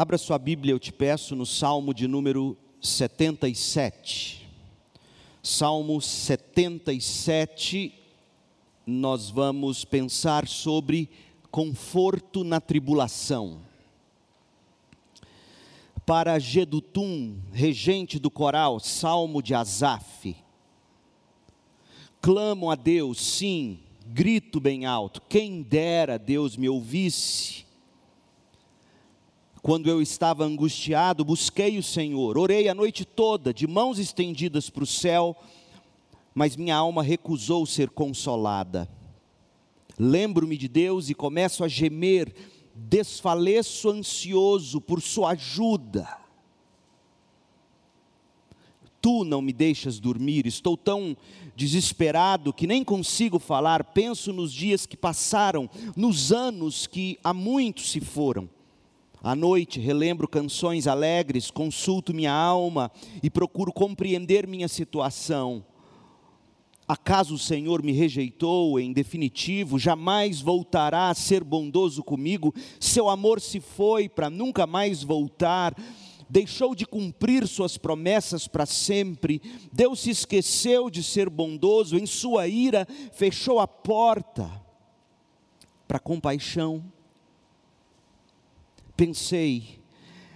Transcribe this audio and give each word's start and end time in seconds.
Abra 0.00 0.16
sua 0.16 0.38
Bíblia, 0.38 0.72
eu 0.72 0.78
te 0.78 0.90
peço, 0.90 1.36
no 1.36 1.44
Salmo 1.44 1.92
de 1.92 2.08
número 2.08 2.56
77. 2.80 4.48
Salmo 5.42 6.00
77, 6.00 7.92
nós 8.86 9.28
vamos 9.28 9.84
pensar 9.84 10.48
sobre 10.48 11.10
conforto 11.50 12.42
na 12.42 12.62
tribulação. 12.62 13.60
Para 16.06 16.38
Gedutum, 16.38 17.36
regente 17.52 18.18
do 18.18 18.30
coral, 18.30 18.80
Salmo 18.80 19.42
de 19.42 19.52
Asaf. 19.52 20.34
Clamo 22.22 22.70
a 22.70 22.74
Deus, 22.74 23.20
sim, 23.20 23.80
grito 24.06 24.60
bem 24.60 24.86
alto, 24.86 25.20
quem 25.28 25.60
dera 25.60 26.18
Deus 26.18 26.56
me 26.56 26.70
ouvisse 26.70 27.68
quando 29.62 29.88
eu 29.88 30.00
estava 30.00 30.44
angustiado, 30.44 31.24
busquei 31.24 31.76
o 31.76 31.82
Senhor, 31.82 32.38
orei 32.38 32.68
a 32.68 32.74
noite 32.74 33.04
toda, 33.04 33.52
de 33.52 33.66
mãos 33.66 33.98
estendidas 33.98 34.70
para 34.70 34.84
o 34.84 34.86
céu, 34.86 35.36
mas 36.34 36.56
minha 36.56 36.76
alma 36.76 37.02
recusou 37.02 37.66
ser 37.66 37.90
consolada. 37.90 38.88
Lembro-me 39.98 40.56
de 40.56 40.66
Deus 40.66 41.10
e 41.10 41.14
começo 41.14 41.62
a 41.62 41.68
gemer, 41.68 42.34
desfaleço 42.74 43.90
ansioso 43.90 44.80
por 44.80 45.02
Sua 45.02 45.32
ajuda. 45.32 46.08
Tu 49.02 49.24
não 49.24 49.42
me 49.42 49.52
deixas 49.52 49.98
dormir, 49.98 50.46
estou 50.46 50.76
tão 50.76 51.14
desesperado 51.54 52.52
que 52.52 52.66
nem 52.66 52.82
consigo 52.82 53.38
falar. 53.38 53.84
Penso 53.84 54.32
nos 54.32 54.52
dias 54.52 54.86
que 54.86 54.96
passaram, 54.96 55.68
nos 55.94 56.32
anos 56.32 56.86
que 56.86 57.18
há 57.22 57.34
muito 57.34 57.82
se 57.82 58.00
foram 58.00 58.48
à 59.22 59.34
noite 59.34 59.78
relembro 59.78 60.26
canções 60.26 60.86
alegres, 60.86 61.50
consulto 61.50 62.14
minha 62.14 62.32
alma 62.32 62.90
e 63.22 63.28
procuro 63.28 63.72
compreender 63.72 64.46
minha 64.46 64.68
situação. 64.68 65.64
Acaso 66.88 67.34
o 67.34 67.38
Senhor 67.38 67.84
me 67.84 67.92
rejeitou, 67.92 68.80
em 68.80 68.92
definitivo, 68.92 69.78
jamais 69.78 70.40
voltará 70.40 71.08
a 71.08 71.14
ser 71.14 71.44
bondoso 71.44 72.02
comigo? 72.02 72.52
Seu 72.80 73.08
amor 73.08 73.40
se 73.40 73.60
foi 73.60 74.08
para 74.08 74.28
nunca 74.28 74.66
mais 74.66 75.04
voltar, 75.04 75.72
deixou 76.28 76.74
de 76.74 76.84
cumprir 76.84 77.46
suas 77.46 77.78
promessas 77.78 78.48
para 78.48 78.66
sempre. 78.66 79.40
Deus 79.72 80.00
se 80.00 80.10
esqueceu 80.10 80.90
de 80.90 81.02
ser 81.04 81.30
bondoso, 81.30 81.96
em 81.96 82.06
sua 82.06 82.48
ira 82.48 82.84
fechou 83.12 83.60
a 83.60 83.68
porta 83.68 84.50
para 85.86 86.00
compaixão 86.00 86.82
pensei, 89.00 89.80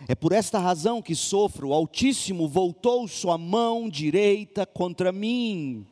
é 0.08 0.14
por 0.14 0.32
esta 0.32 0.58
razão 0.58 1.02
que 1.02 1.14
sofro, 1.14 1.68
o 1.68 1.74
Altíssimo 1.74 2.48
voltou 2.48 3.06
sua 3.06 3.36
mão 3.36 3.90
direita 3.90 4.64
contra 4.64 5.12
mim. 5.12 5.84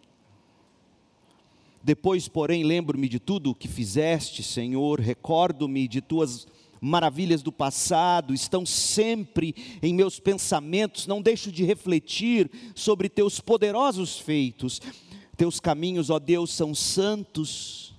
Depois, 1.82 2.28
porém, 2.28 2.64
lembro-me 2.64 3.10
de 3.10 3.18
tudo 3.18 3.50
o 3.50 3.54
que 3.54 3.68
fizeste, 3.68 4.42
Senhor, 4.42 5.00
recordo-me 5.00 5.86
de 5.86 6.00
tuas 6.00 6.46
maravilhas 6.80 7.42
do 7.42 7.52
passado, 7.52 8.32
estão 8.32 8.64
sempre 8.64 9.54
em 9.82 9.92
meus 9.92 10.18
pensamentos, 10.18 11.06
não 11.06 11.20
deixo 11.20 11.52
de 11.52 11.64
refletir 11.64 12.50
sobre 12.74 13.10
teus 13.10 13.38
poderosos 13.38 14.18
feitos. 14.18 14.80
Teus 15.36 15.60
caminhos, 15.60 16.08
ó 16.08 16.18
Deus, 16.18 16.50
são 16.54 16.74
santos, 16.74 17.94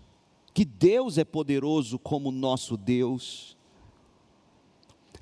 que 0.52 0.66
Deus 0.66 1.20
é 1.20 1.24
poderoso 1.24 2.00
como 2.00 2.32
nosso 2.32 2.76
Deus. 2.76 3.53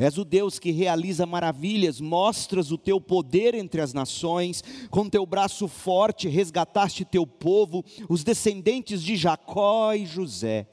És 0.01 0.17
o 0.17 0.25
Deus 0.25 0.57
que 0.57 0.71
realiza 0.71 1.27
maravilhas, 1.27 2.01
mostras 2.01 2.71
o 2.71 2.77
teu 2.77 2.99
poder 2.99 3.53
entre 3.53 3.81
as 3.81 3.93
nações, 3.93 4.63
com 4.89 5.07
teu 5.07 5.23
braço 5.27 5.67
forte 5.67 6.27
resgataste 6.27 7.05
teu 7.05 7.27
povo, 7.27 7.85
os 8.09 8.23
descendentes 8.23 9.03
de 9.03 9.15
Jacó 9.15 9.93
e 9.93 10.07
José. 10.07 10.65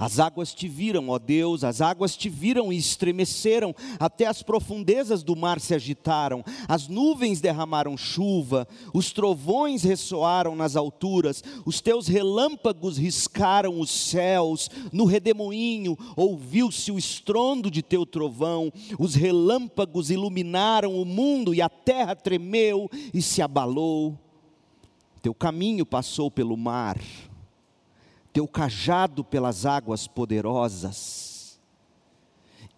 As 0.00 0.18
águas 0.18 0.54
te 0.54 0.66
viram, 0.66 1.10
ó 1.10 1.18
Deus, 1.18 1.62
as 1.62 1.82
águas 1.82 2.16
te 2.16 2.30
viram 2.30 2.72
e 2.72 2.78
estremeceram, 2.78 3.74
até 3.98 4.24
as 4.24 4.42
profundezas 4.42 5.22
do 5.22 5.36
mar 5.36 5.60
se 5.60 5.74
agitaram, 5.74 6.42
as 6.66 6.88
nuvens 6.88 7.38
derramaram 7.42 7.98
chuva, 7.98 8.66
os 8.94 9.12
trovões 9.12 9.82
ressoaram 9.82 10.56
nas 10.56 10.74
alturas, 10.74 11.44
os 11.66 11.82
teus 11.82 12.08
relâmpagos 12.08 12.96
riscaram 12.96 13.78
os 13.78 13.90
céus, 13.90 14.70
no 14.90 15.04
redemoinho 15.04 15.98
ouviu-se 16.16 16.90
o 16.90 16.96
estrondo 16.96 17.70
de 17.70 17.82
teu 17.82 18.06
trovão, 18.06 18.72
os 18.98 19.14
relâmpagos 19.14 20.10
iluminaram 20.10 20.94
o 20.94 21.04
mundo 21.04 21.54
e 21.54 21.60
a 21.60 21.68
terra 21.68 22.16
tremeu 22.16 22.88
e 23.12 23.20
se 23.20 23.42
abalou. 23.42 24.18
Teu 25.20 25.34
caminho 25.34 25.84
passou 25.84 26.30
pelo 26.30 26.56
mar 26.56 26.98
teu 28.32 28.46
cajado 28.46 29.24
pelas 29.24 29.66
águas 29.66 30.06
poderosas, 30.06 31.60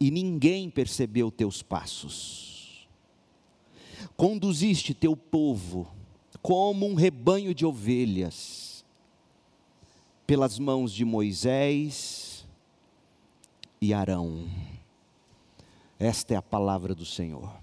e 0.00 0.10
ninguém 0.10 0.68
percebeu 0.68 1.30
teus 1.30 1.62
passos. 1.62 2.88
Conduziste 4.16 4.94
teu 4.94 5.16
povo 5.16 5.90
como 6.40 6.86
um 6.86 6.94
rebanho 6.94 7.54
de 7.54 7.64
ovelhas, 7.64 8.84
pelas 10.26 10.58
mãos 10.58 10.92
de 10.92 11.04
Moisés 11.04 12.44
e 13.80 13.94
Arão. 13.94 14.48
Esta 15.98 16.34
é 16.34 16.36
a 16.36 16.42
palavra 16.42 16.94
do 16.94 17.04
Senhor. 17.04 17.62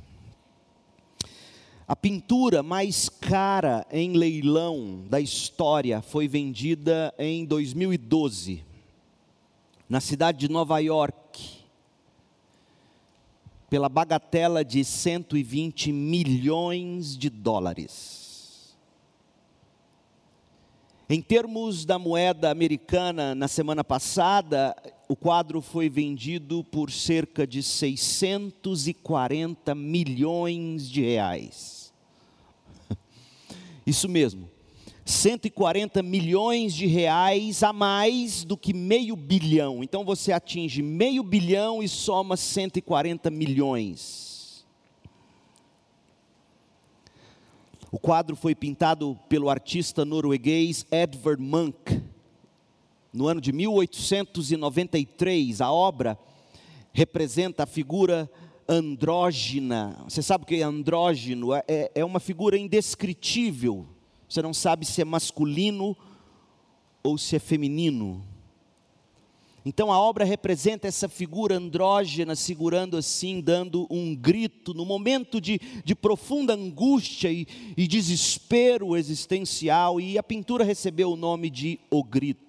A 1.90 1.96
pintura 1.96 2.62
mais 2.62 3.10
cara 3.10 3.84
em 3.92 4.14
leilão 4.14 5.04
da 5.10 5.20
história 5.20 6.04
foi 6.04 6.28
vendida 6.28 7.12
em 7.18 7.44
2012, 7.44 8.64
na 9.90 10.00
cidade 10.00 10.38
de 10.38 10.52
Nova 10.52 10.78
York, 10.78 11.64
pela 13.72 13.90
bagatela 13.90 14.64
de 14.64 14.86
120 14.86 15.92
milhões 15.92 17.18
de 17.18 17.28
dólares. 17.28 18.78
Em 21.10 21.24
termos 21.24 21.86
da 21.86 21.98
moeda 21.98 22.52
americana, 22.52 23.34
na 23.34 23.48
semana 23.48 23.84
passada, 23.84 24.76
o 25.08 25.16
quadro 25.16 25.60
foi 25.60 25.90
vendido 25.90 26.64
por 26.66 26.92
cerca 26.92 27.48
de 27.48 27.64
640 27.64 29.74
milhões 29.74 30.88
de 30.88 31.02
reais. 31.02 31.79
Isso 33.90 34.08
mesmo. 34.08 34.50
140 35.04 36.04
milhões 36.04 36.76
de 36.76 36.86
reais 36.86 37.64
a 37.64 37.74
mais 37.74 38.44
do 38.44 38.56
que 38.56 38.72
meio 38.72 39.16
bilhão. 39.16 39.84
Então 39.84 40.06
você 40.06 40.32
atinge 40.32 40.84
meio 40.84 41.24
bilhão 41.24 41.82
e 41.82 41.88
soma 41.88 42.38
140 42.38 43.32
milhões. 43.32 44.64
O 47.92 47.98
quadro 47.98 48.36
foi 48.36 48.54
pintado 48.54 49.18
pelo 49.28 49.50
artista 49.50 50.06
norueguês 50.06 50.86
Edvard 50.92 51.42
Munch 51.42 52.00
no 53.12 53.26
ano 53.26 53.42
de 53.42 53.52
1893. 53.52 55.62
A 55.62 55.72
obra 55.72 56.16
representa 56.94 57.64
a 57.64 57.66
figura 57.66 58.30
andrógina. 58.70 59.98
Você 60.08 60.22
sabe 60.22 60.44
o 60.44 60.48
que 60.48 60.58
é 60.58 60.62
andrógeno? 60.62 61.54
É, 61.54 61.64
é, 61.68 61.92
é 61.96 62.06
uma 62.06 62.20
figura 62.20 62.56
indescritível. 62.56 63.88
Você 64.30 64.44
não 64.44 64.54
sabe 64.54 64.86
se 64.86 65.02
é 65.02 65.06
masculino 65.06 65.98
ou 67.02 67.18
se 67.18 67.36
é 67.36 67.40
feminino. 67.40 68.24
Então 69.66 69.92
a 69.92 70.00
obra 70.00 70.24
representa 70.24 70.88
essa 70.88 71.10
figura 71.10 71.58
andrógena 71.58 72.36
segurando 72.36 72.96
assim, 72.96 73.42
dando 73.42 73.88
um 73.90 74.16
grito, 74.16 74.74
no 74.74 74.86
momento 74.86 75.42
de, 75.42 75.60
de 75.84 75.96
profunda 75.96 76.54
angústia 76.54 77.32
e, 77.32 77.46
e 77.76 77.88
desespero 77.88 78.96
existencial, 78.96 80.00
e 80.00 80.18
a 80.18 80.24
pintura 80.24 80.64
recebeu 80.64 81.12
o 81.12 81.18
nome 81.18 81.50
de 81.50 81.80
O 81.90 82.04
Grito. 82.04 82.49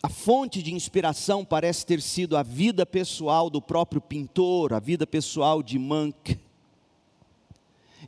A 0.00 0.08
fonte 0.08 0.62
de 0.62 0.72
inspiração 0.72 1.44
parece 1.44 1.84
ter 1.84 2.00
sido 2.00 2.36
a 2.36 2.42
vida 2.44 2.86
pessoal 2.86 3.50
do 3.50 3.60
próprio 3.60 4.00
pintor, 4.00 4.72
a 4.72 4.78
vida 4.78 5.04
pessoal 5.04 5.60
de 5.60 5.76
Mank. 5.76 6.38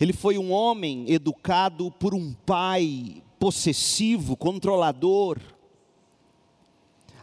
Ele 0.00 0.12
foi 0.12 0.38
um 0.38 0.52
homem 0.52 1.10
educado 1.10 1.90
por 1.90 2.14
um 2.14 2.32
pai 2.32 3.20
possessivo, 3.40 4.36
controlador. 4.36 5.40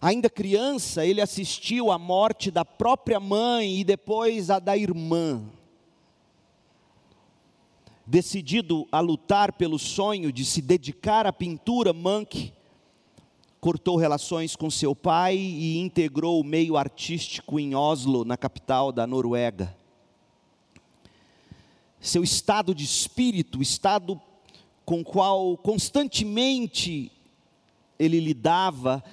Ainda 0.02 0.30
criança, 0.30 1.06
ele 1.06 1.22
assistiu 1.22 1.90
à 1.90 1.98
morte 1.98 2.52
da 2.52 2.66
própria 2.66 3.22
mãe 3.22 3.80
e 3.80 3.86
depois 3.86 4.50
a 4.50 4.60
da 4.60 4.76
irmã. 4.76 5.46
Decidido 8.06 8.86
a 8.92 9.00
lutar 9.00 9.54
pelo 9.54 9.80
sonho 9.80 10.30
de 10.30 10.44
se 10.44 10.62
dedicar 10.62 11.26
à 11.26 11.32
pintura, 11.32 11.94
Mank 11.94 12.57
cortou 13.68 13.98
relações 13.98 14.56
com 14.56 14.72
seu 14.72 14.96
pai 14.96 15.36
e 15.36 15.78
integrou 15.80 16.40
o 16.40 16.44
meio 16.44 16.78
artístico 16.78 17.60
em 17.60 17.76
Oslo, 17.76 18.24
na 18.24 18.38
capital 18.38 18.94
da 18.94 19.06
Noruega. 19.06 19.76
Seu 22.00 22.24
estado 22.24 22.74
de 22.74 22.86
espírito, 22.86 23.62
estado 23.62 24.22
com 24.86 25.02
o 25.02 25.04
qual 25.04 25.58
constantemente 25.58 27.12
ele 28.00 28.22
lidava, 28.22 29.04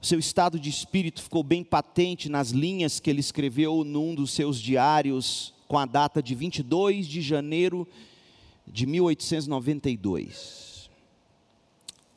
seu 0.00 0.20
estado 0.20 0.60
de 0.60 0.70
espírito 0.70 1.20
ficou 1.20 1.42
bem 1.42 1.64
patente 1.64 2.28
nas 2.28 2.50
linhas 2.50 3.00
que 3.00 3.10
ele 3.10 3.18
escreveu 3.18 3.82
num 3.82 4.14
dos 4.14 4.30
seus 4.30 4.60
diários, 4.60 5.52
com 5.66 5.76
a 5.76 5.86
data 5.86 6.22
de 6.22 6.36
22 6.36 7.08
de 7.08 7.20
janeiro 7.20 7.84
de 8.64 8.86
1892. 8.86 10.73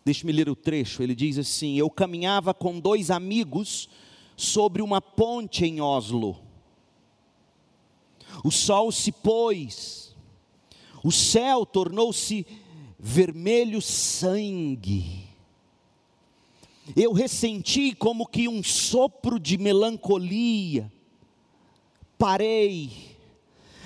Deixe-me 0.08 0.32
ler 0.32 0.48
o 0.48 0.56
trecho. 0.56 1.04
Ele 1.04 1.14
diz 1.14 1.38
assim: 1.38 1.76
Eu 1.76 1.90
caminhava 1.90 2.54
com 2.54 2.80
dois 2.80 3.12
amigos 3.12 3.90
sobre 4.38 4.82
uma 4.82 5.02
ponte 5.02 5.66
em 5.66 5.82
Oslo. 5.82 6.40
O 8.42 8.50
sol 8.50 8.90
se 8.90 9.12
pôs, 9.12 10.16
o 11.04 11.12
céu 11.12 11.66
tornou-se 11.66 12.48
vermelho 12.98 13.82
sangue. 13.82 15.28
Eu 16.96 17.12
ressenti 17.12 17.94
como 17.94 18.26
que 18.26 18.48
um 18.48 18.64
sopro 18.64 19.38
de 19.38 19.58
melancolia. 19.58 20.90
Parei, 22.18 23.07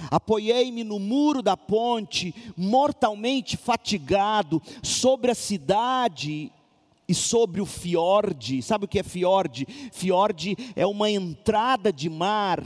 Apoiei-me 0.10 0.84
no 0.84 1.00
muro 1.00 1.42
da 1.42 1.56
ponte, 1.56 2.34
mortalmente 2.58 3.58
fatigado, 3.58 4.62
sobre 4.82 5.32
a 5.32 5.36
cidade 5.36 6.52
e 7.08 7.14
sobre 7.14 7.62
o 7.62 7.66
fiord. 7.66 8.62
Sabe 8.62 8.86
o 8.86 8.88
que 8.88 9.00
é 9.00 9.04
fiord? 9.04 9.68
Fiord 9.92 10.58
é 10.76 10.86
uma 10.86 11.10
entrada 11.10 11.92
de 11.92 12.10
mar 12.10 12.64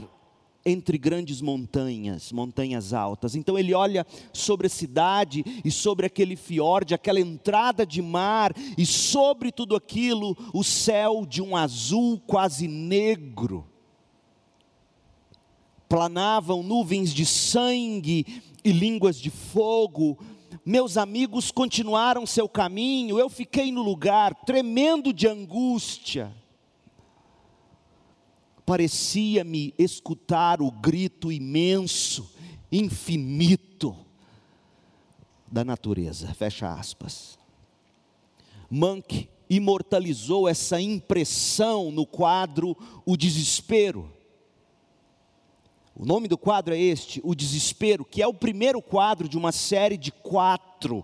entre 0.64 0.98
grandes 0.98 1.40
montanhas, 1.40 2.32
montanhas 2.32 2.92
altas. 2.92 3.36
Então 3.36 3.56
ele 3.56 3.72
olha 3.72 4.04
sobre 4.32 4.66
a 4.66 4.70
cidade 4.70 5.44
e 5.64 5.70
sobre 5.70 6.06
aquele 6.06 6.34
fiord, 6.34 6.92
aquela 6.92 7.20
entrada 7.20 7.86
de 7.86 8.02
mar, 8.02 8.52
e 8.76 8.84
sobre 8.84 9.52
tudo 9.52 9.76
aquilo, 9.76 10.36
o 10.52 10.64
céu 10.64 11.24
de 11.24 11.40
um 11.40 11.56
azul 11.56 12.20
quase 12.26 12.66
negro 12.66 13.64
planavam 15.88 16.62
nuvens 16.62 17.12
de 17.12 17.24
sangue 17.24 18.42
e 18.64 18.72
línguas 18.72 19.18
de 19.18 19.30
fogo. 19.30 20.18
Meus 20.64 20.96
amigos 20.96 21.50
continuaram 21.50 22.26
seu 22.26 22.48
caminho, 22.48 23.18
eu 23.18 23.28
fiquei 23.28 23.70
no 23.70 23.82
lugar, 23.82 24.34
tremendo 24.44 25.12
de 25.12 25.28
angústia. 25.28 26.34
Parecia-me 28.64 29.72
escutar 29.78 30.60
o 30.60 30.72
grito 30.72 31.30
imenso, 31.30 32.28
infinito 32.70 33.96
da 35.46 35.64
natureza. 35.64 36.34
Fecha 36.34 36.72
aspas. 36.72 37.38
Monk 38.68 39.28
imortalizou 39.48 40.48
essa 40.48 40.80
impressão 40.80 41.92
no 41.92 42.04
quadro 42.04 42.76
O 43.04 43.16
Desespero. 43.16 44.15
O 45.98 46.04
nome 46.04 46.28
do 46.28 46.36
quadro 46.36 46.74
é 46.74 46.78
este, 46.78 47.22
O 47.24 47.34
Desespero, 47.34 48.04
que 48.04 48.20
é 48.20 48.26
o 48.26 48.34
primeiro 48.34 48.82
quadro 48.82 49.26
de 49.26 49.38
uma 49.38 49.50
série 49.50 49.96
de 49.96 50.12
quatro, 50.12 51.02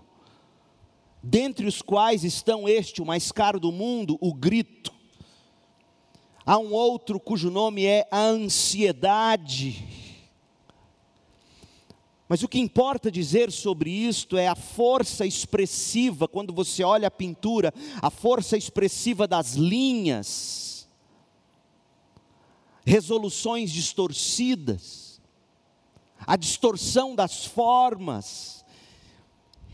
dentre 1.21 1.65
os 1.65 1.81
quais 1.81 2.23
estão 2.23 2.69
este, 2.69 3.01
o 3.01 3.05
mais 3.05 3.31
caro 3.31 3.59
do 3.59 3.71
mundo, 3.71 4.19
O 4.21 4.31
Grito. 4.31 4.93
Há 6.45 6.59
um 6.59 6.71
outro 6.73 7.19
cujo 7.19 7.49
nome 7.49 7.85
é 7.87 8.07
A 8.11 8.19
Ansiedade. 8.19 9.83
Mas 12.29 12.43
o 12.43 12.47
que 12.47 12.59
importa 12.59 13.09
dizer 13.09 13.51
sobre 13.51 13.89
isto 13.89 14.37
é 14.37 14.47
a 14.47 14.55
força 14.55 15.25
expressiva, 15.25 16.27
quando 16.27 16.53
você 16.53 16.83
olha 16.83 17.07
a 17.07 17.11
pintura, 17.11 17.73
a 17.99 18.11
força 18.11 18.55
expressiva 18.55 19.27
das 19.27 19.53
linhas 19.53 20.72
resoluções 22.85 23.71
distorcidas, 23.71 25.21
a 26.25 26.35
distorção 26.35 27.15
das 27.15 27.45
formas, 27.45 28.63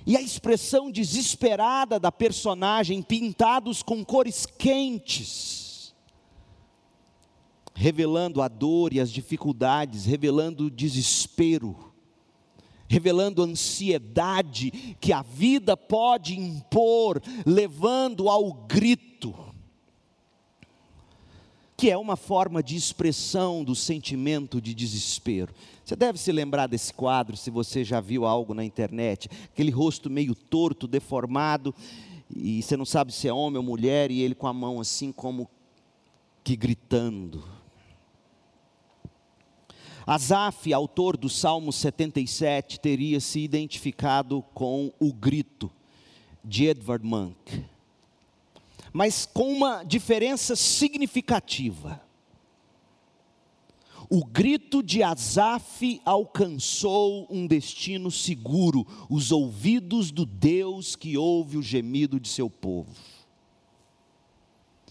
e 0.05 0.17
a 0.17 0.21
expressão 0.21 0.89
desesperada 0.89 1.99
da 1.99 2.11
personagem, 2.11 3.01
pintados 3.01 3.83
com 3.83 4.03
cores 4.03 4.45
quentes, 4.45 5.93
revelando 7.75 8.41
a 8.41 8.47
dor 8.47 8.93
e 8.93 8.99
as 8.99 9.11
dificuldades, 9.11 10.05
revelando 10.05 10.65
o 10.65 10.71
desespero, 10.71 11.93
revelando 12.87 13.43
a 13.43 13.45
ansiedade 13.45 14.71
que 14.99 15.13
a 15.13 15.21
vida 15.21 15.77
pode 15.77 16.37
impor, 16.39 17.21
levando 17.45 18.29
ao 18.29 18.51
grito 18.51 19.48
que 21.79 21.89
é 21.89 21.97
uma 21.97 22.17
forma 22.17 22.61
de 22.61 22.75
expressão 22.75 23.63
do 23.63 23.73
sentimento 23.73 24.59
de 24.59 24.73
desespero. 24.73 25.53
Você 25.85 25.95
deve 25.95 26.19
se 26.19 26.29
lembrar 26.29 26.67
desse 26.67 26.93
quadro, 26.93 27.37
se 27.37 27.49
você 27.49 27.85
já 27.85 28.01
viu 28.01 28.25
algo 28.25 28.53
na 28.53 28.65
internet, 28.65 29.29
aquele 29.45 29.71
rosto 29.71 30.09
meio 30.09 30.35
torto, 30.35 30.85
deformado, 30.85 31.73
e 32.35 32.61
você 32.61 32.75
não 32.75 32.83
sabe 32.83 33.13
se 33.13 33.29
é 33.29 33.33
homem 33.33 33.59
ou 33.59 33.63
mulher, 33.63 34.11
e 34.11 34.19
ele 34.19 34.35
com 34.35 34.45
a 34.45 34.51
mão 34.51 34.81
assim 34.81 35.09
como 35.09 35.49
que 36.43 36.57
gritando. 36.57 37.47
Asaf, 40.05 40.73
autor 40.73 41.15
do 41.15 41.29
Salmo 41.29 41.71
77, 41.71 42.77
teria 42.77 43.21
se 43.21 43.39
identificado 43.39 44.43
com 44.53 44.91
o 44.99 45.13
grito 45.13 45.71
de 46.43 46.65
Edvard 46.65 47.07
Munch 47.07 47.78
mas 48.93 49.25
com 49.25 49.51
uma 49.51 49.83
diferença 49.83 50.55
significativa. 50.55 52.01
O 54.09 54.25
grito 54.25 54.81
de 54.81 55.03
Asaf 55.03 56.01
alcançou 56.03 57.27
um 57.29 57.45
destino 57.45 58.09
seguro, 58.09 58.87
os 59.07 59.31
ouvidos 59.31 60.09
do 60.09 60.25
Deus 60.25 60.95
que 60.95 61.15
ouve 61.15 61.57
o 61.57 61.61
gemido 61.61 62.19
de 62.19 62.27
seu 62.27 62.49
povo. 62.49 62.91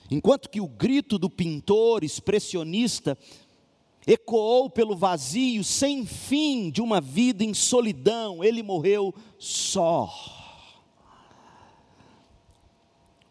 Enquanto 0.08 0.48
que 0.48 0.60
o 0.60 0.68
grito 0.68 1.18
do 1.18 1.28
pintor 1.28 2.04
expressionista 2.04 3.18
ecoou 4.06 4.70
pelo 4.70 4.96
vazio 4.96 5.64
sem 5.64 6.06
fim 6.06 6.70
de 6.70 6.80
uma 6.80 7.00
vida 7.00 7.44
em 7.44 7.52
solidão, 7.52 8.42
ele 8.42 8.62
morreu 8.62 9.12
só. 9.36 10.37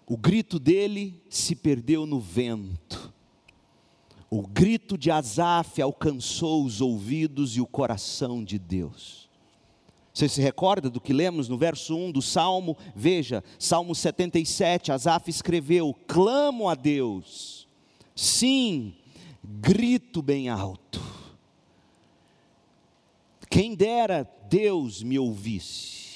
O 0.09 0.15
grito 0.15 0.57
dele 0.57 1.21
se 1.29 1.53
perdeu 1.53 2.05
no 2.05 2.17
vento. 2.17 3.13
O 4.29 4.41
grito 4.47 4.97
de 4.97 5.11
Asaf 5.11 5.81
alcançou 5.81 6.63
os 6.63 6.79
ouvidos 6.79 7.57
e 7.57 7.61
o 7.61 7.67
coração 7.67 8.41
de 8.41 8.57
Deus. 8.57 9.27
Você 10.13 10.29
se 10.29 10.41
recorda 10.41 10.89
do 10.89 11.01
que 11.01 11.13
lemos 11.13 11.49
no 11.49 11.57
verso 11.57 11.95
1 11.95 12.13
do 12.13 12.21
Salmo? 12.21 12.75
Veja, 12.95 13.43
Salmo 13.59 13.93
77, 13.93 14.93
Asaf 14.93 15.29
escreveu: 15.29 15.93
Clamo 16.07 16.69
a 16.69 16.73
Deus, 16.73 17.67
sim, 18.15 18.95
grito 19.43 20.21
bem 20.21 20.49
alto. 20.49 21.01
Quem 23.49 23.75
dera 23.75 24.27
Deus 24.49 25.03
me 25.03 25.19
ouvisse. 25.19 26.06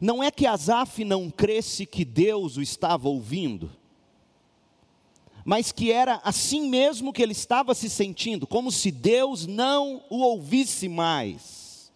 Não 0.00 0.22
é 0.22 0.30
que 0.30 0.46
Asaf 0.46 1.04
não 1.04 1.30
cresce 1.30 1.86
que 1.86 2.04
Deus 2.04 2.56
o 2.56 2.62
estava 2.62 3.08
ouvindo, 3.08 3.70
mas 5.44 5.72
que 5.72 5.90
era 5.90 6.20
assim 6.22 6.68
mesmo 6.68 7.12
que 7.12 7.22
ele 7.22 7.32
estava 7.32 7.74
se 7.74 7.88
sentindo, 7.88 8.46
como 8.46 8.70
se 8.70 8.90
Deus 8.90 9.46
não 9.46 10.02
o 10.10 10.18
ouvisse 10.20 10.88
mais. 10.88 11.90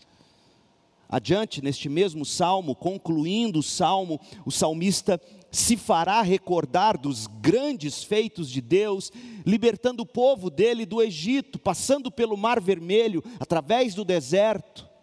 Adiante, 1.08 1.62
neste 1.62 1.88
mesmo 1.88 2.24
salmo, 2.24 2.74
concluindo 2.74 3.60
o 3.60 3.62
salmo, 3.62 4.18
o 4.44 4.50
salmista 4.50 5.20
se 5.52 5.76
fará 5.76 6.20
recordar 6.22 6.98
dos 6.98 7.28
grandes 7.28 8.02
feitos 8.02 8.50
de 8.50 8.60
Deus, 8.60 9.12
libertando 9.46 10.02
o 10.02 10.06
povo 10.06 10.50
dele 10.50 10.84
do 10.84 11.00
Egito, 11.00 11.58
passando 11.58 12.10
pelo 12.10 12.36
Mar 12.36 12.60
Vermelho, 12.60 13.22
através 13.38 13.94
do 13.94 14.04
deserto 14.04 14.93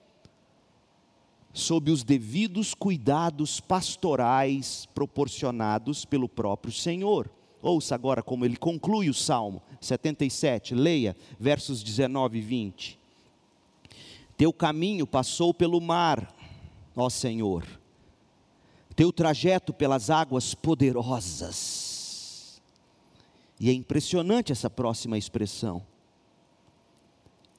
sob 1.54 1.92
os 1.92 2.04
devidos 2.04 2.74
cuidados 2.74 3.60
pastorais 3.60 4.88
proporcionados 4.94 6.06
pelo 6.06 6.30
próprio 6.30 6.74
Senhor. 6.74 7.30
Ouça 7.62 7.94
agora 7.94 8.24
como 8.24 8.46
ele 8.46 8.58
conclui 8.58 9.10
o 9.10 9.14
Salmo 9.14 9.62
77, 9.80 10.74
leia 10.74 11.16
versos 11.40 11.84
19 11.84 12.38
e 12.38 12.42
20. 12.42 13.00
Teu 14.38 14.52
caminho 14.52 15.06
passou 15.06 15.54
pelo 15.54 15.80
mar, 15.80 16.34
ó 16.96 17.10
Senhor, 17.10 17.64
teu 18.96 19.12
trajeto 19.12 19.72
pelas 19.74 20.10
águas 20.10 20.56
poderosas. 20.56 21.92
E 23.60 23.70
é 23.70 23.74
impressionante 23.74 24.52
essa 24.52 24.72
próxima 24.72 25.20
expressão. 25.20 25.84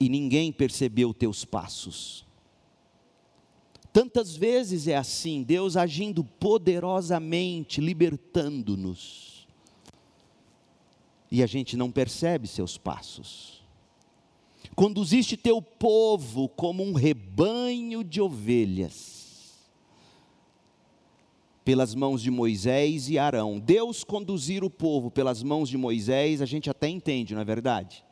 E 0.00 0.08
ninguém 0.08 0.50
percebeu 0.50 1.14
teus 1.14 1.44
passos. 1.44 2.26
Tantas 3.92 4.34
vezes 4.34 4.88
é 4.88 4.96
assim, 4.96 5.42
Deus 5.42 5.76
agindo 5.76 6.24
poderosamente, 6.24 7.80
libertando-nos. 7.80 9.46
E 11.30 11.42
a 11.42 11.46
gente 11.46 11.76
não 11.76 11.90
percebe 11.90 12.48
seus 12.48 12.78
passos. 12.78 13.62
Conduziste 14.74 15.36
teu 15.36 15.60
povo 15.60 16.48
como 16.48 16.82
um 16.82 16.94
rebanho 16.94 18.02
de 18.02 18.20
ovelhas, 18.20 19.70
pelas 21.62 21.94
mãos 21.94 22.22
de 22.22 22.30
Moisés 22.30 23.10
e 23.10 23.18
Arão. 23.18 23.60
Deus 23.60 24.02
conduzir 24.02 24.64
o 24.64 24.70
povo 24.70 25.10
pelas 25.10 25.42
mãos 25.42 25.68
de 25.68 25.76
Moisés, 25.76 26.40
a 26.40 26.46
gente 26.46 26.70
até 26.70 26.88
entende, 26.88 27.34
não 27.34 27.42
é 27.42 27.44
verdade? 27.44 28.02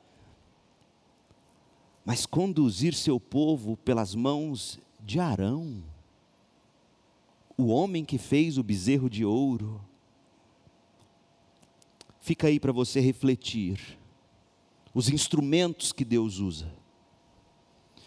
Mas 2.05 2.27
conduzir 2.27 2.93
seu 2.93 3.19
povo 3.19 3.79
pelas 3.79 4.15
mãos 4.15 4.79
de 4.79 4.90
Arão, 5.21 5.83
o 7.57 7.69
homem 7.69 8.05
que 8.05 8.19
fez 8.19 8.59
o 8.59 8.63
bezerro 8.63 9.09
de 9.09 9.25
ouro. 9.25 9.81
Fica 12.21 12.47
aí 12.49 12.61
para 12.61 12.73
você 12.73 13.01
refletir 13.01 13.99
os 14.95 15.09
instrumentos 15.09 15.93
que 15.93 16.05
Deus 16.05 16.39
usa, 16.39 16.73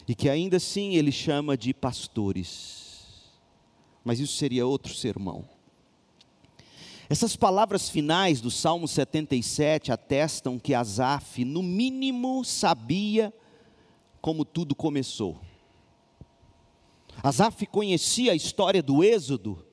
e 0.07 0.13
que 0.13 0.29
ainda 0.29 0.57
assim 0.57 0.95
Ele 0.95 1.11
chama 1.11 1.55
de 1.57 1.73
pastores, 1.73 3.31
mas 4.03 4.19
isso 4.19 4.35
seria 4.35 4.65
outro 4.67 4.93
sermão. 4.93 5.47
Essas 7.09 7.35
palavras 7.35 7.89
finais 7.89 8.41
do 8.41 8.49
Salmo 8.49 8.87
77 8.87 9.91
atestam 9.91 10.57
que 10.57 10.73
Asaf, 10.73 11.43
no 11.45 11.61
mínimo, 11.61 12.43
sabia 12.43 13.33
como 14.21 14.43
tudo 14.43 14.73
começou. 14.73 15.39
Asaf 17.21 17.65
conhecia 17.67 18.31
a 18.31 18.35
história 18.35 18.81
do 18.81 19.03
Êxodo, 19.03 19.63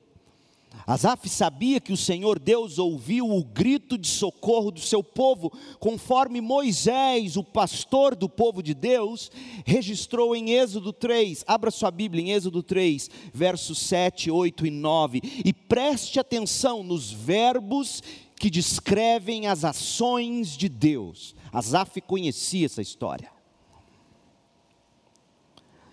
Asaf 0.85 1.29
sabia 1.29 1.79
que 1.79 1.93
o 1.93 1.97
Senhor 1.97 2.39
Deus 2.39 2.79
ouviu 2.79 3.29
o 3.29 3.43
grito 3.43 3.97
de 3.97 4.07
socorro 4.07 4.71
do 4.71 4.79
seu 4.79 5.03
povo, 5.03 5.51
conforme 5.79 6.41
Moisés, 6.41 7.37
o 7.37 7.43
pastor 7.43 8.15
do 8.15 8.27
povo 8.27 8.63
de 8.63 8.73
Deus, 8.73 9.31
registrou 9.65 10.35
em 10.35 10.51
Êxodo 10.51 10.91
3. 10.91 11.43
Abra 11.47 11.71
sua 11.71 11.91
Bíblia 11.91 12.23
em 12.23 12.31
Êxodo 12.31 12.63
3, 12.63 13.09
versos 13.33 13.79
7, 13.79 14.31
8 14.31 14.65
e 14.65 14.71
9. 14.71 15.21
E 15.45 15.53
preste 15.53 16.19
atenção 16.19 16.83
nos 16.83 17.11
verbos 17.11 18.01
que 18.35 18.49
descrevem 18.49 19.47
as 19.47 19.63
ações 19.63 20.57
de 20.57 20.67
Deus. 20.67 21.35
Asaf 21.53 22.01
conhecia 22.01 22.65
essa 22.65 22.81
história. 22.81 23.40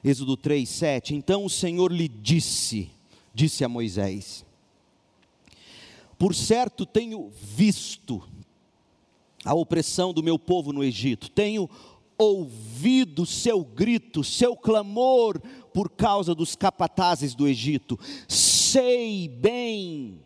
Êxodo 0.04 0.36
3, 0.36 0.68
7. 0.68 1.14
Então 1.14 1.44
o 1.44 1.50
Senhor 1.50 1.92
lhe 1.92 2.08
disse, 2.08 2.90
disse 3.34 3.64
a 3.64 3.68
Moisés: 3.68 4.44
por 6.18 6.34
certo, 6.34 6.84
tenho 6.84 7.30
visto 7.30 8.22
a 9.44 9.54
opressão 9.54 10.12
do 10.12 10.22
meu 10.22 10.36
povo 10.36 10.72
no 10.72 10.82
Egito, 10.82 11.30
tenho 11.30 11.70
ouvido 12.18 13.24
seu 13.24 13.64
grito, 13.64 14.24
seu 14.24 14.56
clamor 14.56 15.40
por 15.72 15.88
causa 15.88 16.34
dos 16.34 16.56
capatazes 16.56 17.36
do 17.36 17.46
Egito, 17.46 17.96
sei 18.26 19.28
bem 19.28 20.18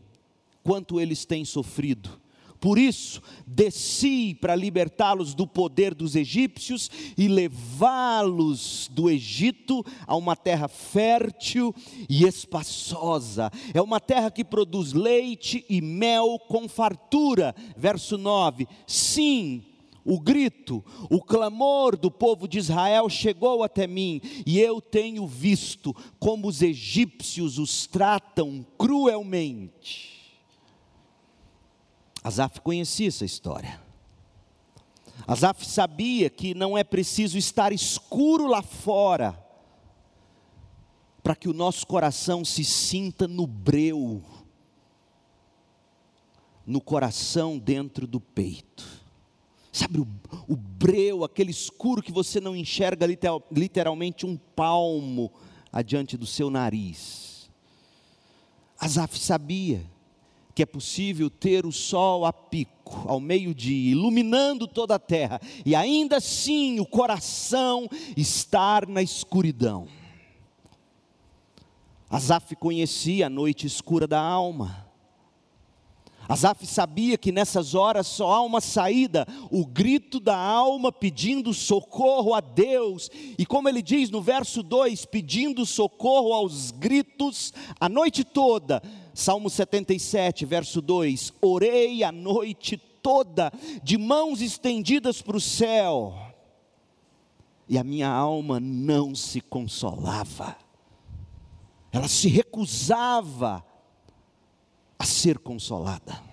quanto 0.65 0.99
eles 0.99 1.27
têm 1.27 1.45
sofrido. 1.45 2.22
Por 2.63 2.79
isso, 2.79 3.21
desci 3.45 4.37
para 4.37 4.55
libertá-los 4.55 5.35
do 5.35 5.49
poder 5.49 5.97
dos 5.97 6.15
egípcios 6.15 6.89
e 7.19 7.27
levá-los 7.27 8.89
do 8.93 9.11
Egito 9.11 9.85
a 10.07 10.15
uma 10.15 10.37
terra 10.37 10.69
fértil 10.69 11.75
e 12.09 12.23
espaçosa. 12.25 13.51
É 13.75 13.83
uma 13.83 13.99
terra 13.99 14.31
que 14.31 14.45
produz 14.45 14.93
leite 14.93 15.65
e 15.69 15.81
mel 15.81 16.39
com 16.47 16.69
fartura. 16.69 17.53
Verso 17.77 18.17
9: 18.17 18.69
Sim, 18.87 19.65
o 20.05 20.21
grito, 20.21 20.85
o 21.11 21.21
clamor 21.21 21.97
do 21.97 22.13
povo 22.13 22.47
de 22.47 22.61
Israel 22.61 23.09
chegou 23.09 23.65
até 23.65 23.89
mim, 23.89 24.21
e 24.47 24.61
eu 24.61 24.81
tenho 24.81 25.27
visto 25.27 25.93
como 26.21 26.47
os 26.47 26.63
egípcios 26.63 27.59
os 27.59 27.89
tratam 27.89 28.65
cruelmente. 28.79 30.12
Asaf 32.23 32.61
conhecia 32.61 33.09
essa 33.09 33.25
história. 33.25 33.81
Asaf 35.27 35.67
sabia 35.67 36.31
que 36.31 36.55
não 36.55 36.77
é 36.77 36.85
preciso 36.85 37.37
estar 37.37 37.73
escuro 37.73 38.47
lá 38.47 38.63
fora 38.63 39.39
para 41.23 41.37
que 41.37 41.49
o 41.49 41.53
nosso 41.53 41.87
coração 41.87 42.45
se 42.45 42.65
sinta 42.65 43.29
no 43.29 43.47
breu, 43.47 44.23
no 46.67 46.81
coração 46.81 47.59
dentro 47.59 48.07
do 48.07 48.21
peito. 48.21 48.85
Sabe 49.73 50.01
o, 50.01 50.09
o 50.49 50.57
breu, 50.57 51.25
aquele 51.25 51.51
escuro 51.51 52.03
que 52.03 52.13
você 52.13 52.41
não 52.41 52.55
enxerga 52.55 53.07
literalmente 53.51 54.27
um 54.27 54.37
palmo 54.37 55.33
adiante 55.73 56.17
do 56.17 56.27
seu 56.27 56.51
nariz. 56.51 57.51
Asaf 58.79 59.19
sabia 59.19 59.92
que 60.55 60.63
é 60.63 60.67
possível 60.67 61.31
ter 61.31 61.65
o 61.65 61.73
sol 61.73 62.25
a 62.25 62.33
pico, 62.33 63.05
ao 63.07 63.21
meio-dia, 63.21 63.93
iluminando 63.93 64.67
toda 64.67 64.95
a 64.95 64.99
terra, 64.99 65.41
e 65.65 65.75
ainda 65.75 66.17
assim 66.17 66.79
o 66.79 66.87
coração 66.87 67.89
estar 68.17 68.87
na 68.87 69.03
escuridão. 69.03 69.89
Asaf 72.11 72.55
conhecia 72.57 73.27
a 73.27 73.31
noite 73.31 73.67
escura 73.67 74.07
da 74.07 74.21
alma. 74.21 74.87
Asaf 76.29 76.67
sabia 76.67 77.19
que 77.19 77.33
nessas 77.33 77.75
horas 77.75 78.07
só 78.07 78.33
há 78.33 78.43
uma 78.43 78.61
saída, 78.61 79.27
o 79.51 79.67
grito 79.67 80.21
da 80.21 80.37
alma 80.37 80.93
pedindo 80.93 81.53
socorro 81.53 82.35
a 82.35 82.41
Deus, 82.41 83.11
e 83.39 83.45
como 83.45 83.69
ele 83.69 83.83
diz 83.83 84.11
no 84.11 84.21
verso 84.21 84.63
2, 84.63 85.07
pedindo 85.07 85.67
socorro 85.67 86.33
aos 86.33 86.71
gritos 86.71 87.53
a 87.81 87.89
noite 87.89 88.25
toda, 88.25 88.83
Salmo 89.15 89.51
77, 89.51 90.45
verso 90.45 90.81
2: 90.81 91.33
Orei 91.41 92.03
a 92.03 92.13
noite 92.13 92.77
toda, 92.77 93.53
de 93.83 93.99
mãos 93.99 94.41
estendidas 94.41 95.21
para 95.21 95.37
o 95.37 95.41
céu, 95.41 96.15
e 97.69 97.77
a 97.77 97.85
minha 97.85 98.09
alma 98.09 98.61
não 98.61 99.15
se 99.15 99.41
consolava, 99.41 100.57
ela 101.91 102.09
se 102.09 102.29
recusava 102.29 103.65
a 104.99 105.05
ser 105.05 105.39
consolada. 105.39 106.33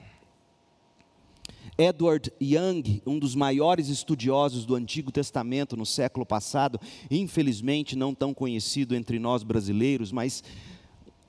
Edward 1.77 2.29
Young, 2.41 3.01
um 3.05 3.17
dos 3.17 3.35
maiores 3.35 3.87
estudiosos 3.87 4.65
do 4.65 4.75
Antigo 4.75 5.13
Testamento 5.13 5.77
no 5.77 5.85
século 5.85 6.25
passado, 6.25 6.77
infelizmente 7.09 7.95
não 7.95 8.13
tão 8.13 8.33
conhecido 8.33 8.93
entre 8.93 9.17
nós 9.17 9.43
brasileiros, 9.43 10.11
mas 10.11 10.43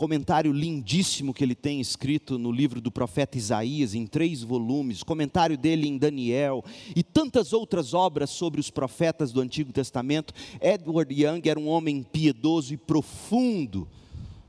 comentário 0.00 0.50
lindíssimo 0.50 1.34
que 1.34 1.44
ele 1.44 1.54
tem 1.54 1.78
escrito 1.78 2.38
no 2.38 2.50
livro 2.50 2.80
do 2.80 2.90
profeta 2.90 3.36
Isaías, 3.36 3.94
em 3.94 4.06
três 4.06 4.42
volumes, 4.42 5.02
comentário 5.02 5.58
dele 5.58 5.86
em 5.86 5.98
Daniel 5.98 6.64
e 6.96 7.02
tantas 7.02 7.52
outras 7.52 7.92
obras 7.92 8.30
sobre 8.30 8.58
os 8.58 8.70
profetas 8.70 9.30
do 9.30 9.42
Antigo 9.42 9.74
Testamento. 9.74 10.32
Edward 10.58 11.12
Young 11.12 11.46
era 11.46 11.60
um 11.60 11.68
homem 11.68 12.02
piedoso 12.02 12.72
e 12.72 12.78
profundo 12.78 13.86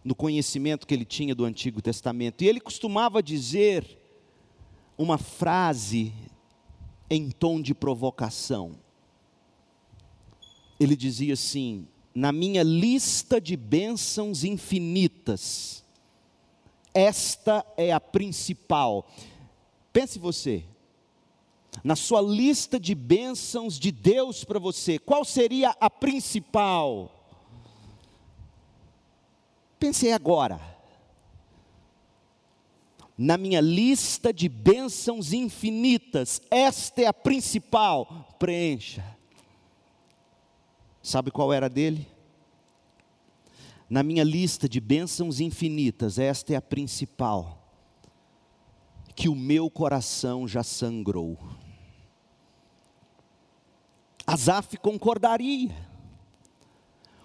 no 0.06 0.16
conhecimento 0.16 0.88
que 0.88 0.94
ele 0.94 1.04
tinha 1.04 1.36
do 1.36 1.44
Antigo 1.44 1.82
Testamento, 1.82 2.46
e 2.46 2.48
ele 2.48 2.62
costumava 2.62 3.22
dizer 3.22 4.00
uma 4.98 5.18
frase 5.18 6.14
em 7.10 7.30
tom 7.30 7.62
de 7.62 7.76
provocação. 7.76 8.72
Ele 10.80 10.96
dizia 10.96 11.34
assim: 11.34 11.86
na 12.14 12.32
minha 12.32 12.64
lista 12.64 13.40
de 13.40 13.56
bênçãos 13.56 14.44
infinitas, 14.44 15.84
esta 16.94 17.66
é 17.78 17.92
a 17.92 18.00
principal. 18.00 19.08
Pense 19.94 20.20
você, 20.20 20.66
na 21.84 21.96
sua 21.96 22.22
lista 22.22 22.80
de 22.80 22.94
bênçãos 22.94 23.80
de 23.80 23.92
Deus 23.92 24.44
para 24.44 24.60
você, 24.60 25.00
qual 25.00 25.24
seria 25.24 25.76
a 25.80 25.90
principal? 25.90 27.10
Pense 29.80 30.12
agora. 30.12 30.60
Na 33.18 33.38
minha 33.38 33.62
lista 33.62 34.34
de 34.34 34.50
bênçãos 34.50 35.32
infinitas, 35.32 36.42
esta 36.50 37.02
é 37.02 37.06
a 37.06 37.14
principal. 37.14 38.28
Preencha. 38.38 39.21
Sabe 41.02 41.32
qual 41.32 41.52
era 41.52 41.70
dele? 41.70 42.08
na 43.92 44.04
minha 44.04 44.24
lista 44.24 44.70
de 44.70 44.80
bênçãos 44.80 45.42
infinitas, 45.42 46.18
esta 46.18 46.54
é 46.54 46.56
a 46.56 46.62
principal, 46.62 47.62
que 49.14 49.28
o 49.28 49.36
meu 49.36 49.70
coração 49.70 50.48
já 50.48 50.64
sangrou. 50.64 51.38
Asaf 54.26 54.78
concordaria. 54.78 55.76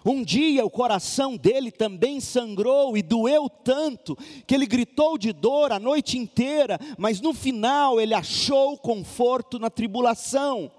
Um 0.03 0.21
dia 0.25 0.65
o 0.65 0.69
coração 0.69 1.37
dele 1.37 1.71
também 1.71 2.19
sangrou 2.19 2.97
e 2.97 3.01
doeu 3.01 3.49
tanto 3.49 4.17
que 4.45 4.53
ele 4.53 4.65
gritou 4.65 5.17
de 5.17 5.31
dor 5.31 5.71
a 5.71 5.79
noite 5.79 6.17
inteira, 6.17 6.77
mas 6.97 7.21
no 7.21 7.33
final 7.33 7.97
ele 7.97 8.13
achou 8.13 8.77
conforto 8.77 9.57
na 9.57 9.69
tribulação. 9.69 10.69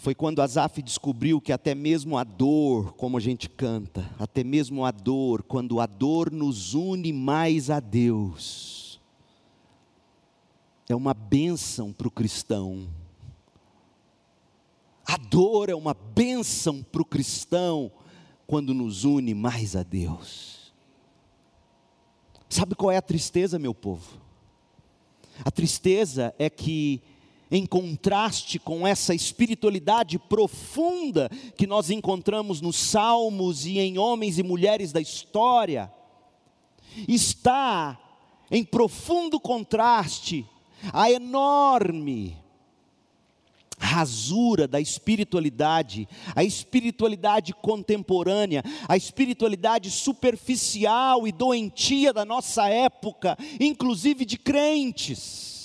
Foi 0.00 0.14
quando 0.14 0.42
Asaf 0.42 0.82
descobriu 0.82 1.40
que 1.40 1.52
até 1.52 1.74
mesmo 1.74 2.18
a 2.18 2.24
dor, 2.24 2.94
como 2.94 3.16
a 3.16 3.20
gente 3.20 3.48
canta, 3.48 4.10
até 4.18 4.42
mesmo 4.42 4.84
a 4.84 4.90
dor, 4.90 5.42
quando 5.42 5.78
a 5.78 5.86
dor 5.86 6.32
nos 6.32 6.74
une 6.74 7.12
mais 7.12 7.70
a 7.70 7.78
Deus, 7.78 9.00
é 10.88 10.96
uma 10.96 11.14
bênção 11.14 11.92
para 11.92 12.08
o 12.08 12.10
cristão 12.10 12.88
a 15.10 15.16
dor 15.16 15.68
é 15.68 15.74
uma 15.74 15.92
bênção 15.92 16.84
para 16.84 17.02
o 17.02 17.04
cristão 17.04 17.90
quando 18.46 18.72
nos 18.72 19.02
une 19.02 19.34
mais 19.34 19.74
a 19.74 19.82
Deus. 19.82 20.72
Sabe 22.48 22.76
qual 22.76 22.92
é 22.92 22.96
a 22.96 23.02
tristeza, 23.02 23.58
meu 23.58 23.74
povo? 23.74 24.20
A 25.44 25.50
tristeza 25.50 26.32
é 26.38 26.48
que, 26.48 27.02
em 27.50 27.66
contraste 27.66 28.58
com 28.58 28.86
essa 28.86 29.14
espiritualidade 29.14 30.18
profunda 30.18 31.28
que 31.56 31.66
nós 31.66 31.90
encontramos 31.90 32.60
nos 32.60 32.76
Salmos 32.76 33.66
e 33.66 33.78
em 33.78 33.98
homens 33.98 34.38
e 34.38 34.42
mulheres 34.42 34.92
da 34.92 35.00
história, 35.00 35.92
está 37.08 37.98
em 38.50 38.64
profundo 38.64 39.40
contraste 39.40 40.46
a 40.92 41.10
enorme 41.10 42.36
rasura 43.78 44.68
da 44.68 44.78
espiritualidade, 44.78 46.06
a 46.36 46.44
espiritualidade 46.44 47.54
contemporânea, 47.54 48.62
a 48.86 48.96
espiritualidade 48.96 49.90
superficial 49.90 51.26
e 51.26 51.32
doentia 51.32 52.12
da 52.12 52.24
nossa 52.24 52.68
época, 52.68 53.38
inclusive 53.58 54.26
de 54.26 54.36
crentes. 54.36 55.59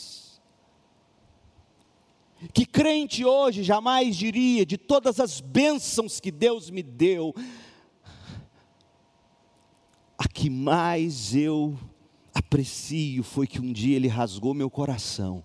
Que 2.54 2.66
crente 2.66 3.26
hoje 3.26 3.64
jamais 3.64 4.16
diria, 4.16 4.66
de 4.66 4.78
todas 4.78 5.20
as 5.20 5.42
bênçãos 5.42 6.20
que 6.20 6.32
Deus 6.32 6.70
me 6.70 6.84
deu, 6.84 7.34
a 10.18 10.28
que 10.28 10.50
mais 10.50 11.36
eu 11.36 11.78
aprecio 12.34 13.24
foi 13.24 13.48
que 13.48 13.60
um 13.60 13.72
dia 13.72 13.96
Ele 13.96 14.08
rasgou 14.08 14.54
meu 14.54 14.70
coração 14.70 15.44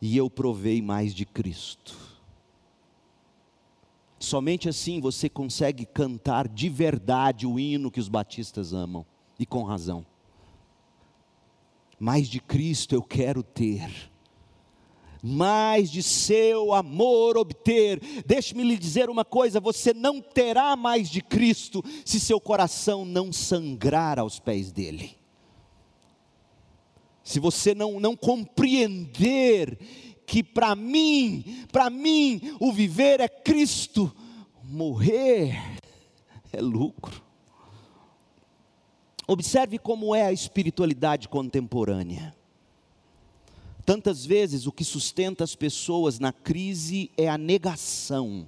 e 0.00 0.16
eu 0.16 0.30
provei 0.30 0.80
mais 0.80 1.14
de 1.14 1.24
Cristo. 1.24 1.96
Somente 4.18 4.68
assim 4.68 5.00
você 5.00 5.28
consegue 5.28 5.86
cantar 5.86 6.48
de 6.48 6.68
verdade 6.68 7.46
o 7.46 7.58
hino 7.58 7.90
que 7.90 8.00
os 8.00 8.08
batistas 8.08 8.72
amam, 8.72 9.06
e 9.38 9.46
com 9.46 9.62
razão. 9.62 10.04
Mais 11.98 12.28
de 12.28 12.40
Cristo 12.40 12.94
eu 12.94 13.02
quero 13.02 13.42
ter, 13.42 14.10
mais 15.22 15.90
de 15.90 16.02
seu 16.02 16.72
amor 16.72 17.36
obter. 17.36 18.00
Deixe-me 18.24 18.62
lhe 18.62 18.76
dizer 18.76 19.10
uma 19.10 19.24
coisa: 19.24 19.60
você 19.60 19.92
não 19.92 20.20
terá 20.20 20.76
mais 20.76 21.08
de 21.08 21.20
Cristo 21.20 21.84
se 22.04 22.18
seu 22.20 22.40
coração 22.40 23.04
não 23.04 23.32
sangrar 23.32 24.18
aos 24.18 24.38
pés 24.38 24.72
dele 24.72 25.18
se 27.28 27.38
você 27.38 27.74
não, 27.74 28.00
não 28.00 28.16
compreender 28.16 29.78
que 30.26 30.42
para 30.42 30.74
mim, 30.74 31.66
para 31.70 31.90
mim, 31.90 32.40
o 32.58 32.72
viver 32.72 33.20
é 33.20 33.28
Cristo, 33.28 34.10
morrer 34.64 35.54
é 36.50 36.58
lucro. 36.58 37.22
Observe 39.26 39.78
como 39.78 40.14
é 40.14 40.24
a 40.24 40.32
espiritualidade 40.32 41.28
contemporânea. 41.28 42.34
Tantas 43.88 44.26
vezes 44.26 44.66
o 44.66 44.70
que 44.70 44.84
sustenta 44.84 45.42
as 45.42 45.54
pessoas 45.54 46.18
na 46.18 46.30
crise 46.30 47.10
é 47.16 47.26
a 47.26 47.38
negação. 47.38 48.46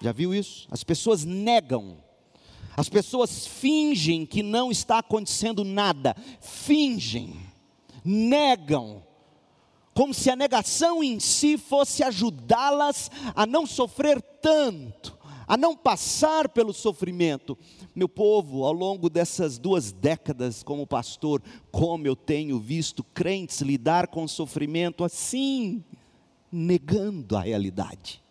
Já 0.00 0.10
viu 0.10 0.34
isso? 0.34 0.66
As 0.68 0.82
pessoas 0.82 1.24
negam. 1.24 1.98
As 2.76 2.88
pessoas 2.88 3.46
fingem 3.46 4.26
que 4.26 4.42
não 4.42 4.72
está 4.72 4.98
acontecendo 4.98 5.62
nada, 5.62 6.16
fingem, 6.40 7.36
negam, 8.04 9.00
como 9.94 10.12
se 10.12 10.28
a 10.28 10.34
negação 10.34 11.00
em 11.00 11.20
si 11.20 11.56
fosse 11.56 12.02
ajudá-las 12.02 13.08
a 13.32 13.46
não 13.46 13.64
sofrer 13.64 14.20
tanto, 14.20 15.16
a 15.48 15.56
não 15.56 15.74
passar 15.74 16.50
pelo 16.50 16.74
sofrimento. 16.74 17.56
Meu 17.94 18.08
povo, 18.08 18.64
ao 18.64 18.72
longo 18.72 19.08
dessas 19.08 19.58
duas 19.58 19.90
décadas 19.90 20.62
como 20.62 20.86
pastor, 20.86 21.42
como 21.72 22.06
eu 22.06 22.14
tenho 22.14 22.60
visto 22.60 23.02
crentes 23.02 23.62
lidar 23.62 24.08
com 24.08 24.28
sofrimento 24.28 25.02
assim, 25.02 25.82
negando 26.52 27.34
a 27.34 27.40
realidade. 27.40 28.22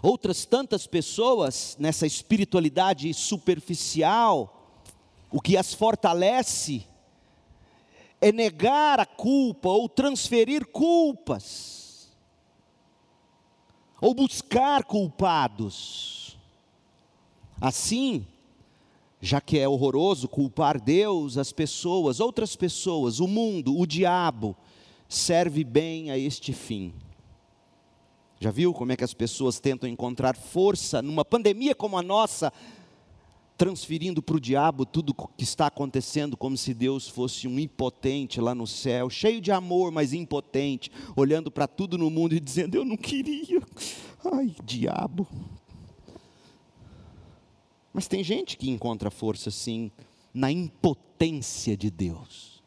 Outras 0.00 0.46
tantas 0.46 0.86
pessoas 0.86 1.76
nessa 1.78 2.06
espiritualidade 2.06 3.12
superficial, 3.12 4.72
o 5.30 5.40
que 5.40 5.56
as 5.56 5.74
fortalece 5.74 6.86
é 8.20 8.32
negar 8.32 9.00
a 9.00 9.06
culpa 9.06 9.68
ou 9.68 9.88
transferir 9.88 10.66
culpas, 10.66 11.87
ou 14.00 14.14
buscar 14.14 14.84
culpados. 14.84 16.36
Assim, 17.60 18.26
já 19.20 19.40
que 19.40 19.58
é 19.58 19.68
horroroso 19.68 20.28
culpar 20.28 20.80
Deus, 20.80 21.36
as 21.36 21.52
pessoas, 21.52 22.20
outras 22.20 22.54
pessoas, 22.54 23.20
o 23.20 23.26
mundo, 23.26 23.78
o 23.78 23.86
diabo, 23.86 24.56
serve 25.08 25.64
bem 25.64 26.10
a 26.10 26.18
este 26.18 26.52
fim 26.52 26.92
já 28.40 28.50
viu 28.50 28.72
como 28.72 28.92
é 28.92 28.96
que 28.96 29.04
as 29.04 29.14
pessoas 29.14 29.58
tentam 29.58 29.88
encontrar 29.88 30.36
força 30.36 31.02
numa 31.02 31.24
pandemia 31.24 31.74
como 31.74 31.98
a 31.98 32.02
nossa, 32.02 32.52
transferindo 33.58 34.22
para 34.22 34.36
o 34.36 34.40
diabo 34.40 34.86
tudo 34.86 35.12
que 35.12 35.42
está 35.42 35.66
acontecendo, 35.66 36.36
como 36.36 36.56
se 36.56 36.72
Deus 36.72 37.08
fosse 37.08 37.48
um 37.48 37.58
impotente 37.58 38.40
lá 38.40 38.54
no 38.54 38.68
céu, 38.68 39.10
cheio 39.10 39.40
de 39.40 39.50
amor, 39.50 39.90
mas 39.90 40.12
impotente, 40.12 40.92
olhando 41.16 41.50
para 41.50 41.66
tudo 41.66 41.98
no 41.98 42.08
mundo 42.08 42.36
e 42.36 42.40
dizendo: 42.40 42.76
Eu 42.76 42.84
não 42.84 42.96
queria, 42.96 43.60
ai, 44.32 44.54
diabo. 44.64 45.26
Mas 47.92 48.06
tem 48.06 48.22
gente 48.22 48.56
que 48.56 48.70
encontra 48.70 49.10
força, 49.10 49.50
sim, 49.50 49.90
na 50.32 50.52
impotência 50.52 51.76
de 51.76 51.90
Deus. 51.90 52.62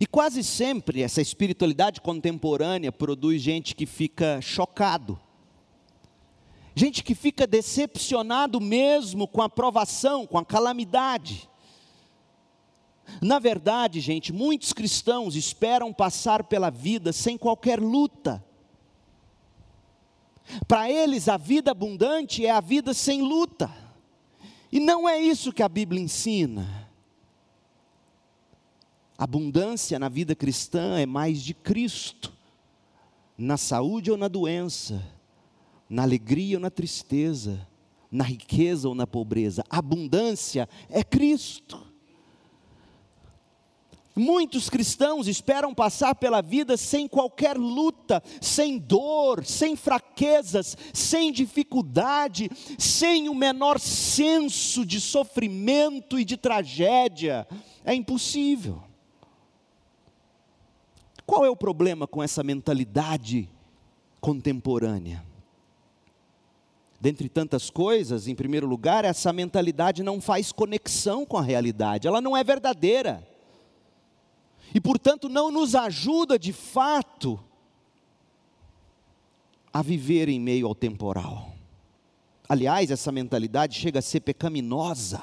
E 0.00 0.06
quase 0.06 0.42
sempre 0.42 1.02
essa 1.02 1.20
espiritualidade 1.20 2.00
contemporânea 2.00 2.90
produz 2.90 3.40
gente 3.40 3.76
que 3.76 3.86
fica 3.86 4.40
chocado. 4.40 5.16
Gente 6.74 7.02
que 7.04 7.14
fica 7.14 7.46
decepcionado 7.46 8.60
mesmo 8.60 9.28
com 9.28 9.42
a 9.42 9.48
provação, 9.48 10.26
com 10.26 10.38
a 10.38 10.44
calamidade. 10.44 11.48
Na 13.20 13.38
verdade, 13.38 14.00
gente, 14.00 14.32
muitos 14.32 14.72
cristãos 14.72 15.36
esperam 15.36 15.92
passar 15.92 16.44
pela 16.44 16.70
vida 16.70 17.12
sem 17.12 17.36
qualquer 17.36 17.80
luta. 17.80 18.42
Para 20.66 20.90
eles, 20.90 21.28
a 21.28 21.36
vida 21.36 21.70
abundante 21.70 22.46
é 22.46 22.50
a 22.50 22.60
vida 22.60 22.94
sem 22.94 23.22
luta. 23.22 23.70
E 24.70 24.80
não 24.80 25.08
é 25.08 25.20
isso 25.20 25.52
que 25.52 25.62
a 25.62 25.68
Bíblia 25.68 26.00
ensina. 26.00 26.88
Abundância 29.18 29.98
na 29.98 30.08
vida 30.08 30.34
cristã 30.34 30.98
é 30.98 31.06
mais 31.06 31.42
de 31.42 31.54
Cristo, 31.54 32.32
na 33.36 33.56
saúde 33.56 34.10
ou 34.10 34.16
na 34.16 34.26
doença, 34.26 35.02
na 35.92 36.02
alegria 36.02 36.56
ou 36.56 36.60
na 36.60 36.70
tristeza, 36.70 37.68
na 38.10 38.24
riqueza 38.24 38.88
ou 38.88 38.94
na 38.94 39.06
pobreza. 39.06 39.64
Abundância 39.68 40.68
é 40.88 41.04
Cristo. 41.04 41.86
Muitos 44.14 44.68
cristãos 44.68 45.26
esperam 45.26 45.74
passar 45.74 46.14
pela 46.14 46.42
vida 46.42 46.76
sem 46.76 47.08
qualquer 47.08 47.56
luta, 47.56 48.22
sem 48.40 48.78
dor, 48.78 49.44
sem 49.44 49.74
fraquezas, 49.74 50.76
sem 50.92 51.32
dificuldade, 51.32 52.50
sem 52.78 53.28
o 53.28 53.34
menor 53.34 53.80
senso 53.80 54.84
de 54.84 55.00
sofrimento 55.00 56.18
e 56.18 56.24
de 56.24 56.36
tragédia. 56.36 57.46
É 57.84 57.94
impossível. 57.94 58.82
Qual 61.24 61.44
é 61.44 61.50
o 61.50 61.56
problema 61.56 62.06
com 62.06 62.22
essa 62.22 62.42
mentalidade 62.42 63.48
contemporânea. 64.22 65.31
Dentre 67.02 67.28
tantas 67.28 67.68
coisas, 67.68 68.28
em 68.28 68.34
primeiro 68.36 68.64
lugar, 68.64 69.04
essa 69.04 69.32
mentalidade 69.32 70.04
não 70.04 70.20
faz 70.20 70.52
conexão 70.52 71.26
com 71.26 71.36
a 71.36 71.42
realidade, 71.42 72.06
ela 72.06 72.20
não 72.20 72.36
é 72.36 72.44
verdadeira. 72.44 73.26
E, 74.72 74.80
portanto, 74.80 75.28
não 75.28 75.50
nos 75.50 75.74
ajuda 75.74 76.38
de 76.38 76.52
fato 76.52 77.42
a 79.72 79.82
viver 79.82 80.28
em 80.28 80.38
meio 80.38 80.64
ao 80.68 80.76
temporal. 80.76 81.52
Aliás, 82.48 82.88
essa 82.88 83.10
mentalidade 83.10 83.76
chega 83.76 83.98
a 83.98 84.02
ser 84.02 84.20
pecaminosa. 84.20 85.22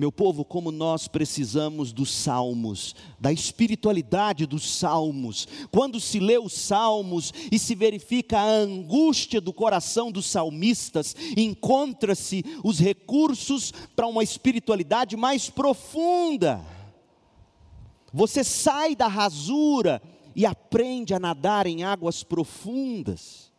Meu 0.00 0.10
povo, 0.10 0.46
como 0.46 0.72
nós 0.72 1.06
precisamos 1.06 1.92
dos 1.92 2.10
salmos, 2.10 2.96
da 3.18 3.30
espiritualidade 3.30 4.46
dos 4.46 4.66
salmos. 4.66 5.46
Quando 5.70 6.00
se 6.00 6.18
lê 6.18 6.38
os 6.38 6.54
salmos 6.54 7.34
e 7.52 7.58
se 7.58 7.74
verifica 7.74 8.38
a 8.38 8.48
angústia 8.50 9.42
do 9.42 9.52
coração 9.52 10.10
dos 10.10 10.24
salmistas, 10.24 11.14
encontra-se 11.36 12.42
os 12.64 12.78
recursos 12.78 13.74
para 13.94 14.06
uma 14.06 14.22
espiritualidade 14.24 15.18
mais 15.18 15.50
profunda. 15.50 16.64
Você 18.10 18.42
sai 18.42 18.96
da 18.96 19.06
rasura 19.06 20.00
e 20.34 20.46
aprende 20.46 21.12
a 21.12 21.20
nadar 21.20 21.66
em 21.66 21.82
águas 21.84 22.22
profundas. 22.22 23.52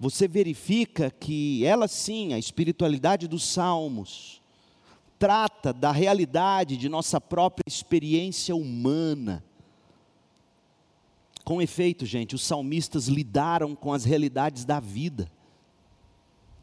Você 0.00 0.26
verifica 0.26 1.12
que 1.12 1.64
ela 1.64 1.86
sim, 1.86 2.34
a 2.34 2.38
espiritualidade 2.40 3.28
dos 3.28 3.44
salmos, 3.44 4.39
trata 5.20 5.70
da 5.70 5.92
realidade 5.92 6.78
de 6.78 6.88
nossa 6.88 7.20
própria 7.20 7.62
experiência 7.66 8.56
humana. 8.56 9.44
Com 11.44 11.60
efeito, 11.60 12.06
gente, 12.06 12.34
os 12.34 12.42
salmistas 12.42 13.06
lidaram 13.06 13.76
com 13.76 13.92
as 13.92 14.04
realidades 14.04 14.64
da 14.64 14.80
vida 14.80 15.30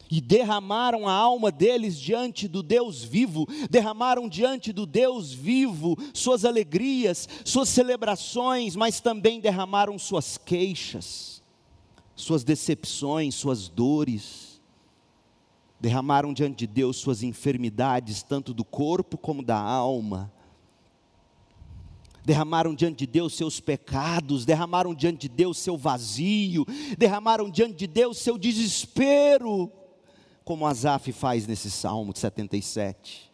e 0.09 0.19
derramaram 0.19 1.07
a 1.07 1.11
alma 1.11 1.51
deles 1.51 1.99
diante 1.99 2.47
do 2.47 2.63
Deus 2.63 3.03
vivo, 3.03 3.45
derramaram 3.69 4.27
diante 4.27 4.73
do 4.73 4.85
Deus 4.87 5.31
vivo 5.31 5.95
suas 6.13 6.43
alegrias, 6.43 7.27
suas 7.45 7.69
celebrações, 7.69 8.75
mas 8.75 8.99
também 8.99 9.39
derramaram 9.39 9.99
suas 9.99 10.35
queixas, 10.37 11.43
suas 12.15 12.43
decepções, 12.43 13.35
suas 13.35 13.67
dores 13.67 14.46
derramaram 15.79 16.33
diante 16.33 16.59
de 16.59 16.67
Deus 16.67 16.97
suas 16.97 17.21
enfermidades, 17.21 18.23
tanto 18.23 18.53
do 18.53 18.65
corpo 18.65 19.17
como 19.17 19.43
da 19.43 19.59
alma. 19.59 20.31
Derramaram 22.25 22.75
diante 22.75 23.05
de 23.05 23.07
Deus 23.07 23.35
seus 23.35 23.59
pecados, 23.59 24.43
derramaram 24.43 24.93
diante 24.93 25.29
de 25.29 25.35
Deus 25.35 25.57
seu 25.57 25.77
vazio, 25.77 26.65
derramaram 26.97 27.49
diante 27.49 27.75
de 27.75 27.87
Deus 27.87 28.17
seu 28.17 28.37
desespero, 28.37 29.71
como 30.43 30.65
Asaf 30.65 31.11
faz 31.13 31.47
nesse 31.47 31.71
Salmo 31.71 32.13
77. 32.15 33.27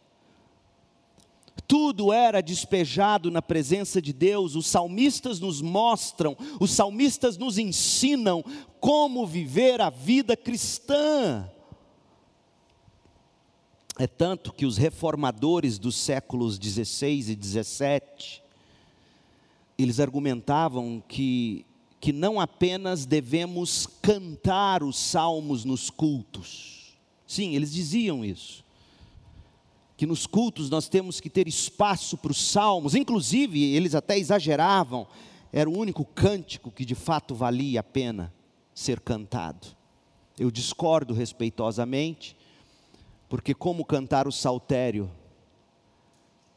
Tudo 1.67 2.12
era 2.12 2.41
despejado 2.41 3.32
na 3.32 3.41
presença 3.41 4.01
de 4.01 4.12
Deus, 4.12 4.56
os 4.56 4.67
salmistas 4.67 5.39
nos 5.39 5.62
mostram, 5.62 6.38
os 6.60 6.71
salmistas 6.71 7.38
nos 7.38 7.58
ensinam 7.58 8.43
como 8.79 9.25
viver 9.25 9.82
a 9.82 9.89
vida 9.89 10.36
cristã. 10.36 11.49
É 13.97 14.08
tanto 14.08 14.51
que 14.51 14.65
os 14.65 14.77
reformadores 14.77 15.77
dos 15.77 15.95
séculos 15.95 16.58
16 16.58 17.29
e 17.29 17.36
17, 17.36 18.43
eles 19.77 19.99
argumentavam 19.99 21.03
que, 21.08 21.63
que 22.01 22.12
não 22.12 22.39
apenas 22.39 23.06
devemos 23.06 23.88
cantar 24.01 24.82
os 24.82 24.97
salmos 24.97 25.63
nos 25.63 25.91
cultos. 25.91 26.95
Sim, 27.27 27.56
eles 27.56 27.71
diziam 27.71 28.25
isso. 28.25 28.63
Que 29.95 30.08
nos 30.08 30.25
cultos 30.25 30.71
nós 30.71 30.89
temos 30.89 31.21
que 31.21 31.29
ter 31.29 31.47
espaço 31.47 32.17
para 32.17 32.32
os 32.32 32.41
salmos, 32.41 32.95
inclusive 32.95 33.63
eles 33.75 33.93
até 33.93 34.17
exageravam, 34.17 35.08
era 35.51 35.69
o 35.69 35.77
único 35.77 36.03
cântico 36.03 36.71
que 36.71 36.84
de 36.84 36.95
fato 36.95 37.36
valia 37.36 37.82
a 37.82 37.84
pena 37.84 38.34
ser 38.73 38.99
cantado. 38.99 39.67
Eu 40.38 40.49
discordo 40.49 41.13
respeitosamente, 41.13 42.36
porque 43.34 43.56
como 43.56 43.84
cantar 43.84 44.28
o 44.28 44.32
saltério 44.32 45.10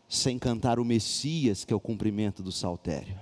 sem 0.07 0.39
cantar 0.39 0.79
o 0.79 0.85
Messias, 0.85 1.65
que 1.65 1.73
é 1.73 1.77
o 1.77 1.81
cumprimento 1.81 2.43
do 2.43 2.53
saltério? 2.53 3.19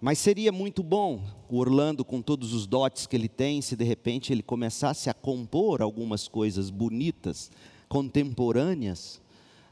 Mas 0.00 0.18
seria 0.18 0.50
muito 0.50 0.82
bom 0.82 1.22
o 1.50 1.58
Orlando, 1.58 2.02
com 2.02 2.22
todos 2.22 2.54
os 2.54 2.66
dotes 2.66 3.06
que 3.06 3.14
ele 3.14 3.28
tem, 3.28 3.60
se 3.60 3.76
de 3.76 3.84
repente 3.84 4.32
ele 4.32 4.42
começasse 4.42 5.10
a 5.10 5.12
compor 5.12 5.82
algumas 5.82 6.26
coisas 6.26 6.70
bonitas, 6.70 7.50
contemporâneas, 7.90 9.20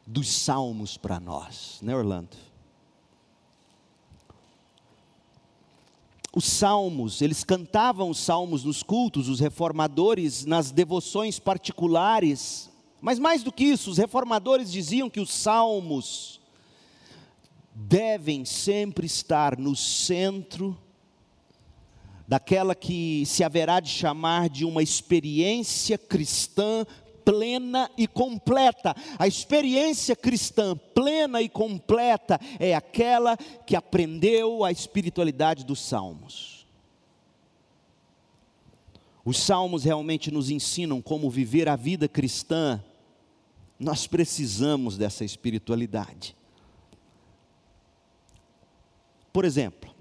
dos 0.06 0.28
salmos 0.28 0.98
para 0.98 1.18
nós, 1.18 1.78
né, 1.80 1.96
Orlando? 1.96 2.36
Os 6.34 6.44
salmos, 6.46 7.20
eles 7.20 7.44
cantavam 7.44 8.08
os 8.08 8.18
salmos 8.18 8.64
nos 8.64 8.82
cultos, 8.82 9.28
os 9.28 9.38
reformadores 9.38 10.46
nas 10.46 10.70
devoções 10.70 11.38
particulares. 11.38 12.70
Mas 13.00 13.18
mais 13.18 13.42
do 13.42 13.52
que 13.52 13.64
isso, 13.64 13.90
os 13.90 13.98
reformadores 13.98 14.72
diziam 14.72 15.10
que 15.10 15.20
os 15.20 15.30
salmos 15.30 16.40
devem 17.74 18.44
sempre 18.44 19.06
estar 19.06 19.58
no 19.58 19.76
centro 19.76 20.76
daquela 22.26 22.74
que 22.74 23.24
se 23.26 23.44
haverá 23.44 23.78
de 23.78 23.90
chamar 23.90 24.48
de 24.48 24.64
uma 24.64 24.82
experiência 24.82 25.98
cristã 25.98 26.86
plena 27.24 27.90
e 27.96 28.06
completa. 28.06 28.94
A 29.18 29.26
experiência 29.26 30.14
cristã 30.14 30.76
plena 30.76 31.40
e 31.40 31.48
completa 31.48 32.40
é 32.58 32.74
aquela 32.74 33.36
que 33.36 33.76
aprendeu 33.76 34.64
a 34.64 34.72
espiritualidade 34.72 35.64
dos 35.64 35.80
salmos. 35.80 36.66
Os 39.24 39.38
salmos 39.38 39.84
realmente 39.84 40.30
nos 40.30 40.50
ensinam 40.50 41.00
como 41.00 41.30
viver 41.30 41.68
a 41.68 41.76
vida 41.76 42.08
cristã. 42.08 42.82
Nós 43.78 44.06
precisamos 44.06 44.96
dessa 44.96 45.24
espiritualidade. 45.24 46.36
Por 49.32 49.44
exemplo, 49.44 49.91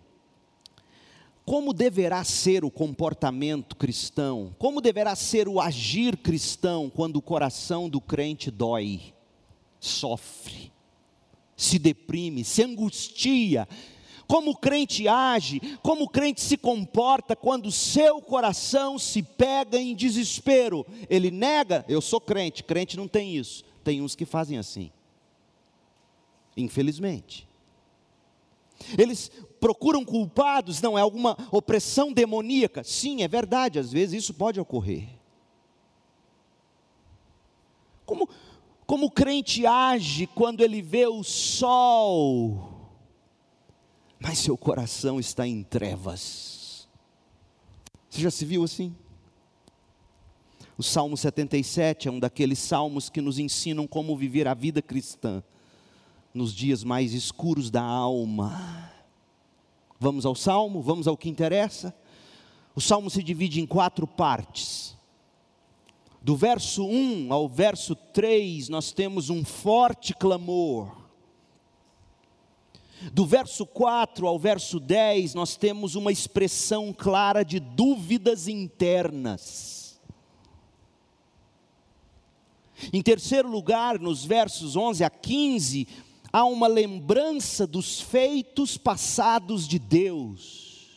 como 1.46 1.74
deverá 1.74 2.24
ser 2.24 2.64
o 2.64 2.72
comportamento 2.72 3.76
cristão, 3.76 4.56
como 4.58 4.80
deverá 4.80 5.16
ser 5.16 5.48
o 5.48 5.60
agir 5.60 6.18
cristão 6.18 6.90
quando 6.90 7.18
o 7.18 7.22
coração 7.22 7.90
do 7.90 8.00
crente 8.00 8.52
dói, 8.52 9.14
sofre, 9.80 10.72
se 11.56 11.80
deprime, 11.80 12.44
se 12.44 12.64
angustia. 12.64 13.68
Como 14.28 14.52
o 14.52 14.56
crente 14.56 15.10
age, 15.10 15.60
como 15.84 16.06
o 16.06 16.10
crente 16.10 16.40
se 16.40 16.56
comporta 16.56 17.36
quando 17.36 17.66
o 17.66 17.72
seu 17.72 18.22
coração 18.22 18.98
se 18.98 19.22
pega 19.22 19.78
em 19.78 19.94
desespero. 19.94 20.86
Ele 21.10 21.30
nega, 21.30 21.84
eu 21.90 22.00
sou 22.00 22.22
crente, 22.22 22.64
crente 22.64 22.96
não 22.96 23.10
tem 23.10 23.36
isso. 23.36 23.66
Tem 23.84 24.02
uns 24.02 24.16
que 24.16 24.24
fazem 24.24 24.58
assim. 24.58 24.90
Infelizmente. 26.56 27.46
Eles 28.98 29.30
procuram 29.62 30.04
culpados, 30.04 30.82
não 30.82 30.98
é 30.98 31.02
alguma 31.02 31.38
opressão 31.52 32.12
demoníaca. 32.12 32.84
Sim, 32.84 33.22
é 33.22 33.28
verdade, 33.28 33.78
às 33.78 33.92
vezes 33.92 34.24
isso 34.24 34.34
pode 34.34 34.60
ocorrer. 34.60 35.08
Como, 38.04 38.28
como 38.88 39.06
o 39.06 39.12
crente 39.12 39.66
age 39.66 40.26
quando 40.26 40.62
ele 40.62 40.82
vê 40.82 41.06
o 41.06 41.24
sol, 41.24 42.90
mas 44.20 44.40
seu 44.40 44.58
coração 44.58 45.20
está 45.20 45.48
em 45.48 45.62
trevas. 45.64 46.90
Você 48.10 48.22
já 48.22 48.32
se 48.32 48.44
viu 48.44 48.64
assim? 48.64 48.94
O 50.76 50.82
Salmo 50.84 51.16
77 51.16 52.08
é 52.08 52.12
um 52.12 52.20
daqueles 52.20 52.58
salmos 52.58 53.10
que 53.10 53.22
nos 53.22 53.38
ensinam 53.38 53.86
como 53.86 54.18
viver 54.18 54.48
a 54.48 54.56
vida 54.56 54.82
cristã 54.82 55.44
nos 56.34 56.52
dias 56.52 56.84
mais 56.84 57.14
escuros 57.14 57.70
da 57.70 57.84
alma. 57.84 58.91
Vamos 60.04 60.26
ao 60.26 60.34
salmo, 60.34 60.82
vamos 60.82 61.08
ao 61.08 61.16
que 61.16 61.30
interessa. 61.30 61.96
O 62.76 62.82
salmo 62.82 63.08
se 63.08 63.22
divide 63.22 63.62
em 63.62 63.68
quatro 63.68 64.08
partes. 64.08 64.98
Do 66.20 66.36
verso 66.36 66.84
1 66.84 67.32
ao 67.32 67.48
verso 67.48 67.96
3, 67.96 68.68
nós 68.68 68.92
temos 68.92 69.30
um 69.30 69.46
forte 69.46 70.16
clamor. 70.16 70.92
Do 73.14 73.28
verso 73.28 73.64
4 73.64 74.26
ao 74.26 74.40
verso 74.40 74.80
10, 74.80 75.36
nós 75.36 75.56
temos 75.56 75.94
uma 75.94 76.12
expressão 76.12 76.92
clara 76.92 77.46
de 77.46 77.60
dúvidas 77.60 78.48
internas. 78.48 80.02
Em 82.92 83.04
terceiro 83.04 83.48
lugar, 83.48 84.00
nos 84.00 84.26
versos 84.26 84.76
11 84.76 85.04
a 85.04 85.12
15, 85.12 85.88
há 86.32 86.46
uma 86.46 86.68
lembrança 86.68 87.68
dos 87.68 88.00
feitos 88.00 88.78
passados 88.78 89.68
de 89.68 89.78
Deus. 89.78 90.88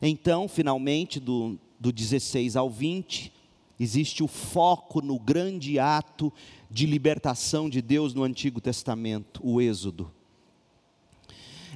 Então, 0.00 0.48
finalmente, 0.48 1.18
do, 1.18 1.58
do 1.78 1.92
16 1.92 2.56
ao 2.56 2.70
20, 2.70 3.32
existe 3.78 4.22
o 4.22 4.28
foco 4.28 5.00
no 5.00 5.18
grande 5.18 5.78
ato 5.78 6.32
de 6.70 6.86
libertação 6.86 7.68
de 7.68 7.80
Deus 7.80 8.14
no 8.14 8.22
Antigo 8.22 8.60
Testamento, 8.60 9.40
o 9.42 9.60
Êxodo. 9.60 10.10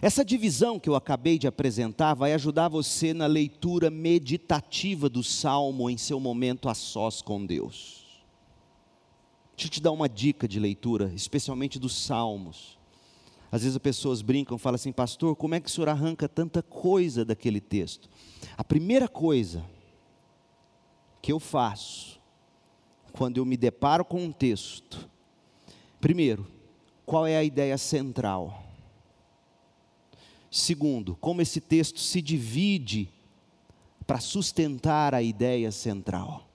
Essa 0.03 0.25
divisão 0.25 0.79
que 0.79 0.89
eu 0.89 0.95
acabei 0.95 1.39
de 1.39 1.47
apresentar 1.47 2.15
vai 2.15 2.33
ajudar 2.33 2.69
você 2.69 3.13
na 3.13 3.27
leitura 3.27 3.91
meditativa 3.91 5.11
do 5.11 5.23
salmo 5.23 5.91
em 5.91 5.99
seu 5.99 6.19
momento 6.19 6.71
a 6.71 6.75
sós 6.75 7.21
com 7.21 7.45
Deus. 7.45 8.00
Deixa 9.61 9.69
eu 9.69 9.73
te 9.73 9.83
dar 9.83 9.93
uma 9.93 10.09
dica 10.09 10.49
de 10.49 10.59
leitura, 10.59 11.13
especialmente 11.15 11.79
dos 11.79 11.95
salmos. 11.95 12.79
Às 13.53 13.61
vezes 13.61 13.77
as 13.77 13.83
pessoas 13.83 14.23
brincam, 14.23 14.57
falam 14.57 14.77
assim, 14.77 14.91
pastor, 14.91 15.37
como 15.37 15.55
é 15.55 15.61
que 15.61 15.69
o 15.69 15.71
senhor 15.71 15.91
arranca 15.91 16.27
tanta 16.27 16.63
coisa 16.63 17.27
daquele 17.27 17.61
texto? 17.61 18.09
A 18.57 18.65
primeira 18.65 19.07
coisa 19.07 19.63
que 21.21 21.31
eu 21.31 21.39
faço 21.39 22.19
quando 23.13 23.37
eu 23.37 23.45
me 23.45 23.55
deparo 23.55 24.03
com 24.03 24.25
um 24.25 24.33
texto, 24.33 25.07
primeiro, 26.01 26.47
qual 27.05 27.27
é 27.27 27.37
a 27.37 27.45
ideia 27.45 27.77
central? 27.77 28.65
Segundo, 30.51 31.17
como 31.17 31.43
esse 31.43 31.61
texto 31.61 32.01
se 32.01 32.23
divide 32.23 33.11
para 34.07 34.21
sustentar 34.21 35.15
a 35.15 35.21
ideia 35.21 35.71
central. 35.71 36.50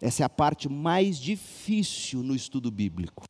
Essa 0.00 0.22
é 0.22 0.26
a 0.26 0.28
parte 0.28 0.68
mais 0.68 1.18
difícil 1.18 2.22
no 2.22 2.34
estudo 2.34 2.70
bíblico. 2.70 3.26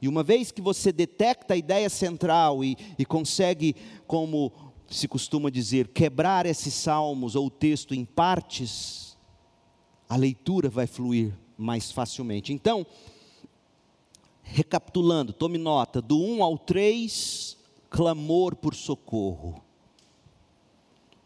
E 0.00 0.08
uma 0.08 0.22
vez 0.22 0.50
que 0.50 0.62
você 0.62 0.90
detecta 0.90 1.52
a 1.52 1.56
ideia 1.56 1.90
central 1.90 2.64
e, 2.64 2.76
e 2.98 3.04
consegue, 3.04 3.76
como 4.06 4.50
se 4.88 5.06
costuma 5.06 5.50
dizer, 5.50 5.88
quebrar 5.88 6.46
esses 6.46 6.72
salmos 6.72 7.36
ou 7.36 7.46
o 7.46 7.50
texto 7.50 7.94
em 7.94 8.04
partes, 8.04 9.16
a 10.08 10.16
leitura 10.16 10.70
vai 10.70 10.86
fluir 10.86 11.32
mais 11.56 11.92
facilmente. 11.92 12.52
Então, 12.52 12.86
recapitulando, 14.42 15.32
tome 15.32 15.58
nota: 15.58 16.00
do 16.00 16.18
1 16.18 16.42
ao 16.42 16.56
3, 16.56 17.58
clamor 17.90 18.56
por 18.56 18.74
socorro. 18.74 19.62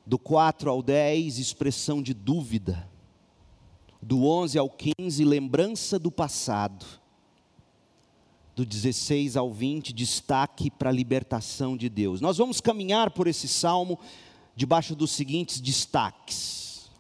Do 0.05 0.19
4 0.19 0.69
ao 0.69 0.83
10, 0.83 1.39
expressão 1.39 2.03
de 2.03 2.13
dúvida. 2.13 2.91
Do 4.05 4.27
11 4.27 4.59
ao 4.59 4.69
15, 4.69 5.25
lembrança 5.25 5.99
do 5.99 6.11
passado. 6.11 6.85
Do 8.55 8.65
16 8.65 9.37
ao 9.37 9.51
20, 9.51 9.93
destaque 9.93 10.71
para 10.71 10.91
a 10.91 10.93
libertação 10.93 11.77
de 11.77 11.89
Deus. 11.89 12.21
Nós 12.21 12.37
vamos 12.37 12.61
caminhar 12.61 13.11
por 13.11 13.27
esse 13.27 13.49
salmo 13.49 13.99
debaixo 14.55 14.95
dos 14.95 15.11
seguintes 15.11 15.61
destaques: 15.61 16.91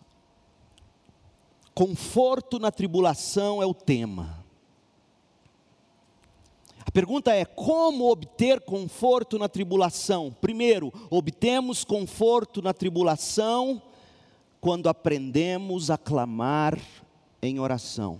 conforto 1.74 2.58
na 2.58 2.72
tribulação 2.72 3.62
é 3.62 3.66
o 3.66 3.74
tema 3.74 4.44
pergunta 6.94 7.34
é: 7.34 7.44
como 7.44 8.08
obter 8.08 8.60
conforto 8.60 9.36
na 9.36 9.48
tribulação? 9.48 10.34
Primeiro, 10.40 10.92
obtemos 11.10 11.84
conforto 11.84 12.62
na 12.62 12.72
tribulação 12.72 13.82
quando 14.64 14.88
aprendemos 14.88 15.90
a 15.90 15.98
clamar 15.98 16.80
em 17.42 17.60
oração. 17.60 18.18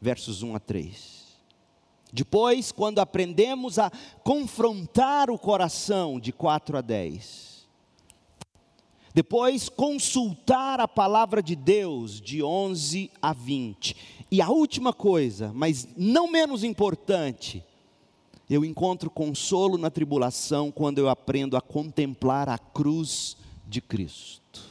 Versos 0.00 0.40
1 0.44 0.54
a 0.54 0.60
3. 0.60 1.26
Depois, 2.12 2.70
quando 2.70 3.00
aprendemos 3.00 3.76
a 3.80 3.90
confrontar 4.22 5.28
o 5.28 5.36
coração, 5.36 6.20
de 6.20 6.32
4 6.32 6.78
a 6.78 6.80
10. 6.80 7.66
Depois, 9.12 9.68
consultar 9.68 10.78
a 10.78 10.86
palavra 10.86 11.42
de 11.42 11.56
Deus, 11.56 12.20
de 12.20 12.40
11 12.40 13.10
a 13.20 13.32
20. 13.32 13.96
E 14.30 14.40
a 14.40 14.48
última 14.48 14.92
coisa, 14.92 15.50
mas 15.52 15.88
não 15.96 16.30
menos 16.30 16.62
importante, 16.62 17.64
eu 18.48 18.64
encontro 18.64 19.10
consolo 19.10 19.76
na 19.76 19.90
tribulação 19.90 20.70
quando 20.70 20.98
eu 20.98 21.08
aprendo 21.08 21.56
a 21.56 21.60
contemplar 21.60 22.48
a 22.48 22.56
cruz 22.56 23.36
de 23.66 23.80
Cristo. 23.80 24.69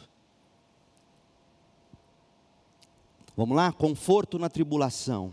Vamos 3.39 3.55
lá? 3.55 3.71
Conforto 3.71 4.37
na 4.37 4.49
tribulação 4.49 5.31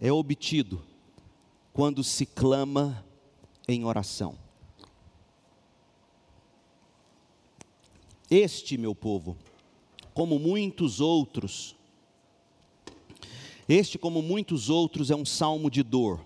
é 0.00 0.10
obtido 0.10 0.82
quando 1.70 2.02
se 2.02 2.24
clama 2.24 3.04
em 3.68 3.84
oração. 3.84 4.38
Este, 8.30 8.78
meu 8.78 8.94
povo, 8.94 9.36
como 10.14 10.38
muitos 10.38 10.98
outros, 10.98 11.76
este, 13.68 13.98
como 13.98 14.22
muitos 14.22 14.70
outros, 14.70 15.10
é 15.10 15.14
um 15.14 15.26
salmo 15.26 15.70
de 15.70 15.82
dor. 15.82 16.24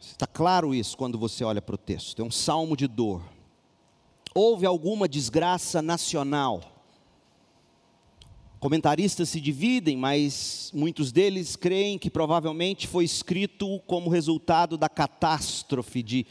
Está 0.00 0.26
claro 0.26 0.74
isso 0.74 0.96
quando 0.96 1.16
você 1.16 1.44
olha 1.44 1.62
para 1.62 1.76
o 1.76 1.78
texto. 1.78 2.20
É 2.20 2.24
um 2.24 2.32
salmo 2.32 2.76
de 2.76 2.88
dor. 2.88 3.22
Houve 4.34 4.66
alguma 4.66 5.06
desgraça 5.08 5.80
nacional. 5.80 6.73
Comentaristas 8.64 9.28
se 9.28 9.42
dividem, 9.42 9.94
mas 9.94 10.70
muitos 10.72 11.12
deles 11.12 11.54
creem 11.54 11.98
que 11.98 12.08
provavelmente 12.08 12.88
foi 12.88 13.04
escrito 13.04 13.78
como 13.80 14.08
resultado 14.08 14.78
da 14.78 14.88
catástrofe 14.88 16.02
de 16.02 16.26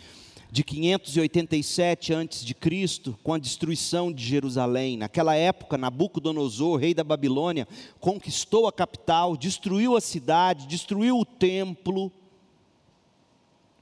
de 0.50 0.63
587 0.63 2.12
a.C., 2.12 3.15
com 3.22 3.36
a 3.36 3.38
destruição 3.38 4.12
de 4.12 4.26
Jerusalém. 4.26 4.98
Naquela 4.98 5.36
época, 5.36 5.78
Nabucodonosor, 5.78 6.80
rei 6.80 6.96
da 6.96 7.04
Babilônia, 7.04 7.67
conquistou 8.00 8.65
a 8.65 8.74
capital, 8.74 9.38
destruiu 9.38 9.96
a 9.96 10.02
cidade, 10.02 10.65
destruiu 10.65 11.19
o 11.19 11.26
templo, 11.26 12.12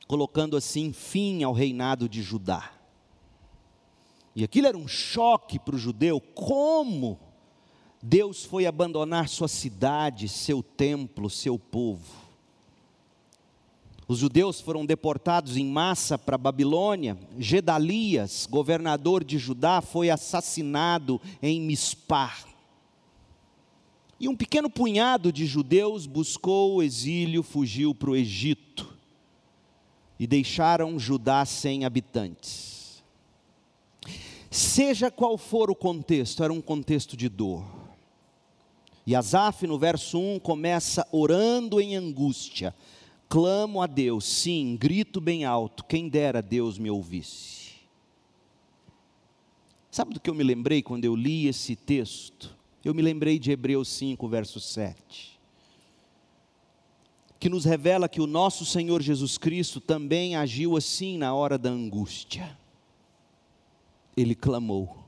colocando 0.07 0.57
assim 0.57 0.91
fim 0.91 1.41
ao 1.41 1.53
reinado 1.53 2.09
de 2.09 2.21
Judá. 2.21 2.73
E 4.35 4.43
aquilo 4.43 4.67
era 4.67 4.77
um 4.77 4.89
choque 4.89 5.57
para 5.57 5.75
o 5.75 5.79
judeu, 5.79 6.19
como 6.19 7.30
Deus 8.01 8.43
foi 8.43 8.65
abandonar 8.65 9.29
sua 9.29 9.47
cidade, 9.47 10.27
seu 10.27 10.63
templo, 10.63 11.29
seu 11.29 11.59
povo. 11.59 12.21
Os 14.07 14.17
judeus 14.17 14.59
foram 14.59 14.85
deportados 14.85 15.55
em 15.55 15.65
massa 15.65 16.17
para 16.17 16.37
Babilônia. 16.37 17.17
Gedalias, 17.37 18.45
governador 18.45 19.23
de 19.23 19.37
Judá, 19.37 19.81
foi 19.81 20.09
assassinado 20.09 21.21
em 21.41 21.61
Mispar. 21.61 22.45
E 24.19 24.27
um 24.27 24.35
pequeno 24.35 24.69
punhado 24.69 25.31
de 25.31 25.45
judeus 25.45 26.05
buscou 26.05 26.75
o 26.75 26.83
exílio, 26.83 27.41
fugiu 27.41 27.95
para 27.95 28.09
o 28.09 28.15
Egito. 28.15 28.93
E 30.19 30.27
deixaram 30.27 30.99
Judá 30.99 31.45
sem 31.45 31.85
habitantes. 31.85 33.01
Seja 34.49 35.09
qual 35.09 35.37
for 35.37 35.71
o 35.71 35.75
contexto, 35.75 36.43
era 36.43 36.51
um 36.51 36.61
contexto 36.61 37.15
de 37.15 37.29
dor. 37.29 37.80
E 39.05 39.15
Asaf, 39.15 39.65
no 39.65 39.77
verso 39.79 40.19
1, 40.19 40.39
começa 40.39 41.07
orando 41.11 41.81
em 41.81 41.95
angústia 41.95 42.73
clamo 43.31 43.81
a 43.81 43.87
Deus, 43.87 44.25
sim, 44.25 44.75
grito 44.75 45.21
bem 45.21 45.45
alto, 45.45 45.85
quem 45.85 46.09
dera 46.09 46.41
Deus 46.41 46.77
me 46.77 46.91
ouvisse. 46.91 47.75
Sabe 49.89 50.13
do 50.13 50.19
que 50.19 50.29
eu 50.29 50.33
me 50.33 50.43
lembrei 50.43 50.81
quando 50.81 51.05
eu 51.05 51.15
li 51.15 51.47
esse 51.47 51.73
texto? 51.73 52.53
Eu 52.83 52.93
me 52.93 53.01
lembrei 53.01 53.39
de 53.39 53.49
Hebreus 53.49 53.87
5, 53.87 54.27
verso 54.27 54.59
7, 54.59 55.39
que 57.39 57.47
nos 57.47 57.63
revela 57.63 58.09
que 58.09 58.19
o 58.19 58.27
nosso 58.27 58.65
Senhor 58.65 59.01
Jesus 59.01 59.37
Cristo 59.37 59.79
também 59.79 60.35
agiu 60.35 60.75
assim 60.75 61.17
na 61.17 61.33
hora 61.33 61.57
da 61.57 61.69
angústia. 61.69 62.57
Ele 64.17 64.35
clamou. 64.35 65.00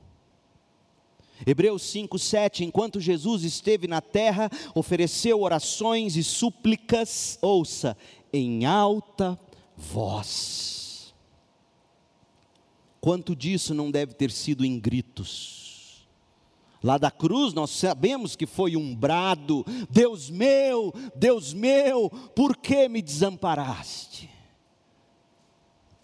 Hebreus 1.46 1.82
5, 1.82 2.18
7, 2.18 2.64
enquanto 2.64 3.00
Jesus 3.00 3.44
esteve 3.44 3.86
na 3.86 4.00
terra, 4.00 4.50
ofereceu 4.74 5.42
orações 5.42 6.16
e 6.16 6.24
súplicas, 6.24 7.38
ouça, 7.42 7.96
em 8.32 8.64
alta 8.64 9.38
voz. 9.76 11.14
Quanto 13.00 13.36
disso 13.36 13.74
não 13.74 13.90
deve 13.90 14.14
ter 14.14 14.30
sido 14.30 14.64
em 14.64 14.78
gritos? 14.78 16.06
Lá 16.82 16.98
da 16.98 17.10
cruz 17.10 17.54
nós 17.54 17.70
sabemos 17.70 18.36
que 18.36 18.46
foi 18.46 18.76
um 18.76 18.94
brado: 18.94 19.64
Deus 19.90 20.30
meu, 20.30 20.92
Deus 21.14 21.52
meu, 21.52 22.10
por 22.34 22.56
que 22.56 22.88
me 22.88 23.00
desamparaste? 23.00 24.33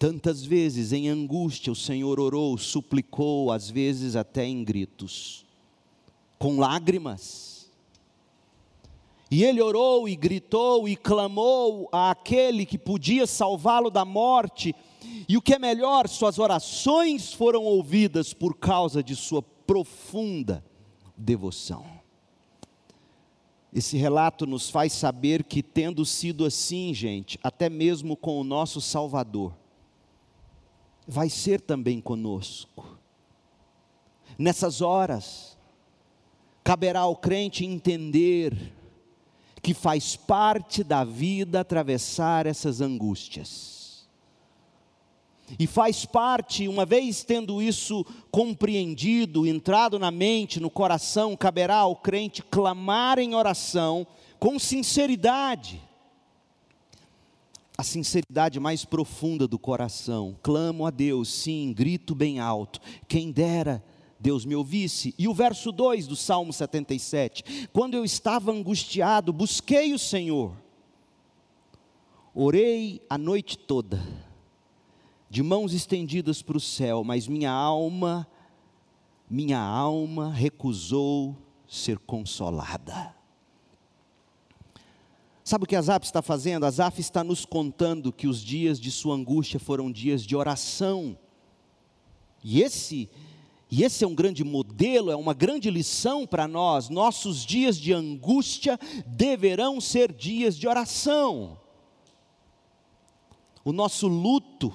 Tantas 0.01 0.43
vezes 0.43 0.91
em 0.93 1.09
angústia 1.09 1.71
o 1.71 1.75
Senhor 1.75 2.19
orou, 2.19 2.57
suplicou, 2.57 3.51
às 3.51 3.69
vezes 3.69 4.15
até 4.15 4.43
em 4.43 4.63
gritos, 4.63 5.45
com 6.39 6.57
lágrimas. 6.57 7.69
E 9.29 9.43
ele 9.43 9.61
orou 9.61 10.09
e 10.09 10.15
gritou 10.15 10.89
e 10.89 10.95
clamou 10.95 11.87
àquele 11.91 12.65
que 12.65 12.79
podia 12.79 13.27
salvá-lo 13.27 13.91
da 13.91 14.03
morte. 14.03 14.73
E 15.29 15.37
o 15.37 15.41
que 15.41 15.53
é 15.53 15.59
melhor, 15.59 16.09
suas 16.09 16.39
orações 16.39 17.31
foram 17.31 17.63
ouvidas 17.63 18.33
por 18.33 18.57
causa 18.57 19.03
de 19.03 19.15
sua 19.15 19.43
profunda 19.43 20.65
devoção. 21.15 21.85
Esse 23.71 23.97
relato 23.97 24.47
nos 24.47 24.67
faz 24.67 24.93
saber 24.93 25.43
que, 25.43 25.61
tendo 25.61 26.03
sido 26.07 26.43
assim, 26.43 26.91
gente, 26.91 27.37
até 27.43 27.69
mesmo 27.69 28.17
com 28.17 28.41
o 28.41 28.43
nosso 28.43 28.81
Salvador, 28.81 29.60
vai 31.11 31.29
ser 31.29 31.59
também 31.59 31.99
conosco. 31.99 32.97
Nessas 34.37 34.79
horas, 34.79 35.57
caberá 36.63 37.01
ao 37.01 37.17
crente 37.17 37.65
entender 37.65 38.73
que 39.61 39.73
faz 39.73 40.15
parte 40.15 40.85
da 40.85 41.03
vida 41.03 41.59
atravessar 41.59 42.45
essas 42.45 42.79
angústias. 42.79 44.07
E 45.59 45.67
faz 45.67 46.05
parte, 46.05 46.69
uma 46.69 46.85
vez 46.85 47.25
tendo 47.25 47.61
isso 47.61 48.05
compreendido, 48.31 49.45
entrado 49.45 49.99
na 49.99 50.11
mente, 50.11 50.61
no 50.61 50.69
coração, 50.69 51.35
caberá 51.35 51.75
ao 51.75 51.97
crente 51.97 52.41
clamar 52.41 53.19
em 53.19 53.35
oração 53.35 54.07
com 54.39 54.57
sinceridade. 54.57 55.90
A 57.77 57.83
sinceridade 57.83 58.59
mais 58.59 58.85
profunda 58.85 59.47
do 59.47 59.57
coração. 59.57 60.37
Clamo 60.43 60.85
a 60.85 60.89
Deus, 60.89 61.29
sim, 61.29 61.73
grito 61.73 62.13
bem 62.13 62.39
alto. 62.39 62.79
Quem 63.07 63.31
dera 63.31 63.83
Deus 64.21 64.45
me 64.45 64.55
ouvisse. 64.55 65.15
E 65.17 65.27
o 65.27 65.33
verso 65.33 65.71
2 65.71 66.05
do 66.05 66.15
Salmo 66.15 66.53
77: 66.53 67.69
Quando 67.73 67.95
eu 67.95 68.05
estava 68.05 68.51
angustiado, 68.51 69.33
busquei 69.33 69.93
o 69.93 69.99
Senhor, 69.99 70.53
orei 72.33 73.01
a 73.09 73.17
noite 73.17 73.57
toda, 73.57 73.99
de 75.27 75.41
mãos 75.41 75.73
estendidas 75.73 76.41
para 76.43 76.57
o 76.57 76.61
céu, 76.61 77.03
mas 77.03 77.27
minha 77.27 77.51
alma, 77.51 78.27
minha 79.27 79.59
alma 79.59 80.31
recusou 80.31 81.35
ser 81.67 81.97
consolada. 81.97 83.20
Sabe 85.51 85.65
o 85.65 85.67
que 85.67 85.75
Asaf 85.75 86.05
está 86.05 86.21
fazendo? 86.21 86.65
Asaf 86.65 87.01
está 87.01 87.25
nos 87.25 87.43
contando 87.43 88.13
que 88.13 88.25
os 88.25 88.41
dias 88.41 88.79
de 88.79 88.89
sua 88.89 89.15
angústia 89.15 89.59
foram 89.59 89.91
dias 89.91 90.23
de 90.23 90.33
oração. 90.33 91.17
E 92.41 92.61
esse 92.61 93.09
e 93.69 93.83
esse 93.83 94.01
é 94.05 94.07
um 94.07 94.15
grande 94.15 94.45
modelo, 94.45 95.11
é 95.11 95.15
uma 95.17 95.33
grande 95.33 95.69
lição 95.69 96.25
para 96.25 96.47
nós. 96.47 96.87
Nossos 96.87 97.45
dias 97.45 97.77
de 97.77 97.91
angústia 97.91 98.79
deverão 99.05 99.81
ser 99.81 100.13
dias 100.13 100.57
de 100.57 100.69
oração. 100.69 101.59
O 103.65 103.73
nosso 103.73 104.07
luto, 104.07 104.71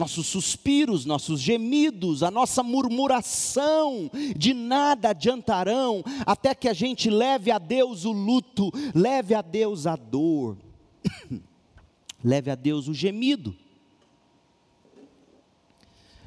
nossos 0.00 0.26
suspiros, 0.26 1.04
nossos 1.04 1.40
gemidos, 1.40 2.22
a 2.22 2.30
nossa 2.30 2.62
murmuração, 2.62 4.10
de 4.34 4.54
nada 4.54 5.10
adiantarão 5.10 6.02
até 6.24 6.54
que 6.54 6.68
a 6.68 6.72
gente 6.72 7.10
leve 7.10 7.50
a 7.50 7.58
Deus 7.58 8.06
o 8.06 8.12
luto, 8.12 8.72
leve 8.94 9.34
a 9.34 9.42
Deus 9.42 9.86
a 9.86 9.96
dor, 9.96 10.56
leve 12.24 12.50
a 12.50 12.54
Deus 12.54 12.88
o 12.88 12.94
gemido 12.94 13.54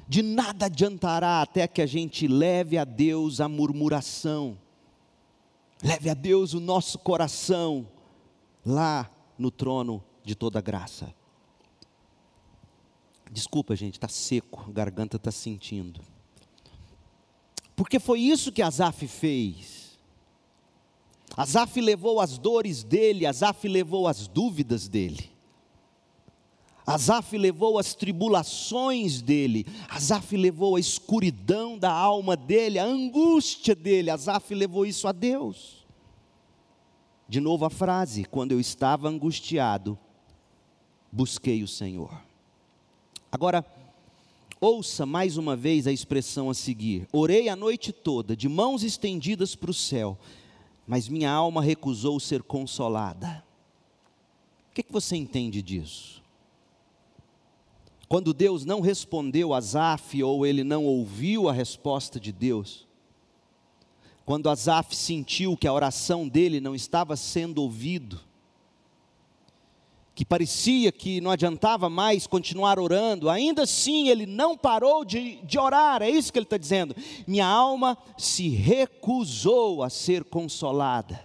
de 0.08 0.22
nada 0.22 0.68
adiantará 0.68 1.42
até 1.42 1.68
que 1.68 1.82
a 1.82 1.88
gente 1.88 2.28
leve 2.28 2.78
a 2.78 2.84
Deus 2.84 3.42
a 3.42 3.48
murmuração, 3.48 4.56
leve 5.82 6.08
a 6.08 6.14
Deus 6.14 6.54
o 6.54 6.60
nosso 6.60 7.00
coração 7.00 7.88
lá 8.64 9.10
no 9.40 9.50
trono 9.50 10.04
de 10.24 10.36
toda 10.36 10.62
graça. 10.62 11.16
Desculpa, 13.34 13.76
gente, 13.76 13.96
está 13.96 14.08
seco, 14.08 14.66
a 14.70 14.72
garganta 14.72 15.18
está 15.18 15.32
sentindo. 15.32 16.00
Porque 17.76 18.00
foi 18.00 18.20
isso 18.20 18.52
que 18.52 18.62
Asaf 18.62 19.08
fez. 19.08 19.98
Asaf 21.36 21.82
levou 21.82 22.22
as 22.22 22.38
dores 22.38 22.84
dele, 22.84 23.26
Asaf 23.26 23.68
levou 23.68 24.08
as 24.08 24.28
dúvidas 24.28 24.88
dele. 24.88 25.32
Asaf 26.86 27.36
levou 27.36 27.80
as 27.80 27.96
tribulações 27.96 29.20
dele, 29.20 29.66
Asaf 29.90 30.38
levou 30.38 30.76
a 30.76 30.80
escuridão 30.80 31.76
da 31.76 31.92
alma 31.92 32.38
dele, 32.38 32.78
a 32.78 32.86
angústia 32.86 33.74
dele, 33.74 34.12
Asaf 34.12 34.54
levou 34.54 34.86
isso 34.86 35.08
a 35.08 35.12
Deus. 35.12 35.88
De 37.28 37.40
novo 37.40 37.66
a 37.66 37.70
frase: 37.72 38.26
quando 38.26 38.52
eu 38.52 38.60
estava 38.60 39.10
angustiado, 39.10 39.98
busquei 41.12 41.64
o 41.64 41.68
Senhor. 41.68 42.33
Agora, 43.34 43.66
ouça 44.62 45.08
mais 45.08 45.38
uma 45.38 45.56
vez 45.56 45.88
a 45.88 45.92
expressão 45.92 46.52
a 46.52 46.54
seguir: 46.54 47.08
orei 47.12 47.50
a 47.50 47.56
noite 47.56 47.92
toda, 47.92 48.38
de 48.38 48.48
mãos 48.48 48.84
estendidas 48.84 49.56
para 49.56 49.72
o 49.72 49.74
céu, 49.74 50.16
mas 50.86 51.10
minha 51.10 51.32
alma 51.32 51.60
recusou 51.60 52.20
ser 52.20 52.44
consolada. 52.44 53.44
O 54.70 54.76
que, 54.76 54.84
que 54.84 54.94
você 54.94 55.16
entende 55.16 55.64
disso? 55.64 56.22
Quando 58.08 58.36
Deus 58.36 58.66
não 58.66 58.82
respondeu 58.82 59.52
a 59.52 59.58
Asaf 59.58 60.22
ou 60.22 60.46
ele 60.46 60.64
não 60.64 60.86
ouviu 60.86 61.50
a 61.50 61.54
resposta 61.54 62.20
de 62.20 62.32
Deus, 62.32 62.88
quando 64.24 64.48
Asaf 64.48 64.96
sentiu 64.96 65.58
que 65.58 65.68
a 65.68 65.74
oração 65.74 66.28
dele 66.28 66.62
não 66.62 66.76
estava 66.76 67.16
sendo 67.16 67.64
ouvido, 67.64 68.22
que 70.16 70.24
parecia 70.24 70.92
que 70.92 71.20
não 71.20 71.32
adiantava 71.32 71.90
mais 71.90 72.28
continuar 72.28 72.78
orando, 72.78 73.30
ainda 73.30 73.64
assim 73.64 74.10
ele 74.10 74.26
não 74.26 74.56
parou 74.56 75.04
de, 75.04 75.38
de 75.44 75.58
orar, 75.58 76.02
é 76.04 76.10
isso 76.10 76.32
que 76.32 76.38
ele 76.38 76.46
está 76.46 76.58
dizendo. 76.58 76.96
Minha 77.26 77.48
alma 77.48 77.98
se 78.18 78.48
recusou 78.50 79.82
a 79.82 79.90
ser 79.90 80.24
consolada, 80.24 81.24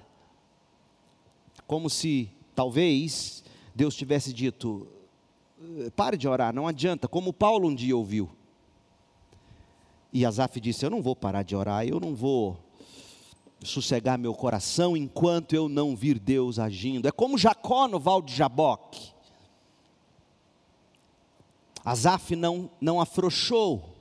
como 1.67 1.91
se 1.91 2.31
talvez 2.55 3.45
Deus 3.75 3.95
tivesse 3.95 4.33
dito: 4.33 4.89
pare 5.95 6.17
de 6.17 6.27
orar, 6.27 6.55
não 6.55 6.67
adianta, 6.67 7.07
como 7.07 7.33
Paulo 7.33 7.69
um 7.69 7.75
dia 7.75 7.97
ouviu. 7.97 8.31
E 10.11 10.25
Asaf 10.25 10.59
disse: 10.61 10.85
Eu 10.85 10.91
não 10.91 11.03
vou 11.03 11.15
parar 11.15 11.43
de 11.43 11.55
orar, 11.55 11.87
eu 11.87 12.01
não 12.01 12.15
vou 12.15 12.57
sossegar 13.63 14.19
meu 14.19 14.35
coração 14.35 14.97
enquanto 14.97 15.53
eu 15.53 15.69
não 15.69 15.97
vir 15.97 16.19
Deus 16.19 16.59
agindo. 16.59 17.09
É 17.09 17.11
como 17.11 17.39
Jacó 17.39 17.89
no 17.89 17.99
val 17.99 18.23
de 18.23 18.35
Jaboque. 18.35 19.13
Asaf 21.85 22.37
não, 22.37 22.71
não 22.81 23.01
afrouxou. 23.01 23.97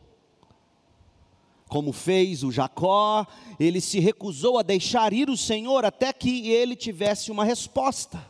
Como 1.68 1.92
fez 1.92 2.44
o 2.44 2.52
Jacó, 2.52 3.26
ele 3.60 3.82
se 3.82 4.00
recusou 4.00 4.58
a 4.58 4.64
deixar 4.64 5.12
ir 5.12 5.30
o 5.30 5.36
Senhor 5.36 5.84
até 5.84 6.14
que 6.14 6.50
ele 6.50 6.76
tivesse 6.76 7.30
uma 7.32 7.44
resposta. 7.44 8.26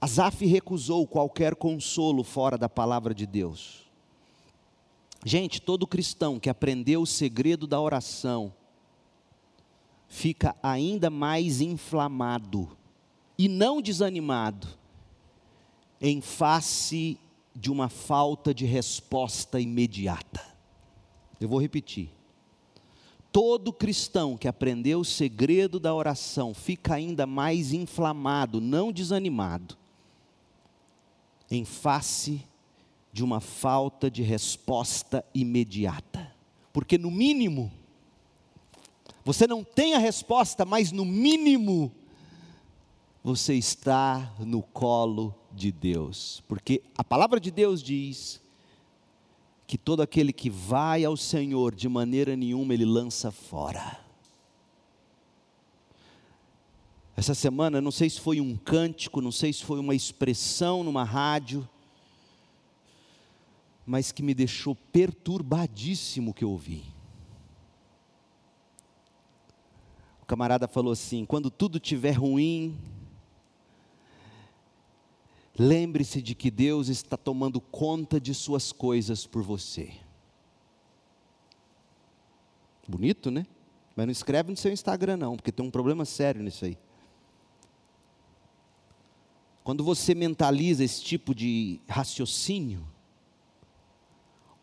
Asaf 0.00 0.44
recusou 0.44 1.06
qualquer 1.06 1.54
consolo 1.54 2.24
fora 2.24 2.58
da 2.58 2.68
palavra 2.68 3.14
de 3.14 3.26
Deus. 3.26 3.86
Gente, 5.24 5.60
todo 5.60 5.86
cristão 5.86 6.40
que 6.40 6.48
aprendeu 6.48 7.02
o 7.02 7.06
segredo 7.06 7.66
da 7.66 7.78
oração 7.78 8.52
fica 10.10 10.56
ainda 10.60 11.08
mais 11.08 11.60
inflamado 11.60 12.76
e 13.38 13.48
não 13.48 13.80
desanimado 13.80 14.66
em 16.00 16.20
face 16.20 17.16
de 17.54 17.70
uma 17.70 17.88
falta 17.88 18.52
de 18.52 18.66
resposta 18.66 19.60
imediata. 19.60 20.44
Eu 21.40 21.48
vou 21.48 21.60
repetir. 21.60 22.10
Todo 23.30 23.72
cristão 23.72 24.36
que 24.36 24.48
aprendeu 24.48 25.00
o 25.00 25.04
segredo 25.04 25.78
da 25.78 25.94
oração 25.94 26.52
fica 26.52 26.94
ainda 26.94 27.24
mais 27.24 27.72
inflamado, 27.72 28.60
não 28.60 28.90
desanimado, 28.90 29.78
em 31.48 31.64
face 31.64 32.44
de 33.12 33.22
uma 33.22 33.40
falta 33.40 34.10
de 34.10 34.22
resposta 34.22 35.24
imediata. 35.32 36.34
Porque, 36.72 36.98
no 36.98 37.10
mínimo, 37.10 37.70
você 39.24 39.46
não 39.46 39.62
tem 39.62 39.94
a 39.94 39.98
resposta, 39.98 40.64
mas 40.64 40.92
no 40.92 41.04
mínimo, 41.04 41.92
você 43.22 43.54
está 43.54 44.32
no 44.38 44.62
colo 44.62 45.34
de 45.52 45.70
Deus. 45.70 46.42
Porque 46.48 46.82
a 46.96 47.04
palavra 47.04 47.38
de 47.38 47.50
Deus 47.50 47.82
diz 47.82 48.40
que 49.66 49.78
todo 49.78 50.02
aquele 50.02 50.32
que 50.32 50.50
vai 50.50 51.04
ao 51.04 51.16
Senhor, 51.16 51.74
de 51.74 51.88
maneira 51.88 52.34
nenhuma 52.34 52.74
ele 52.74 52.84
lança 52.84 53.30
fora. 53.30 54.00
Essa 57.16 57.34
semana, 57.34 57.80
não 57.80 57.90
sei 57.90 58.08
se 58.08 58.18
foi 58.18 58.40
um 58.40 58.56
cântico, 58.56 59.20
não 59.20 59.30
sei 59.30 59.52
se 59.52 59.62
foi 59.62 59.78
uma 59.78 59.94
expressão 59.94 60.82
numa 60.82 61.04
rádio, 61.04 61.68
mas 63.84 64.10
que 64.10 64.22
me 64.22 64.32
deixou 64.32 64.74
perturbadíssimo 64.74 66.32
que 66.32 66.42
eu 66.42 66.50
ouvi. 66.50 66.82
O 70.19 70.19
camarada 70.30 70.68
falou 70.68 70.92
assim: 70.92 71.26
quando 71.26 71.50
tudo 71.50 71.78
estiver 71.78 72.12
ruim, 72.12 72.78
lembre-se 75.58 76.22
de 76.22 76.36
que 76.36 76.52
Deus 76.52 76.86
está 76.86 77.16
tomando 77.16 77.60
conta 77.60 78.20
de 78.20 78.32
suas 78.32 78.70
coisas 78.70 79.26
por 79.26 79.42
você. 79.42 79.92
Bonito, 82.86 83.28
né? 83.28 83.44
Mas 83.96 84.06
não 84.06 84.12
escreve 84.12 84.52
no 84.52 84.56
seu 84.56 84.72
Instagram, 84.72 85.16
não, 85.16 85.34
porque 85.34 85.50
tem 85.50 85.66
um 85.66 85.70
problema 85.70 86.04
sério 86.04 86.44
nisso 86.44 86.64
aí. 86.64 86.78
Quando 89.64 89.82
você 89.82 90.14
mentaliza 90.14 90.84
esse 90.84 91.02
tipo 91.02 91.34
de 91.34 91.80
raciocínio, 91.88 92.86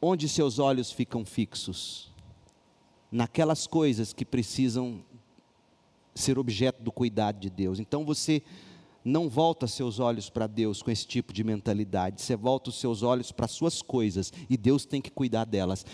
onde 0.02 0.30
seus 0.30 0.60
olhos 0.60 0.94
ficam 0.94 1.26
fixos? 1.26 2.10
Naquelas 3.12 3.68
coisas 3.68 4.14
que 4.14 4.26
precisam 4.26 5.04
ser 6.18 6.38
objeto 6.38 6.82
do 6.82 6.92
cuidado 6.92 7.40
de 7.40 7.50
Deus. 7.50 7.80
Então 7.80 8.06
você 8.06 8.42
não 9.04 9.30
volta 9.30 9.68
seus 9.68 10.00
olhos 10.00 10.30
para 10.30 10.48
Deus 10.48 10.82
com 10.82 10.92
esse 10.92 11.08
tipo 11.08 11.32
de 11.32 11.44
mentalidade, 11.44 12.22
você 12.22 12.36
volta 12.36 12.70
os 12.70 12.80
seus 12.80 13.04
olhos 13.04 13.32
para 13.32 13.48
suas 13.48 13.82
coisas 13.82 14.34
e 14.50 14.58
Deus 14.58 14.86
tem 14.86 15.02
que 15.02 15.10
cuidar 15.10 15.46
delas. 15.46 15.86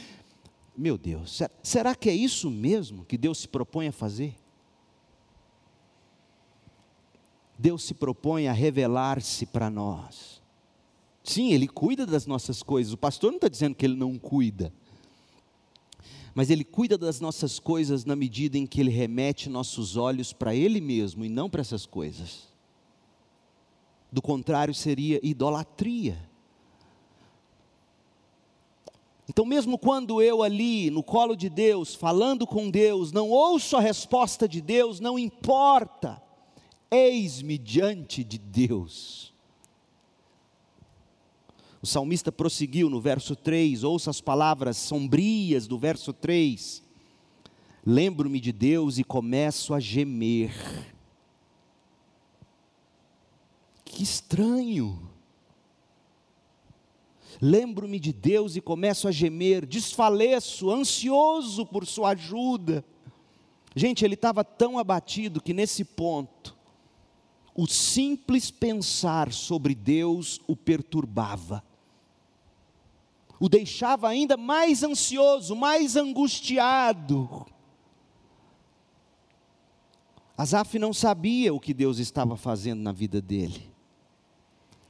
Meu 0.75 0.97
Deus, 0.97 1.41
será 1.61 1.93
que 1.93 2.09
é 2.09 2.13
isso 2.13 2.49
mesmo 2.49 3.05
que 3.05 3.17
Deus 3.17 3.39
se 3.39 3.47
propõe 3.47 3.87
a 3.87 3.91
fazer? 3.91 4.35
Deus 7.57 7.83
se 7.83 7.93
propõe 7.93 8.47
a 8.47 8.51
revelar-se 8.51 9.45
para 9.45 9.69
nós. 9.69 10.41
Sim, 11.23 11.53
Ele 11.53 11.67
cuida 11.67 12.05
das 12.05 12.25
nossas 12.25 12.61
coisas. 12.61 12.91
O 12.91 12.97
pastor 12.97 13.31
não 13.31 13.37
está 13.37 13.47
dizendo 13.47 13.75
que 13.75 13.85
Ele 13.85 13.95
não 13.95 14.17
cuida. 14.17 14.73
Mas 16.33 16.49
Ele 16.49 16.63
cuida 16.63 16.97
das 16.97 17.19
nossas 17.19 17.59
coisas 17.59 18.05
na 18.05 18.15
medida 18.15 18.57
em 18.57 18.65
que 18.65 18.81
Ele 18.81 18.89
remete 18.89 19.49
nossos 19.49 19.95
olhos 19.95 20.33
para 20.33 20.55
Ele 20.55 20.81
mesmo 20.81 21.23
e 21.23 21.29
não 21.29 21.49
para 21.49 21.61
essas 21.61 21.85
coisas. 21.85 22.47
Do 24.11 24.21
contrário, 24.21 24.73
seria 24.73 25.19
idolatria. 25.23 26.29
Então, 29.29 29.45
mesmo 29.45 29.77
quando 29.77 30.21
eu 30.21 30.43
ali 30.43 30.89
no 30.89 31.01
colo 31.01 31.35
de 31.35 31.49
Deus, 31.49 31.95
falando 31.95 32.45
com 32.45 32.69
Deus, 32.69 33.11
não 33.11 33.29
ouço 33.29 33.77
a 33.77 33.79
resposta 33.79 34.47
de 34.47 34.59
Deus, 34.59 34.99
não 34.99 35.17
importa, 35.17 36.21
eis-me 36.91 37.57
diante 37.57 38.23
de 38.23 38.37
Deus. 38.37 39.32
O 41.83 41.85
salmista 41.85 42.31
prosseguiu 42.31 42.89
no 42.89 43.01
verso 43.01 43.35
3, 43.35 43.83
ouça 43.83 44.09
as 44.09 44.21
palavras 44.21 44.77
sombrias 44.77 45.67
do 45.67 45.77
verso 45.77 46.13
3. 46.13 46.81
Lembro-me 47.85 48.39
de 48.39 48.53
Deus 48.53 48.97
e 48.97 49.03
começo 49.03 49.73
a 49.73 49.81
gemer. 49.81 50.53
Que 53.83 54.01
estranho 54.01 55.09
lembro-me 57.41 57.99
de 57.99 58.13
Deus 58.13 58.55
e 58.55 58.61
começo 58.61 59.05
a 59.05 59.11
gemer, 59.11 59.65
desfaleço, 59.65 60.71
ansioso 60.71 61.65
por 61.65 61.85
Sua 61.85 62.11
ajuda. 62.11 62.85
Gente, 63.75 64.05
ele 64.05 64.13
estava 64.13 64.45
tão 64.45 64.79
abatido 64.79 65.41
que 65.41 65.53
nesse 65.53 65.83
ponto, 65.83 66.55
o 67.53 67.67
simples 67.67 68.49
pensar 68.49 69.33
sobre 69.33 69.75
Deus 69.75 70.39
o 70.47 70.55
perturbava, 70.55 71.61
o 73.39 73.49
deixava 73.49 74.07
ainda 74.07 74.37
mais 74.37 74.83
ansioso, 74.83 75.55
mais 75.55 75.95
angustiado. 75.95 77.45
Asaf 80.37 80.79
não 80.79 80.93
sabia 80.93 81.53
o 81.53 81.59
que 81.59 81.73
Deus 81.73 81.99
estava 81.99 82.35
fazendo 82.35 82.81
na 82.81 82.91
vida 82.91 83.21
dele. 83.21 83.71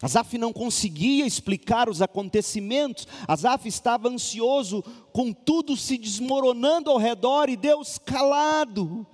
Asaf 0.01 0.37
não 0.37 0.51
conseguia 0.51 1.25
explicar 1.25 1.87
os 1.87 2.01
acontecimentos, 2.01 3.07
Asaf 3.25 3.67
estava 3.67 4.09
ansioso 4.09 4.83
com 5.13 5.31
tudo 5.31 5.77
se 5.77 5.97
desmoronando 5.97 6.89
ao 6.89 6.97
redor 6.97 7.49
e 7.49 7.55
Deus 7.55 7.97
calado. 7.97 9.07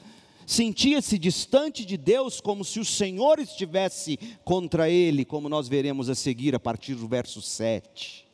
Sentia-se 0.47 1.19
distante 1.19 1.85
de 1.85 1.95
Deus, 1.95 2.41
como 2.41 2.65
se 2.65 2.79
o 2.79 2.85
Senhor 2.85 3.37
estivesse 3.37 4.17
contra 4.43 4.89
ele, 4.89 5.23
como 5.23 5.47
nós 5.47 5.67
veremos 5.67 6.09
a 6.09 6.15
seguir 6.15 6.55
a 6.55 6.59
partir 6.59 6.95
do 6.95 7.07
verso 7.07 7.39
7. 7.39 8.28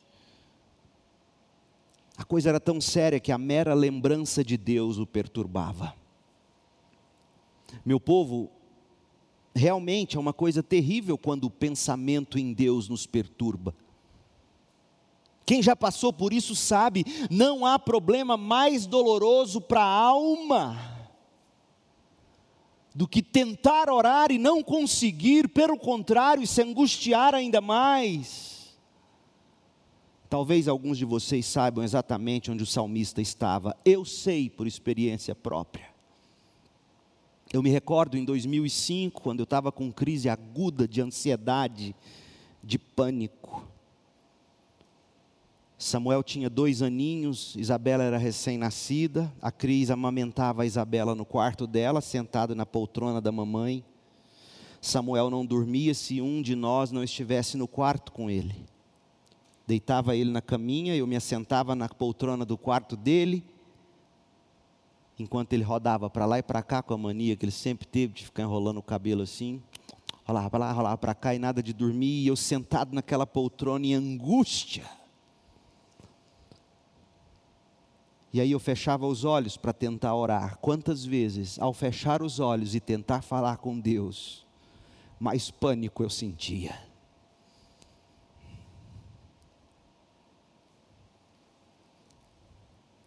A 2.16 2.24
coisa 2.24 2.48
era 2.48 2.60
tão 2.60 2.80
séria 2.80 3.20
que 3.20 3.30
a 3.30 3.38
mera 3.38 3.74
lembrança 3.74 4.42
de 4.42 4.56
Deus 4.56 4.98
o 4.98 5.06
perturbava. 5.06 5.94
Meu 7.84 8.00
povo, 8.00 8.50
realmente 9.54 10.16
é 10.16 10.20
uma 10.20 10.32
coisa 10.32 10.62
terrível 10.62 11.18
quando 11.18 11.44
o 11.44 11.50
pensamento 11.50 12.38
em 12.38 12.52
Deus 12.52 12.88
nos 12.88 13.06
perturba. 13.06 13.74
Quem 15.44 15.62
já 15.62 15.76
passou 15.76 16.12
por 16.12 16.32
isso 16.32 16.56
sabe, 16.56 17.04
não 17.30 17.64
há 17.64 17.78
problema 17.78 18.36
mais 18.36 18.86
doloroso 18.86 19.60
para 19.60 19.80
a 19.80 19.94
alma 19.94 20.96
do 22.92 23.06
que 23.06 23.22
tentar 23.22 23.90
orar 23.90 24.32
e 24.32 24.38
não 24.38 24.62
conseguir, 24.62 25.48
pelo 25.48 25.78
contrário, 25.78 26.46
se 26.46 26.62
angustiar 26.62 27.34
ainda 27.34 27.60
mais. 27.60 28.55
Talvez 30.28 30.66
alguns 30.66 30.98
de 30.98 31.04
vocês 31.04 31.46
saibam 31.46 31.84
exatamente 31.84 32.50
onde 32.50 32.62
o 32.62 32.66
salmista 32.66 33.20
estava, 33.20 33.76
eu 33.84 34.04
sei 34.04 34.50
por 34.50 34.66
experiência 34.66 35.34
própria. 35.34 35.86
Eu 37.52 37.62
me 37.62 37.70
recordo 37.70 38.16
em 38.16 38.24
2005, 38.24 39.22
quando 39.22 39.40
eu 39.40 39.44
estava 39.44 39.70
com 39.70 39.92
crise 39.92 40.28
aguda 40.28 40.88
de 40.88 41.00
ansiedade, 41.00 41.94
de 42.62 42.78
pânico. 42.78 43.64
Samuel 45.78 46.22
tinha 46.22 46.50
dois 46.50 46.82
aninhos, 46.82 47.54
Isabela 47.54 48.02
era 48.02 48.18
recém-nascida, 48.18 49.32
a 49.40 49.52
Cris 49.52 49.90
amamentava 49.90 50.62
a 50.62 50.66
Isabela 50.66 51.14
no 51.14 51.24
quarto 51.24 51.66
dela, 51.66 52.00
sentada 52.00 52.54
na 52.54 52.66
poltrona 52.66 53.20
da 53.20 53.30
mamãe. 53.30 53.84
Samuel 54.80 55.30
não 55.30 55.44
dormia 55.44 55.94
se 55.94 56.20
um 56.20 56.42
de 56.42 56.56
nós 56.56 56.90
não 56.90 57.04
estivesse 57.04 57.56
no 57.56 57.68
quarto 57.68 58.10
com 58.10 58.28
ele. 58.28 58.54
Deitava 59.66 60.14
ele 60.14 60.30
na 60.30 60.40
caminha, 60.40 60.94
eu 60.94 61.06
me 61.06 61.16
assentava 61.16 61.74
na 61.74 61.88
poltrona 61.88 62.44
do 62.44 62.56
quarto 62.56 62.96
dele, 62.96 63.44
enquanto 65.18 65.52
ele 65.52 65.64
rodava 65.64 66.08
para 66.08 66.24
lá 66.24 66.38
e 66.38 66.42
para 66.42 66.62
cá 66.62 66.82
com 66.82 66.94
a 66.94 66.98
mania 66.98 67.34
que 67.34 67.44
ele 67.44 67.52
sempre 67.52 67.86
teve 67.86 68.12
de 68.12 68.24
ficar 68.24 68.44
enrolando 68.44 68.78
o 68.78 68.82
cabelo 68.82 69.22
assim, 69.22 69.60
rolava 70.24 70.50
para 70.50 70.58
lá, 70.58 70.72
rolava 70.72 70.98
para 70.98 71.14
cá 71.14 71.34
e 71.34 71.38
nada 71.38 71.62
de 71.62 71.72
dormir, 71.72 72.22
e 72.22 72.26
eu 72.28 72.36
sentado 72.36 72.94
naquela 72.94 73.26
poltrona 73.26 73.86
em 73.86 73.94
angústia. 73.94 74.84
E 78.32 78.40
aí 78.40 78.52
eu 78.52 78.60
fechava 78.60 79.06
os 79.06 79.24
olhos 79.24 79.56
para 79.56 79.72
tentar 79.72 80.14
orar. 80.14 80.58
Quantas 80.58 81.04
vezes, 81.04 81.58
ao 81.58 81.72
fechar 81.72 82.22
os 82.22 82.38
olhos 82.38 82.74
e 82.74 82.80
tentar 82.80 83.22
falar 83.22 83.56
com 83.56 83.80
Deus, 83.80 84.44
mais 85.18 85.50
pânico 85.50 86.02
eu 86.02 86.10
sentia. 86.10 86.85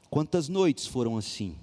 Quantas 0.09 0.49
noites 0.49 0.87
foram 0.87 1.17
assim? 1.17 1.55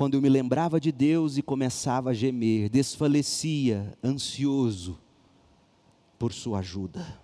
quando 0.00 0.14
eu 0.14 0.22
me 0.22 0.30
lembrava 0.30 0.80
de 0.80 0.90
Deus 0.90 1.36
e 1.36 1.42
começava 1.42 2.08
a 2.08 2.14
gemer, 2.14 2.70
desfalecia, 2.70 3.96
ansioso 4.02 4.98
por 6.18 6.32
Sua 6.32 6.60
ajuda. 6.60 7.20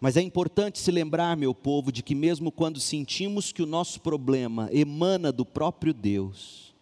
Mas 0.00 0.16
é 0.16 0.20
importante 0.20 0.80
se 0.80 0.90
lembrar, 0.90 1.36
meu 1.36 1.54
povo, 1.54 1.92
de 1.92 2.02
que 2.02 2.16
mesmo 2.16 2.50
quando 2.50 2.80
sentimos 2.80 3.52
que 3.52 3.62
o 3.62 3.66
nosso 3.66 4.00
problema 4.00 4.68
emana 4.72 5.30
do 5.30 5.46
próprio 5.46 5.94
Deus, 5.94 6.74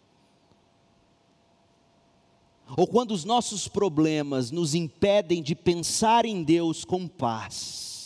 ou 2.75 2.87
quando 2.87 3.11
os 3.11 3.23
nossos 3.23 3.67
problemas 3.67 4.49
nos 4.49 4.73
impedem 4.73 5.43
de 5.43 5.53
pensar 5.53 6.25
em 6.25 6.41
Deus 6.41 6.83
com 6.83 7.07
paz, 7.07 8.00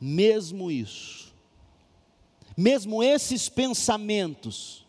mesmo 0.00 0.70
isso, 0.70 1.32
mesmo 2.56 3.02
esses 3.02 3.48
pensamentos 3.48 4.84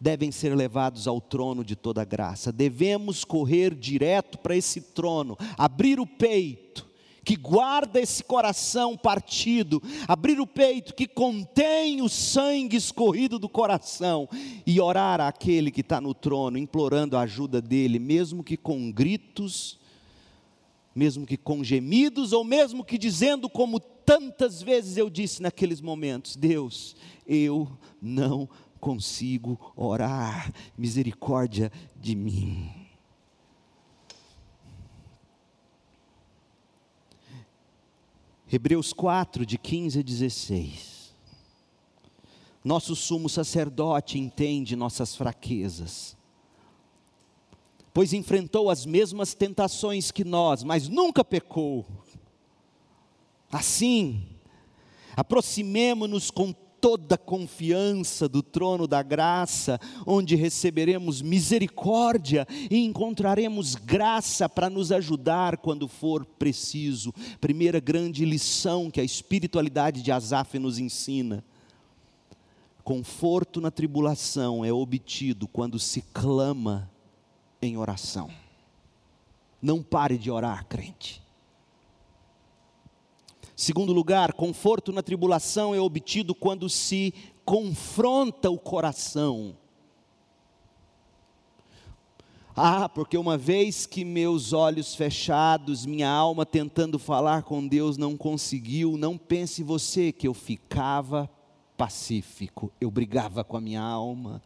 devem 0.00 0.30
ser 0.30 0.54
levados 0.54 1.08
ao 1.08 1.20
trono 1.20 1.64
de 1.64 1.74
toda 1.74 2.04
graça. 2.04 2.52
Devemos 2.52 3.24
correr 3.24 3.74
direto 3.74 4.38
para 4.38 4.56
esse 4.56 4.80
trono, 4.80 5.36
abrir 5.56 5.98
o 5.98 6.06
peito 6.06 6.86
que 7.24 7.34
guarda 7.34 8.00
esse 8.00 8.22
coração 8.22 8.96
partido, 8.96 9.82
abrir 10.06 10.38
o 10.38 10.46
peito 10.46 10.94
que 10.94 11.08
contém 11.08 12.00
o 12.00 12.08
sangue 12.08 12.76
escorrido 12.76 13.36
do 13.36 13.48
coração 13.48 14.28
e 14.64 14.80
orar 14.80 15.20
àquele 15.20 15.72
que 15.72 15.80
está 15.80 16.00
no 16.00 16.14
trono, 16.14 16.56
implorando 16.56 17.16
a 17.16 17.22
ajuda 17.22 17.60
dele, 17.60 17.98
mesmo 17.98 18.44
que 18.44 18.56
com 18.56 18.92
gritos 18.92 19.76
mesmo 20.96 21.26
que 21.26 21.36
com 21.36 21.62
gemidos, 21.62 22.32
ou 22.32 22.42
mesmo 22.42 22.82
que 22.82 22.96
dizendo, 22.96 23.50
como 23.50 23.78
tantas 23.78 24.62
vezes 24.62 24.96
eu 24.96 25.10
disse 25.10 25.42
naqueles 25.42 25.82
momentos: 25.82 26.34
Deus, 26.34 26.96
eu 27.26 27.68
não 28.00 28.48
consigo 28.80 29.60
orar, 29.76 30.50
misericórdia 30.78 31.70
de 31.94 32.16
mim. 32.16 32.72
Hebreus 38.50 38.92
4, 38.92 39.44
de 39.44 39.58
15 39.58 39.98
a 39.98 40.02
16. 40.02 41.14
Nosso 42.64 42.96
sumo 42.96 43.28
sacerdote 43.28 44.18
entende 44.18 44.74
nossas 44.74 45.14
fraquezas, 45.14 46.15
pois 47.96 48.12
enfrentou 48.12 48.68
as 48.68 48.84
mesmas 48.84 49.32
tentações 49.32 50.10
que 50.10 50.22
nós, 50.22 50.62
mas 50.62 50.86
nunca 50.86 51.24
pecou. 51.24 51.86
Assim, 53.50 54.22
aproximemo-nos 55.16 56.30
com 56.30 56.52
toda 56.78 57.16
confiança 57.16 58.28
do 58.28 58.42
trono 58.42 58.86
da 58.86 59.02
graça, 59.02 59.80
onde 60.06 60.36
receberemos 60.36 61.22
misericórdia 61.22 62.46
e 62.70 62.84
encontraremos 62.84 63.74
graça 63.74 64.46
para 64.46 64.68
nos 64.68 64.92
ajudar 64.92 65.56
quando 65.56 65.88
for 65.88 66.26
preciso. 66.26 67.14
Primeira 67.40 67.80
grande 67.80 68.26
lição 68.26 68.90
que 68.90 69.00
a 69.00 69.04
espiritualidade 69.04 70.02
de 70.02 70.12
Asaf 70.12 70.58
nos 70.58 70.78
ensina. 70.78 71.42
Conforto 72.84 73.58
na 73.58 73.70
tribulação 73.70 74.62
é 74.62 74.70
obtido 74.70 75.48
quando 75.48 75.78
se 75.78 76.02
clama 76.12 76.94
em 77.60 77.76
oração. 77.76 78.30
Não 79.60 79.82
pare 79.82 80.18
de 80.18 80.30
orar, 80.30 80.66
crente. 80.66 81.22
Segundo 83.56 83.92
lugar, 83.92 84.34
conforto 84.34 84.92
na 84.92 85.02
tribulação 85.02 85.74
é 85.74 85.80
obtido 85.80 86.34
quando 86.34 86.68
se 86.68 87.14
confronta 87.44 88.50
o 88.50 88.58
coração. 88.58 89.56
Ah, 92.54 92.88
porque 92.88 93.18
uma 93.18 93.36
vez 93.36 93.84
que 93.84 94.04
meus 94.04 94.52
olhos 94.52 94.94
fechados, 94.94 95.84
minha 95.84 96.10
alma 96.10 96.46
tentando 96.46 96.98
falar 96.98 97.42
com 97.42 97.66
Deus 97.66 97.96
não 97.96 98.16
conseguiu, 98.16 98.96
não 98.96 99.18
pense 99.18 99.62
você 99.62 100.10
que 100.10 100.26
eu 100.26 100.32
ficava 100.32 101.30
pacífico, 101.76 102.72
eu 102.80 102.90
brigava 102.90 103.44
com 103.44 103.58
a 103.58 103.60
minha 103.60 103.82
alma, 103.82 104.42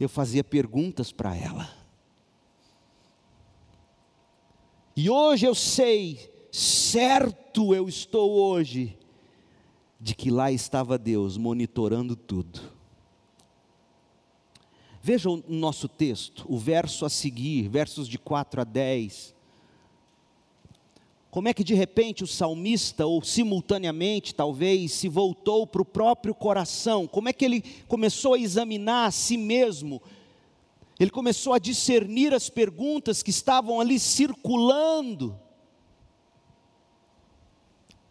eu 0.00 0.08
fazia 0.08 0.42
perguntas 0.42 1.12
para 1.12 1.36
ela. 1.36 1.70
E 4.96 5.08
hoje 5.08 5.46
eu 5.46 5.54
sei 5.54 6.30
certo 6.50 7.74
eu 7.74 7.88
estou 7.88 8.32
hoje 8.32 8.98
de 10.00 10.14
que 10.14 10.30
lá 10.30 10.50
estava 10.50 10.98
Deus 10.98 11.36
monitorando 11.36 12.16
tudo. 12.16 12.60
Veja 15.02 15.30
o 15.30 15.42
nosso 15.48 15.88
texto, 15.88 16.44
o 16.48 16.58
verso 16.58 17.04
a 17.04 17.10
seguir, 17.10 17.68
versos 17.68 18.08
de 18.08 18.18
4 18.18 18.62
a 18.62 18.64
10. 18.64 19.34
Como 21.30 21.48
é 21.48 21.54
que 21.54 21.62
de 21.62 21.74
repente 21.74 22.24
o 22.24 22.26
salmista, 22.26 23.06
ou 23.06 23.22
simultaneamente 23.22 24.34
talvez, 24.34 24.92
se 24.92 25.08
voltou 25.08 25.66
para 25.66 25.82
o 25.82 25.84
próprio 25.84 26.34
coração? 26.34 27.06
Como 27.06 27.28
é 27.28 27.32
que 27.32 27.44
ele 27.44 27.62
começou 27.86 28.34
a 28.34 28.38
examinar 28.38 29.06
a 29.06 29.10
si 29.12 29.36
mesmo? 29.36 30.02
Ele 30.98 31.10
começou 31.10 31.52
a 31.52 31.58
discernir 31.58 32.34
as 32.34 32.50
perguntas 32.50 33.22
que 33.22 33.30
estavam 33.30 33.80
ali 33.80 33.98
circulando 33.98 35.38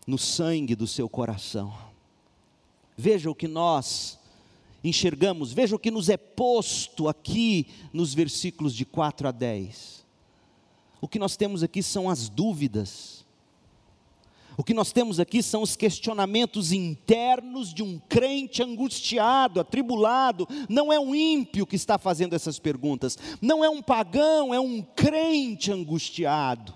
no 0.08 0.18
sangue 0.18 0.74
do 0.74 0.88
seu 0.88 1.10
coração. 1.10 1.78
Veja 2.98 3.30
o 3.30 3.36
que 3.36 3.48
nós 3.48 4.18
enxergamos, 4.84 5.52
veja 5.52 5.76
o 5.76 5.80
que 5.80 5.92
nos 5.92 6.10
é 6.10 6.18
posto 6.18 7.08
aqui 7.10 7.68
nos 7.92 8.14
versículos 8.14 8.74
de 8.74 8.86
4 8.86 9.28
a 9.28 9.32
10. 9.32 9.99
O 11.02 11.08
que 11.08 11.20
nós 11.20 11.38
temos 11.38 11.64
aqui 11.64 11.82
são 11.82 12.10
as 12.10 12.30
dúvidas. 12.30 13.26
O 14.58 14.64
que 14.64 14.74
nós 14.74 14.92
temos 14.92 15.22
aqui 15.22 15.42
são 15.42 15.62
os 15.62 15.78
questionamentos 15.78 16.74
internos 16.74 17.74
de 17.74 17.82
um 17.82 17.98
crente 18.10 18.62
angustiado, 18.62 19.62
atribulado. 19.62 20.46
Não 20.68 20.92
é 20.92 21.00
um 21.00 21.16
ímpio 21.16 21.66
que 21.66 21.78
está 21.78 21.98
fazendo 21.98 22.34
essas 22.34 22.60
perguntas, 22.60 23.18
não 23.42 23.64
é 23.64 23.70
um 23.70 23.82
pagão, 23.82 24.54
é 24.54 24.60
um 24.60 24.82
crente 24.82 25.72
angustiado. 25.72 26.76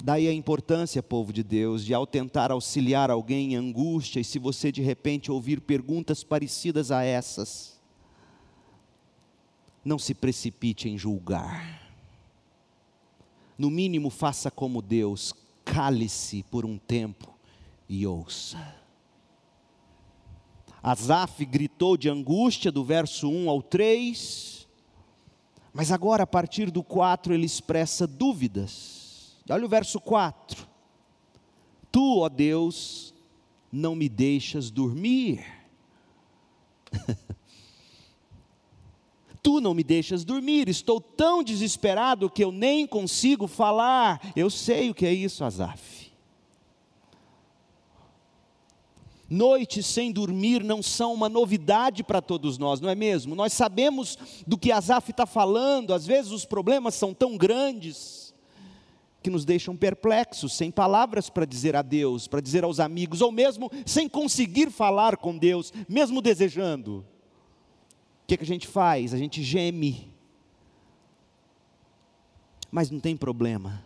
Daí 0.00 0.28
a 0.28 0.32
importância, 0.32 1.02
povo 1.02 1.32
de 1.32 1.42
Deus, 1.42 1.84
de 1.84 1.92
ao 1.92 2.06
tentar 2.06 2.52
auxiliar 2.52 3.10
alguém 3.10 3.54
em 3.54 3.56
angústia, 3.56 4.20
e 4.20 4.24
se 4.24 4.38
você 4.38 4.70
de 4.70 4.80
repente 4.80 5.32
ouvir 5.32 5.60
perguntas 5.60 6.22
parecidas 6.22 6.92
a 6.92 7.02
essas, 7.02 7.79
não 9.84 9.98
se 9.98 10.14
precipite 10.14 10.88
em 10.88 10.96
julgar. 10.96 11.80
No 13.58 13.70
mínimo, 13.70 14.10
faça 14.10 14.50
como 14.50 14.80
Deus, 14.80 15.34
cale-se 15.64 16.42
por 16.44 16.64
um 16.64 16.78
tempo 16.78 17.32
e 17.88 18.06
ouça. 18.06 18.74
Asaf 20.82 21.44
gritou 21.44 21.96
de 21.96 22.08
angústia 22.08 22.72
do 22.72 22.82
verso 22.82 23.28
1 23.28 23.50
ao 23.50 23.62
3, 23.62 24.66
mas 25.72 25.92
agora 25.92 26.22
a 26.22 26.26
partir 26.26 26.70
do 26.70 26.82
4 26.82 27.34
ele 27.34 27.44
expressa 27.44 28.06
dúvidas 28.06 29.00
Olha 29.50 29.64
o 29.64 29.68
verso 29.68 30.00
4. 30.00 30.68
Tu, 31.90 32.18
ó 32.20 32.28
Deus, 32.28 33.12
não 33.72 33.96
me 33.96 34.08
deixas 34.08 34.70
dormir. 34.70 35.44
tu 39.42 39.60
não 39.60 39.74
me 39.74 39.82
deixas 39.82 40.24
dormir, 40.24 40.68
estou 40.68 41.00
tão 41.00 41.42
desesperado 41.42 42.30
que 42.30 42.44
eu 42.44 42.52
nem 42.52 42.86
consigo 42.86 43.46
falar. 43.46 44.20
Eu 44.36 44.50
sei 44.50 44.90
o 44.90 44.94
que 44.94 45.06
é 45.06 45.12
isso, 45.12 45.44
Azaf. 45.44 46.10
Noites 49.28 49.86
sem 49.86 50.10
dormir 50.10 50.64
não 50.64 50.82
são 50.82 51.14
uma 51.14 51.28
novidade 51.28 52.02
para 52.02 52.20
todos 52.20 52.58
nós, 52.58 52.80
não 52.80 52.88
é 52.88 52.96
mesmo? 52.96 53.36
Nós 53.36 53.52
sabemos 53.52 54.18
do 54.44 54.58
que 54.58 54.72
Azaf 54.72 55.12
está 55.12 55.24
falando, 55.24 55.94
às 55.94 56.04
vezes 56.04 56.32
os 56.32 56.44
problemas 56.44 56.96
são 56.96 57.14
tão 57.14 57.36
grandes 57.36 58.34
que 59.22 59.30
nos 59.30 59.44
deixam 59.44 59.76
perplexos, 59.76 60.54
sem 60.54 60.70
palavras 60.70 61.30
para 61.30 61.44
dizer 61.44 61.76
a 61.76 61.82
Deus, 61.82 62.26
para 62.26 62.40
dizer 62.40 62.64
aos 62.64 62.80
amigos, 62.80 63.20
ou 63.20 63.30
mesmo 63.30 63.70
sem 63.86 64.08
conseguir 64.08 64.70
falar 64.70 65.16
com 65.16 65.38
Deus, 65.38 65.72
mesmo 65.88 66.20
desejando. 66.20 67.06
Que, 68.30 68.36
que 68.36 68.44
a 68.44 68.46
gente 68.46 68.68
faz? 68.68 69.12
A 69.12 69.18
gente 69.18 69.42
geme. 69.42 70.08
Mas 72.70 72.88
não 72.88 73.00
tem 73.00 73.16
problema. 73.16 73.84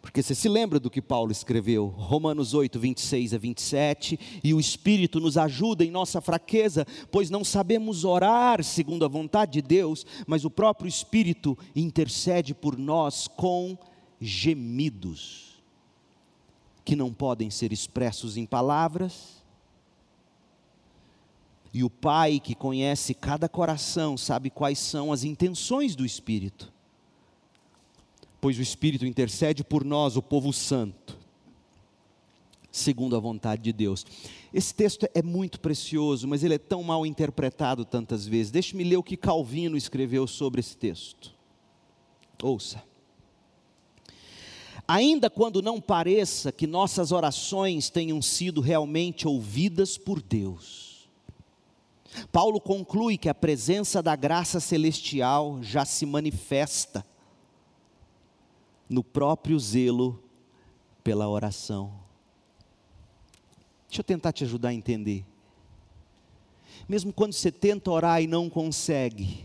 Porque 0.00 0.22
você 0.22 0.36
se 0.36 0.48
lembra 0.48 0.78
do 0.78 0.88
que 0.88 1.02
Paulo 1.02 1.32
escreveu, 1.32 1.88
Romanos 1.88 2.54
8, 2.54 2.78
26 2.78 3.34
a 3.34 3.38
27, 3.38 4.40
e 4.44 4.54
o 4.54 4.60
Espírito 4.60 5.18
nos 5.18 5.36
ajuda 5.36 5.84
em 5.84 5.90
nossa 5.90 6.20
fraqueza, 6.20 6.86
pois 7.10 7.28
não 7.28 7.42
sabemos 7.42 8.04
orar 8.04 8.62
segundo 8.62 9.04
a 9.04 9.08
vontade 9.08 9.54
de 9.54 9.62
Deus, 9.62 10.06
mas 10.24 10.44
o 10.44 10.50
próprio 10.50 10.86
Espírito 10.86 11.58
intercede 11.74 12.54
por 12.54 12.78
nós 12.78 13.26
com 13.26 13.76
gemidos, 14.20 15.60
que 16.84 16.94
não 16.94 17.12
podem 17.12 17.50
ser 17.50 17.72
expressos 17.72 18.36
em 18.36 18.46
palavras. 18.46 19.44
E 21.76 21.84
o 21.84 21.90
Pai 21.90 22.40
que 22.40 22.54
conhece 22.54 23.12
cada 23.12 23.48
coração 23.48 24.16
sabe 24.16 24.50
quais 24.50 24.78
são 24.78 25.12
as 25.12 25.24
intenções 25.24 25.94
do 25.94 26.04
Espírito 26.04 26.72
pois 28.46 28.60
o 28.60 28.62
Espírito 28.62 29.04
intercede 29.04 29.64
por 29.64 29.84
nós, 29.84 30.16
o 30.16 30.22
povo 30.22 30.52
santo, 30.52 31.18
segundo 32.70 33.16
a 33.16 33.18
vontade 33.18 33.60
de 33.60 33.72
Deus. 33.72 34.06
Esse 34.54 34.72
texto 34.72 35.04
é 35.12 35.20
muito 35.20 35.58
precioso, 35.58 36.28
mas 36.28 36.44
ele 36.44 36.54
é 36.54 36.58
tão 36.58 36.80
mal 36.84 37.04
interpretado 37.04 37.84
tantas 37.84 38.24
vezes. 38.24 38.52
Deixe-me 38.52 38.84
ler 38.84 38.98
o 38.98 39.02
que 39.02 39.16
Calvino 39.16 39.76
escreveu 39.76 40.28
sobre 40.28 40.60
esse 40.60 40.76
texto. 40.76 41.34
Ouça. 42.40 42.84
Ainda 44.86 45.28
quando 45.28 45.60
não 45.60 45.80
pareça 45.80 46.52
que 46.52 46.68
nossas 46.68 47.10
orações 47.10 47.90
tenham 47.90 48.22
sido 48.22 48.60
realmente 48.60 49.26
ouvidas 49.26 49.98
por 49.98 50.22
Deus, 50.22 50.85
Paulo 52.30 52.60
conclui 52.60 53.16
que 53.16 53.28
a 53.28 53.34
presença 53.34 54.02
da 54.02 54.14
graça 54.16 54.60
celestial 54.60 55.62
já 55.62 55.84
se 55.84 56.06
manifesta 56.06 57.06
no 58.88 59.02
próprio 59.02 59.58
zelo 59.58 60.22
pela 61.02 61.28
oração. 61.28 61.92
Deixa 63.88 64.00
eu 64.00 64.04
tentar 64.04 64.32
te 64.32 64.44
ajudar 64.44 64.70
a 64.70 64.74
entender. 64.74 65.24
Mesmo 66.88 67.12
quando 67.12 67.32
você 67.32 67.50
tenta 67.50 67.90
orar 67.90 68.22
e 68.22 68.26
não 68.26 68.48
consegue, 68.48 69.44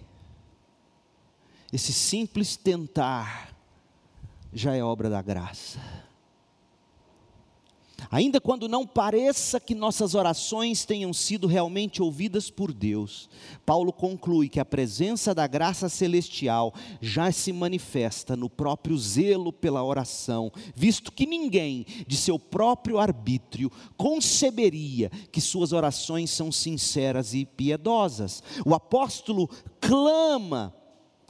esse 1.71 1.93
simples 1.93 2.55
tentar 2.55 3.55
já 4.53 4.75
é 4.75 4.83
obra 4.83 5.09
da 5.09 5.21
graça. 5.21 5.79
Ainda 8.09 8.41
quando 8.41 8.67
não 8.67 8.87
pareça 8.87 9.59
que 9.59 9.75
nossas 9.75 10.15
orações 10.15 10.85
tenham 10.85 11.13
sido 11.13 11.47
realmente 11.47 12.01
ouvidas 12.01 12.49
por 12.49 12.73
Deus, 12.73 13.29
Paulo 13.65 13.93
conclui 13.93 14.49
que 14.49 14.59
a 14.59 14.65
presença 14.65 15.35
da 15.35 15.45
graça 15.45 15.89
celestial 15.89 16.73
já 16.99 17.31
se 17.31 17.53
manifesta 17.53 18.35
no 18.35 18.49
próprio 18.49 18.97
zelo 18.97 19.53
pela 19.53 19.83
oração, 19.83 20.51
visto 20.75 21.11
que 21.11 21.25
ninguém, 21.25 21.85
de 22.07 22.17
seu 22.17 22.39
próprio 22.39 22.97
arbítrio, 22.97 23.71
conceberia 23.97 25.11
que 25.31 25.41
suas 25.41 25.71
orações 25.71 26.31
são 26.31 26.51
sinceras 26.51 27.33
e 27.33 27.45
piedosas. 27.45 28.41
O 28.65 28.73
apóstolo 28.73 29.49
clama 29.79 30.73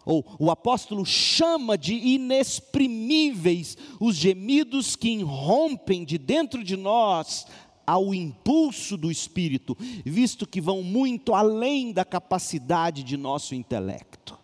ou 0.05 0.25
o 0.39 0.49
apóstolo 0.49 1.05
chama 1.05 1.77
de 1.77 1.93
inexprimíveis 1.93 3.77
os 3.99 4.15
gemidos 4.15 4.95
que 4.95 5.09
irrompem 5.09 6.03
de 6.03 6.17
dentro 6.17 6.63
de 6.63 6.75
nós 6.75 7.45
ao 7.85 8.13
impulso 8.13 8.95
do 8.95 9.11
Espírito, 9.11 9.77
visto 10.05 10.47
que 10.47 10.61
vão 10.61 10.81
muito 10.81 11.33
além 11.33 11.91
da 11.91 12.05
capacidade 12.05 13.03
de 13.03 13.17
nosso 13.17 13.53
intelecto. 13.53 14.40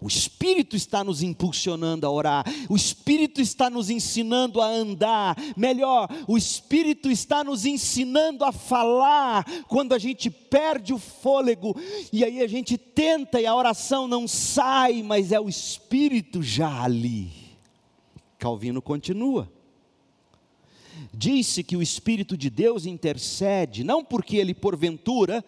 O 0.00 0.06
Espírito 0.06 0.76
está 0.76 1.02
nos 1.02 1.22
impulsionando 1.22 2.06
a 2.06 2.10
orar, 2.10 2.44
o 2.68 2.76
Espírito 2.76 3.40
está 3.40 3.68
nos 3.68 3.90
ensinando 3.90 4.60
a 4.60 4.66
andar, 4.66 5.36
melhor, 5.56 6.08
o 6.28 6.38
Espírito 6.38 7.10
está 7.10 7.42
nos 7.42 7.66
ensinando 7.66 8.44
a 8.44 8.52
falar 8.52 9.44
quando 9.66 9.92
a 9.94 9.98
gente 9.98 10.30
perde 10.30 10.94
o 10.94 10.98
fôlego 10.98 11.74
e 12.12 12.24
aí 12.24 12.40
a 12.40 12.46
gente 12.46 12.78
tenta 12.78 13.40
e 13.40 13.46
a 13.46 13.54
oração 13.54 14.06
não 14.06 14.28
sai, 14.28 15.02
mas 15.02 15.32
é 15.32 15.40
o 15.40 15.48
Espírito 15.48 16.44
já 16.44 16.84
ali. 16.84 17.32
Calvino 18.38 18.80
continua. 18.80 19.50
Disse 21.12 21.64
que 21.64 21.76
o 21.76 21.82
Espírito 21.82 22.36
de 22.36 22.48
Deus 22.50 22.86
intercede, 22.86 23.82
não 23.82 24.04
porque 24.04 24.36
ele 24.36 24.54
porventura 24.54 25.44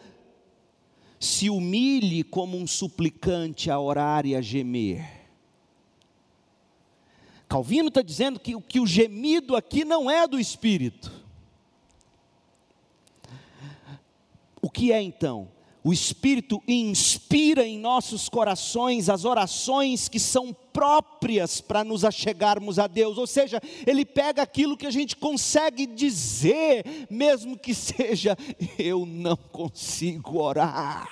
se 1.20 1.50
humilhe 1.50 2.24
como 2.24 2.56
um 2.56 2.66
suplicante 2.66 3.70
a 3.70 3.78
orar 3.78 4.24
e 4.24 4.34
a 4.34 4.40
gemer. 4.40 5.20
Calvino 7.46 7.88
está 7.88 8.00
dizendo 8.00 8.40
que, 8.40 8.58
que 8.62 8.80
o 8.80 8.86
gemido 8.86 9.54
aqui 9.54 9.84
não 9.84 10.10
é 10.10 10.26
do 10.26 10.40
espírito. 10.40 11.12
O 14.62 14.70
que 14.70 14.92
é 14.92 15.02
então? 15.02 15.48
O 15.82 15.94
Espírito 15.94 16.62
inspira 16.68 17.66
em 17.66 17.78
nossos 17.78 18.28
corações 18.28 19.08
as 19.08 19.24
orações 19.24 20.08
que 20.08 20.20
são 20.20 20.52
próprias 20.52 21.60
para 21.60 21.82
nos 21.82 22.04
achegarmos 22.04 22.78
a 22.78 22.86
Deus, 22.86 23.16
ou 23.16 23.26
seja, 23.26 23.60
Ele 23.86 24.04
pega 24.04 24.42
aquilo 24.42 24.76
que 24.76 24.86
a 24.86 24.90
gente 24.90 25.16
consegue 25.16 25.86
dizer, 25.86 26.84
mesmo 27.08 27.58
que 27.58 27.72
seja, 27.74 28.36
eu 28.78 29.06
não 29.06 29.36
consigo 29.36 30.38
orar. 30.38 31.08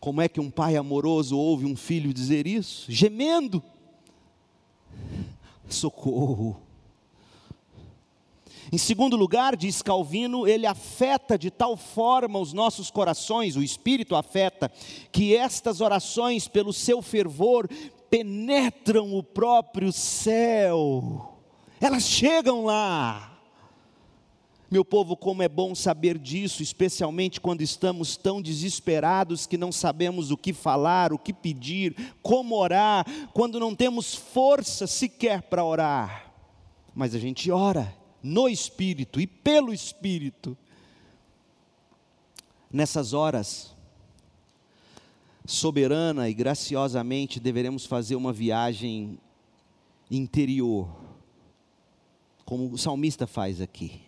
Como 0.00 0.22
é 0.22 0.28
que 0.28 0.40
um 0.40 0.50
pai 0.50 0.76
amoroso 0.76 1.36
ouve 1.36 1.66
um 1.66 1.74
filho 1.74 2.14
dizer 2.14 2.46
isso? 2.46 2.86
Gemendo. 2.88 3.60
Socorro. 5.68 6.67
Em 8.70 8.76
segundo 8.76 9.16
lugar, 9.16 9.56
diz 9.56 9.80
Calvino, 9.80 10.46
ele 10.46 10.66
afeta 10.66 11.38
de 11.38 11.50
tal 11.50 11.76
forma 11.76 12.38
os 12.38 12.52
nossos 12.52 12.90
corações, 12.90 13.56
o 13.56 13.62
Espírito 13.62 14.14
afeta, 14.14 14.70
que 15.10 15.34
estas 15.34 15.80
orações, 15.80 16.46
pelo 16.46 16.72
seu 16.72 17.00
fervor, 17.00 17.66
penetram 18.10 19.16
o 19.16 19.22
próprio 19.22 19.90
céu, 19.90 21.38
elas 21.80 22.04
chegam 22.04 22.64
lá. 22.64 23.34
Meu 24.70 24.84
povo, 24.84 25.16
como 25.16 25.42
é 25.42 25.48
bom 25.48 25.74
saber 25.74 26.18
disso, 26.18 26.62
especialmente 26.62 27.40
quando 27.40 27.62
estamos 27.62 28.18
tão 28.18 28.42
desesperados 28.42 29.46
que 29.46 29.56
não 29.56 29.72
sabemos 29.72 30.30
o 30.30 30.36
que 30.36 30.52
falar, 30.52 31.10
o 31.10 31.18
que 31.18 31.32
pedir, 31.32 32.14
como 32.20 32.54
orar, 32.54 33.06
quando 33.32 33.58
não 33.58 33.74
temos 33.74 34.14
força 34.14 34.86
sequer 34.86 35.40
para 35.40 35.64
orar. 35.64 36.34
Mas 36.94 37.14
a 37.14 37.18
gente 37.18 37.50
ora 37.50 37.96
no 38.22 38.48
Espírito 38.48 39.20
e 39.20 39.26
pelo 39.26 39.72
Espírito. 39.72 40.56
Nessas 42.70 43.12
horas, 43.12 43.74
soberana 45.46 46.28
e 46.28 46.34
graciosamente 46.34 47.40
deveremos 47.40 47.86
fazer 47.86 48.16
uma 48.16 48.32
viagem 48.32 49.18
interior, 50.10 50.88
como 52.44 52.70
o 52.70 52.78
salmista 52.78 53.26
faz 53.26 53.60
aqui. 53.60 54.07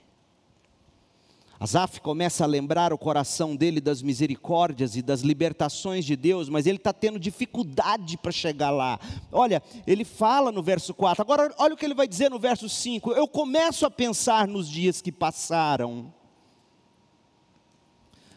Asaf 1.61 2.01
começa 2.01 2.43
a 2.43 2.47
lembrar 2.47 2.91
o 2.91 2.97
coração 2.97 3.55
dele 3.55 3.83
das 3.83 4.01
misericórdias 4.01 4.97
e 4.97 5.03
das 5.03 5.21
libertações 5.21 6.07
de 6.07 6.17
Deus, 6.17 6.49
mas 6.49 6.67
ele 6.67 6.79
está 6.79 6.91
tendo 6.91 7.19
dificuldade 7.19 8.17
para 8.17 8.33
chegar 8.33 8.71
lá. 8.71 8.99
Olha, 9.31 9.63
ele 9.87 10.03
fala 10.03 10.51
no 10.51 10.63
verso 10.63 10.95
4, 10.95 11.21
agora 11.21 11.55
olha 11.59 11.75
o 11.75 11.77
que 11.77 11.85
ele 11.85 11.93
vai 11.93 12.09
dizer 12.09 12.31
no 12.31 12.39
verso 12.39 12.67
5: 12.67 13.13
Eu 13.13 13.29
começo 13.29 13.85
a 13.85 13.91
pensar 13.91 14.49
nos 14.49 14.71
dias 14.71 15.03
que 15.03 15.13
passaram, 15.13 16.11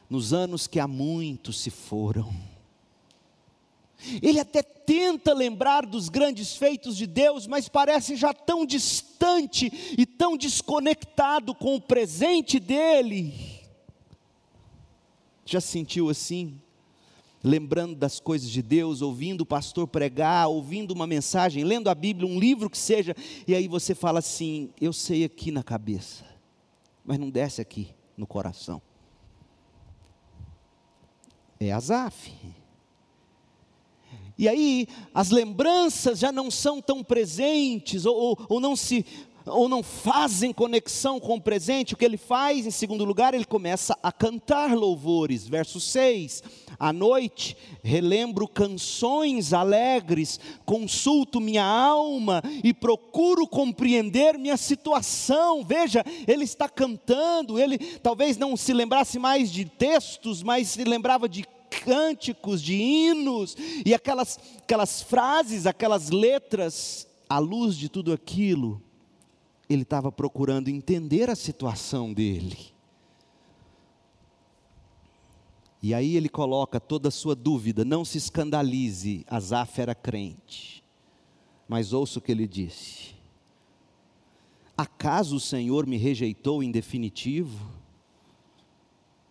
nos 0.09 0.33
anos 0.33 0.67
que 0.67 0.77
há 0.77 0.87
muito 0.87 1.53
se 1.53 1.69
foram 1.69 2.53
ele 4.21 4.39
até 4.39 4.61
tenta 4.85 5.33
lembrar 5.33 5.85
dos 5.85 6.09
grandes 6.09 6.55
feitos 6.55 6.95
de 6.95 7.07
Deus, 7.07 7.47
mas 7.47 7.67
parece 7.67 8.15
já 8.15 8.33
tão 8.33 8.65
distante 8.65 9.71
e 9.97 10.05
tão 10.05 10.37
desconectado 10.37 11.53
com 11.55 11.75
o 11.75 11.81
presente 11.81 12.59
dele. 12.59 13.33
Já 15.45 15.59
sentiu 15.59 16.09
assim? 16.09 16.61
Lembrando 17.43 17.95
das 17.95 18.21
coisas 18.21 18.49
de 18.49 18.61
Deus, 18.61 19.01
ouvindo 19.01 19.41
o 19.41 19.45
pastor 19.45 19.85
pregar, 19.85 20.47
ouvindo 20.47 20.91
uma 20.91 21.05
mensagem, 21.05 21.65
lendo 21.65 21.89
a 21.89 21.95
Bíblia, 21.95 22.25
um 22.25 22.39
livro 22.39 22.69
que 22.69 22.77
seja, 22.77 23.13
e 23.45 23.53
aí 23.53 23.67
você 23.67 23.93
fala 23.93 24.19
assim: 24.19 24.69
Eu 24.79 24.93
sei 24.93 25.25
aqui 25.25 25.51
na 25.51 25.61
cabeça, 25.61 26.23
mas 27.03 27.19
não 27.19 27.29
desce 27.29 27.59
aqui 27.59 27.89
no 28.15 28.25
coração. 28.25 28.81
É 31.59 31.71
Azaf. 31.71 32.31
E 34.37 34.47
aí 34.47 34.87
as 35.13 35.29
lembranças 35.29 36.19
já 36.19 36.31
não 36.31 36.49
são 36.49 36.81
tão 36.81 37.03
presentes, 37.03 38.05
ou, 38.05 38.15
ou, 38.15 38.45
ou, 38.49 38.59
não 38.59 38.75
se 38.75 39.05
ou 39.45 39.67
não 39.67 39.83
fazem 39.83 40.53
conexão 40.53 41.19
com 41.19 41.35
o 41.35 41.41
presente, 41.41 41.93
o 41.93 41.97
que 41.97 42.05
ele 42.05 42.17
faz, 42.17 42.65
em 42.65 42.71
segundo 42.71 43.03
lugar, 43.03 43.33
ele 43.33 43.45
começa 43.45 43.97
a 44.01 44.11
cantar 44.11 44.73
louvores. 44.75 45.47
Verso 45.47 45.79
6: 45.79 46.43
À 46.79 46.93
noite 46.93 47.57
relembro 47.83 48.47
canções 48.47 49.53
alegres, 49.53 50.39
consulto 50.65 51.41
minha 51.41 51.65
alma 51.65 52.41
e 52.63 52.73
procuro 52.73 53.47
compreender 53.47 54.37
minha 54.37 54.57
situação. 54.57 55.63
Veja, 55.63 56.03
ele 56.27 56.43
está 56.43 56.69
cantando, 56.69 57.59
ele 57.59 57.77
talvez 57.77 58.37
não 58.37 58.55
se 58.55 58.73
lembrasse 58.73 59.19
mais 59.19 59.51
de 59.51 59.65
textos, 59.65 60.41
mas 60.41 60.69
se 60.69 60.83
lembrava 60.83 61.27
de 61.27 61.43
cânticos, 61.73 62.61
de 62.61 62.73
hinos, 62.73 63.55
e 63.85 63.93
aquelas, 63.93 64.39
aquelas 64.59 65.01
frases, 65.01 65.65
aquelas 65.65 66.09
letras, 66.09 67.07
à 67.29 67.39
luz 67.39 67.75
de 67.75 67.89
tudo 67.89 68.13
aquilo, 68.13 68.81
ele 69.69 69.81
estava 69.81 70.11
procurando 70.11 70.69
entender 70.69 71.29
a 71.29 71.35
situação 71.35 72.13
dele. 72.13 72.73
E 75.81 75.93
aí 75.93 76.15
ele 76.15 76.29
coloca 76.29 76.79
toda 76.79 77.09
a 77.09 77.11
sua 77.11 77.35
dúvida, 77.35 77.83
não 77.83 78.05
se 78.05 78.17
escandalize, 78.17 79.25
Asaf 79.27 79.81
era 79.81 79.93
crente. 79.93 80.81
Mas 81.67 81.91
ouça 81.91 82.19
o 82.19 82.21
que 82.21 82.31
ele 82.31 82.47
disse: 82.47 83.15
Acaso 84.77 85.35
o 85.35 85.41
Senhor 85.41 85.85
me 85.85 85.97
rejeitou 85.97 86.63
em 86.63 86.71
definitivo? 86.71 87.82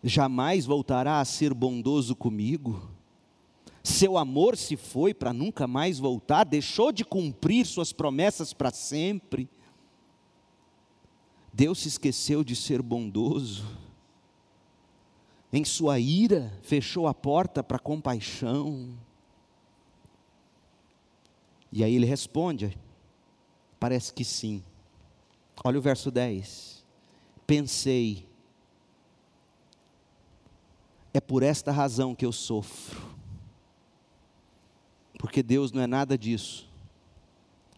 Jamais 0.03 0.67
voltará 0.67 1.21
a 1.21 1.25
ser 1.25 1.55
bondoso 1.55 2.17
comigo? 2.17 2.91
Seu 3.83 4.17
amor 4.17 4.57
se 4.57 4.77
foi 4.77 5.13
para 5.13 5.33
nunca 5.33 5.67
mais 5.67 5.99
voltar, 5.99 6.45
deixou 6.45 6.93
de 6.93 7.05
cumprir 7.05 7.67
suas 7.67 7.93
promessas 7.93 8.53
para 8.53 8.71
sempre. 8.71 9.49
Deus 11.53 11.81
se 11.81 11.89
esqueceu 11.89 12.45
de 12.45 12.55
ser 12.55 12.81
bondoso. 12.81 13.67
Em 15.53 15.65
sua 15.65 15.99
ira, 15.99 16.53
fechou 16.63 17.07
a 17.07 17.13
porta 17.13 17.63
para 17.63 17.79
compaixão. 17.79 18.97
E 21.71 21.83
aí 21.83 21.95
ele 21.95 22.07
responde: 22.07 22.79
parece 23.79 24.13
que 24.13 24.25
sim. 24.25 24.63
Olha 25.65 25.79
o 25.79 25.83
verso 25.83 26.11
10. 26.11 26.85
Pensei, 27.47 28.27
É 31.15 31.21
por 31.21 31.43
esta 31.43 31.71
razão 31.71 32.15
que 32.15 32.25
eu 32.25 32.33
sofro. 32.33 33.01
Porque 35.19 35.43
Deus 35.43 35.71
não 35.71 35.83
é 35.83 35.87
nada 35.87 36.17
disso. 36.17 36.69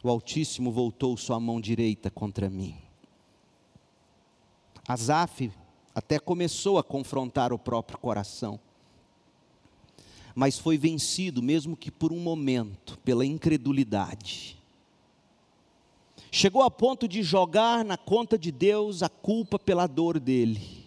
O 0.03 0.09
Altíssimo 0.09 0.70
voltou 0.70 1.16
sua 1.16 1.41
mão 1.41 1.61
direita 1.61 2.11
contra 2.11 2.49
mim. 2.49 2.76
Asaf 4.87 5.51
até 5.95 6.18
começou 6.18 6.76
a 6.76 6.85
confrontar 6.85 7.53
o 7.53 7.59
próprio 7.59 7.99
coração, 7.99 8.61
mas 10.35 10.59
foi 10.59 10.76
vencido, 10.76 11.43
mesmo 11.43 11.76
que 11.76 11.91
por 11.91 12.12
um 12.12 12.18
momento, 12.18 12.99
pela 12.99 13.24
incredulidade. 13.24 14.59
Chegou 16.30 16.62
a 16.62 16.70
ponto 16.70 17.07
de 17.07 17.22
jogar 17.22 17.85
na 17.85 17.97
conta 17.97 18.37
de 18.37 18.51
Deus 18.51 19.03
a 19.03 19.09
culpa 19.09 19.59
pela 19.59 19.87
dor 19.87 20.18
dele. 20.18 20.84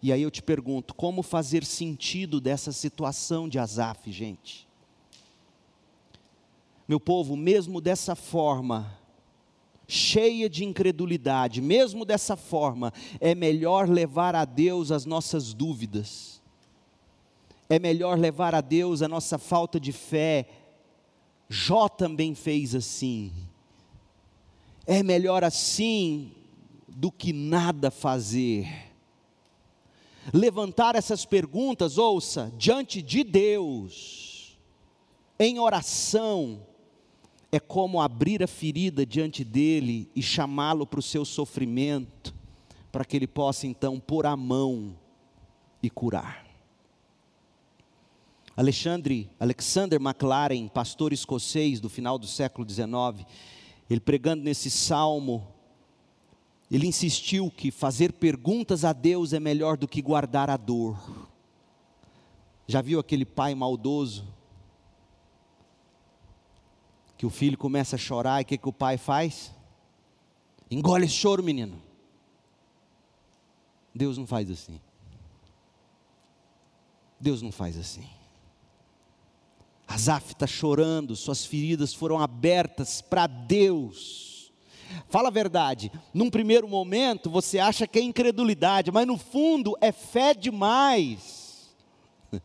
E 0.00 0.12
aí 0.12 0.22
eu 0.22 0.30
te 0.30 0.42
pergunto, 0.42 0.94
como 0.94 1.22
fazer 1.22 1.64
sentido 1.64 2.40
dessa 2.40 2.70
situação 2.70 3.48
de 3.48 3.58
Asaf, 3.58 4.10
gente? 4.12 4.68
Meu 6.86 7.00
povo, 7.00 7.36
mesmo 7.36 7.80
dessa 7.80 8.14
forma, 8.14 8.96
cheia 9.88 10.48
de 10.48 10.64
incredulidade, 10.64 11.60
mesmo 11.60 12.04
dessa 12.04 12.36
forma, 12.36 12.92
é 13.20 13.34
melhor 13.34 13.88
levar 13.88 14.34
a 14.36 14.44
Deus 14.44 14.92
as 14.92 15.04
nossas 15.04 15.52
dúvidas, 15.52 16.40
é 17.68 17.78
melhor 17.78 18.18
levar 18.18 18.54
a 18.54 18.60
Deus 18.60 19.02
a 19.02 19.08
nossa 19.08 19.36
falta 19.36 19.78
de 19.78 19.92
fé. 19.92 20.48
Jó 21.50 21.88
também 21.88 22.34
fez 22.34 22.74
assim. 22.74 23.30
É 24.86 25.02
melhor 25.02 25.44
assim 25.44 26.32
do 26.88 27.12
que 27.12 27.30
nada 27.32 27.90
fazer 27.90 28.87
levantar 30.32 30.94
essas 30.94 31.24
perguntas, 31.24 31.98
ouça, 31.98 32.52
diante 32.56 33.00
de 33.02 33.24
Deus, 33.24 34.58
em 35.38 35.58
oração, 35.58 36.66
é 37.50 37.58
como 37.58 38.00
abrir 38.00 38.42
a 38.42 38.46
ferida 38.46 39.06
diante 39.06 39.44
dele 39.44 40.10
e 40.14 40.22
chamá-lo 40.22 40.86
para 40.86 41.00
o 41.00 41.02
seu 41.02 41.24
sofrimento, 41.24 42.34
para 42.92 43.04
que 43.04 43.16
ele 43.16 43.26
possa 43.26 43.66
então 43.66 43.98
pôr 43.98 44.26
a 44.26 44.36
mão 44.36 44.96
e 45.82 45.88
curar. 45.88 46.46
Alexandre, 48.56 49.30
Alexander 49.38 50.00
MacLaren, 50.00 50.66
pastor 50.66 51.12
escocês 51.12 51.80
do 51.80 51.88
final 51.88 52.18
do 52.18 52.26
século 52.26 52.68
XIX, 52.68 53.24
ele 53.88 54.00
pregando 54.00 54.42
nesse 54.42 54.68
salmo, 54.68 55.46
ele 56.70 56.86
insistiu 56.86 57.50
que 57.50 57.70
fazer 57.70 58.12
perguntas 58.12 58.84
a 58.84 58.92
Deus 58.92 59.32
é 59.32 59.40
melhor 59.40 59.76
do 59.76 59.88
que 59.88 60.02
guardar 60.02 60.50
a 60.50 60.56
dor. 60.56 60.98
Já 62.66 62.82
viu 62.82 63.00
aquele 63.00 63.24
pai 63.24 63.54
maldoso? 63.54 64.26
Que 67.16 67.24
o 67.24 67.30
filho 67.30 67.56
começa 67.56 67.96
a 67.96 67.98
chorar 67.98 68.40
e 68.40 68.42
o 68.42 68.46
que, 68.46 68.58
que 68.58 68.68
o 68.68 68.72
pai 68.72 68.98
faz? 68.98 69.50
Engole 70.70 71.06
esse 71.06 71.14
choro, 71.14 71.42
menino. 71.42 71.80
Deus 73.94 74.18
não 74.18 74.26
faz 74.26 74.50
assim. 74.50 74.78
Deus 77.18 77.40
não 77.40 77.50
faz 77.50 77.78
assim. 77.78 78.06
Asaf 79.86 80.32
está 80.32 80.46
chorando, 80.46 81.16
suas 81.16 81.46
feridas 81.46 81.94
foram 81.94 82.20
abertas 82.20 83.00
para 83.00 83.26
Deus 83.26 84.37
Fala 85.08 85.28
a 85.28 85.32
verdade, 85.32 85.90
num 86.12 86.30
primeiro 86.30 86.68
momento 86.68 87.30
você 87.30 87.58
acha 87.58 87.86
que 87.86 87.98
é 87.98 88.02
incredulidade, 88.02 88.90
mas 88.90 89.06
no 89.06 89.16
fundo 89.16 89.76
é 89.80 89.92
fé 89.92 90.34
demais. 90.34 91.74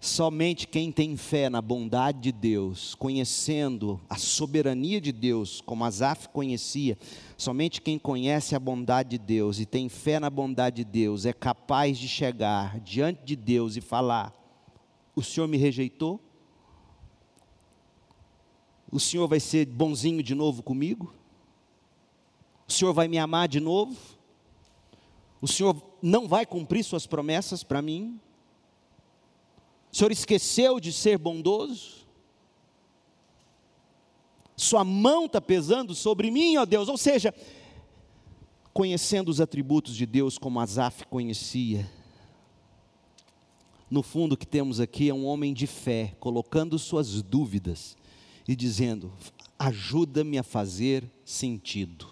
Somente 0.00 0.66
quem 0.66 0.90
tem 0.90 1.14
fé 1.16 1.50
na 1.50 1.60
bondade 1.60 2.20
de 2.20 2.32
Deus, 2.32 2.94
conhecendo 2.94 4.00
a 4.08 4.16
soberania 4.16 4.98
de 4.98 5.12
Deus, 5.12 5.60
como 5.60 5.84
Asaf 5.84 6.28
conhecia, 6.30 6.96
somente 7.36 7.82
quem 7.82 7.98
conhece 7.98 8.56
a 8.56 8.58
bondade 8.58 9.10
de 9.10 9.18
Deus 9.18 9.60
e 9.60 9.66
tem 9.66 9.90
fé 9.90 10.18
na 10.18 10.30
bondade 10.30 10.76
de 10.76 10.84
Deus 10.84 11.26
é 11.26 11.34
capaz 11.34 11.98
de 11.98 12.08
chegar 12.08 12.80
diante 12.80 13.22
de 13.24 13.36
Deus 13.36 13.76
e 13.76 13.82
falar: 13.82 14.34
O 15.14 15.22
Senhor 15.22 15.46
me 15.46 15.58
rejeitou? 15.58 16.18
O 18.90 18.98
Senhor 18.98 19.28
vai 19.28 19.38
ser 19.38 19.66
bonzinho 19.66 20.22
de 20.22 20.34
novo 20.34 20.62
comigo? 20.62 21.14
O 22.66 22.72
Senhor 22.72 22.92
vai 22.92 23.06
me 23.06 23.18
amar 23.18 23.46
de 23.48 23.60
novo? 23.60 23.96
O 25.40 25.46
Senhor 25.46 25.80
não 26.02 26.26
vai 26.26 26.44
cumprir 26.44 26.84
Suas 26.84 27.06
promessas 27.06 27.62
para 27.62 27.80
mim? 27.80 28.20
O 29.92 29.96
Senhor 29.96 30.10
esqueceu 30.10 30.80
de 30.80 30.92
ser 30.92 31.18
bondoso? 31.18 32.00
Sua 34.56 34.84
mão 34.84 35.26
está 35.26 35.40
pesando 35.40 35.94
sobre 35.94 36.30
mim, 36.30 36.56
ó 36.56 36.64
Deus. 36.64 36.88
Ou 36.88 36.98
seja, 36.98 37.34
conhecendo 38.74 39.28
os 39.28 39.40
atributos 39.40 39.96
de 39.96 40.04
Deus 40.04 40.36
como 40.36 40.60
Asaf 40.60 41.06
conhecia, 41.06 41.90
no 43.90 44.02
fundo 44.02 44.34
o 44.34 44.36
que 44.36 44.46
temos 44.46 44.78
aqui 44.78 45.08
é 45.08 45.14
um 45.14 45.26
homem 45.26 45.54
de 45.54 45.66
fé, 45.66 46.14
colocando 46.20 46.78
suas 46.78 47.22
dúvidas 47.22 47.96
e 48.50 48.56
dizendo: 48.56 49.12
ajuda-me 49.56 50.36
a 50.36 50.42
fazer 50.42 51.08
sentido. 51.24 52.08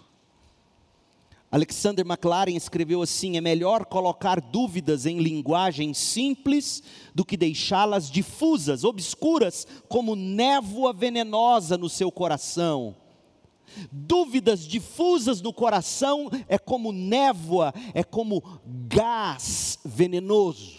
Alexander 1.51 2.05
McLaren 2.05 2.55
escreveu 2.55 3.01
assim: 3.01 3.35
é 3.35 3.41
melhor 3.41 3.83
colocar 3.83 4.39
dúvidas 4.39 5.05
em 5.05 5.19
linguagem 5.19 5.93
simples 5.93 6.81
do 7.13 7.25
que 7.25 7.35
deixá-las 7.35 8.09
difusas, 8.09 8.85
obscuras, 8.85 9.67
como 9.89 10.15
névoa 10.15 10.93
venenosa 10.93 11.77
no 11.77 11.89
seu 11.89 12.09
coração. 12.09 12.95
Dúvidas 13.91 14.65
difusas 14.65 15.41
no 15.41 15.51
coração 15.51 16.31
é 16.47 16.57
como 16.57 16.93
névoa, 16.93 17.73
é 17.93 18.01
como 18.01 18.61
gás 18.87 19.77
venenoso. 19.83 20.78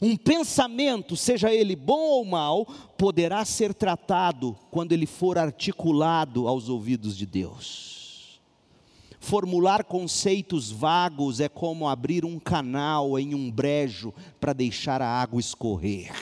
Um 0.00 0.16
pensamento, 0.16 1.16
seja 1.16 1.52
ele 1.52 1.76
bom 1.76 2.00
ou 2.00 2.24
mal, 2.24 2.64
poderá 2.96 3.44
ser 3.44 3.74
tratado 3.74 4.56
quando 4.70 4.92
ele 4.92 5.06
for 5.06 5.38
articulado 5.38 6.48
aos 6.48 6.68
ouvidos 6.68 7.16
de 7.16 7.26
Deus. 7.26 8.40
Formular 9.20 9.84
conceitos 9.84 10.70
vagos 10.70 11.38
é 11.38 11.48
como 11.48 11.88
abrir 11.88 12.24
um 12.24 12.40
canal 12.40 13.18
em 13.18 13.34
um 13.34 13.50
brejo 13.50 14.12
para 14.40 14.52
deixar 14.52 15.00
a 15.00 15.06
água 15.06 15.38
escorrer. 15.38 16.12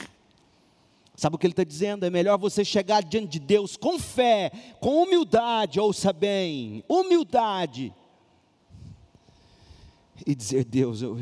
Sabe 1.15 1.35
o 1.35 1.39
que 1.39 1.45
ele 1.45 1.53
está 1.53 1.63
dizendo? 1.63 2.05
É 2.05 2.09
melhor 2.09 2.37
você 2.37 2.65
chegar 2.65 3.03
diante 3.03 3.33
de 3.33 3.39
Deus 3.39 3.77
com 3.77 3.99
fé, 3.99 4.51
com 4.79 5.03
humildade, 5.03 5.79
ouça 5.79 6.11
bem, 6.11 6.83
humildade, 6.87 7.93
e 10.25 10.33
dizer: 10.33 10.63
Deus, 10.65 11.01
eu, 11.01 11.19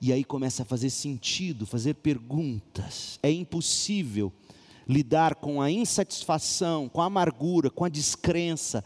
e 0.00 0.12
aí 0.12 0.22
começa 0.24 0.62
a 0.62 0.66
fazer 0.66 0.90
sentido, 0.90 1.66
fazer 1.66 1.94
perguntas. 1.94 3.18
É 3.22 3.30
impossível 3.30 4.32
lidar 4.86 5.34
com 5.34 5.60
a 5.60 5.70
insatisfação, 5.70 6.88
com 6.88 7.02
a 7.02 7.06
amargura, 7.06 7.68
com 7.68 7.84
a 7.84 7.88
descrença. 7.88 8.84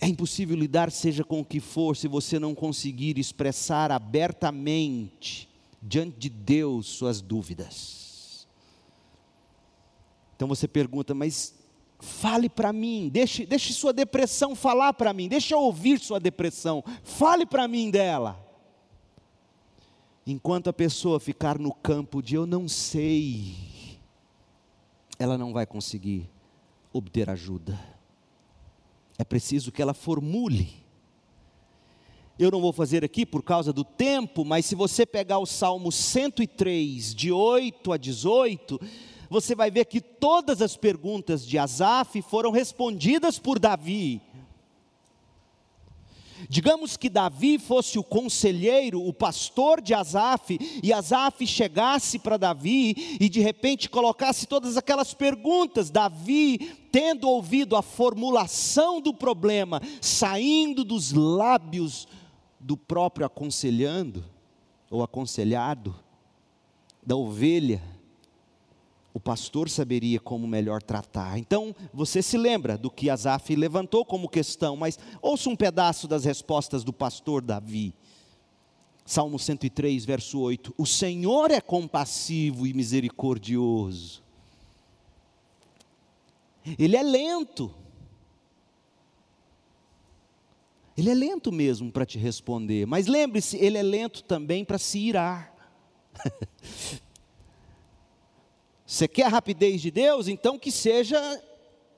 É 0.00 0.06
impossível 0.06 0.56
lidar, 0.56 0.90
seja 0.90 1.24
com 1.24 1.40
o 1.40 1.44
que 1.44 1.60
for, 1.60 1.96
se 1.96 2.06
você 2.06 2.38
não 2.38 2.54
conseguir 2.54 3.18
expressar 3.18 3.90
abertamente 3.90 5.48
diante 5.82 6.18
de 6.18 6.28
Deus 6.28 6.86
suas 6.86 7.20
dúvidas. 7.20 8.46
Então 10.36 10.48
você 10.48 10.66
pergunta, 10.66 11.14
mas 11.14 11.54
fale 12.00 12.48
para 12.48 12.72
mim, 12.72 13.08
deixe, 13.12 13.46
deixe 13.46 13.72
sua 13.72 13.92
depressão 13.92 14.54
falar 14.54 14.92
para 14.94 15.12
mim, 15.12 15.28
deixe 15.28 15.54
eu 15.54 15.58
ouvir 15.58 15.98
sua 15.98 16.20
depressão, 16.20 16.84
fale 17.02 17.46
para 17.46 17.66
mim 17.68 17.90
dela. 17.90 18.43
Enquanto 20.26 20.68
a 20.68 20.72
pessoa 20.72 21.20
ficar 21.20 21.58
no 21.58 21.72
campo 21.72 22.22
de 22.22 22.34
eu 22.34 22.46
não 22.46 22.66
sei, 22.66 23.54
ela 25.18 25.36
não 25.36 25.52
vai 25.52 25.66
conseguir 25.66 26.30
obter 26.92 27.28
ajuda. 27.28 27.78
É 29.18 29.24
preciso 29.24 29.70
que 29.70 29.82
ela 29.82 29.92
formule. 29.92 30.72
Eu 32.38 32.50
não 32.50 32.60
vou 32.60 32.72
fazer 32.72 33.04
aqui 33.04 33.26
por 33.26 33.42
causa 33.42 33.72
do 33.72 33.84
tempo, 33.84 34.44
mas 34.44 34.64
se 34.66 34.74
você 34.74 35.04
pegar 35.04 35.38
o 35.38 35.46
Salmo 35.46 35.92
103, 35.92 37.14
de 37.14 37.30
8 37.30 37.92
a 37.92 37.96
18, 37.96 38.80
você 39.28 39.54
vai 39.54 39.70
ver 39.70 39.84
que 39.84 40.00
todas 40.00 40.62
as 40.62 40.76
perguntas 40.76 41.46
de 41.46 41.58
Asaf 41.58 42.22
foram 42.22 42.50
respondidas 42.50 43.38
por 43.38 43.58
Davi. 43.58 44.22
Digamos 46.48 46.96
que 46.96 47.08
Davi 47.08 47.58
fosse 47.58 47.98
o 47.98 48.04
conselheiro, 48.04 49.02
o 49.02 49.12
pastor 49.12 49.80
de 49.80 49.94
Asaf, 49.94 50.58
e 50.82 50.92
Asaf 50.92 51.46
chegasse 51.46 52.18
para 52.18 52.36
Davi 52.36 53.16
e 53.20 53.28
de 53.28 53.40
repente 53.40 53.88
colocasse 53.88 54.46
todas 54.46 54.76
aquelas 54.76 55.14
perguntas. 55.14 55.90
Davi, 55.90 56.58
tendo 56.90 57.28
ouvido 57.28 57.76
a 57.76 57.82
formulação 57.82 59.00
do 59.00 59.14
problema, 59.14 59.80
saindo 60.00 60.84
dos 60.84 61.12
lábios 61.12 62.06
do 62.58 62.76
próprio 62.76 63.26
aconselhando 63.26 64.24
ou 64.90 65.02
aconselhado, 65.02 65.94
da 67.06 67.16
ovelha, 67.16 67.82
o 69.14 69.20
pastor 69.20 69.70
saberia 69.70 70.18
como 70.18 70.44
melhor 70.44 70.82
tratar. 70.82 71.38
Então, 71.38 71.72
você 71.92 72.20
se 72.20 72.36
lembra 72.36 72.76
do 72.76 72.90
que 72.90 73.08
Asaf 73.08 73.54
levantou 73.54 74.04
como 74.04 74.28
questão, 74.28 74.74
mas 74.74 74.98
ouça 75.22 75.48
um 75.48 75.54
pedaço 75.54 76.08
das 76.08 76.24
respostas 76.24 76.82
do 76.82 76.92
pastor 76.92 77.40
Davi. 77.40 77.94
Salmo 79.06 79.38
103, 79.38 80.04
verso 80.04 80.40
8: 80.40 80.74
O 80.76 80.84
Senhor 80.84 81.52
é 81.52 81.60
compassivo 81.60 82.66
e 82.66 82.74
misericordioso. 82.74 84.20
Ele 86.76 86.96
é 86.96 87.02
lento. 87.02 87.72
Ele 90.96 91.10
é 91.10 91.14
lento 91.14 91.52
mesmo 91.52 91.92
para 91.92 92.06
te 92.06 92.18
responder, 92.18 92.84
mas 92.86 93.06
lembre-se, 93.06 93.56
ele 93.58 93.78
é 93.78 93.82
lento 93.82 94.24
também 94.24 94.64
para 94.64 94.78
se 94.78 94.98
irar. 94.98 95.54
Você 98.94 99.08
quer 99.08 99.24
a 99.24 99.28
rapidez 99.28 99.82
de 99.82 99.90
Deus? 99.90 100.28
Então 100.28 100.56
que 100.56 100.70
seja 100.70 101.18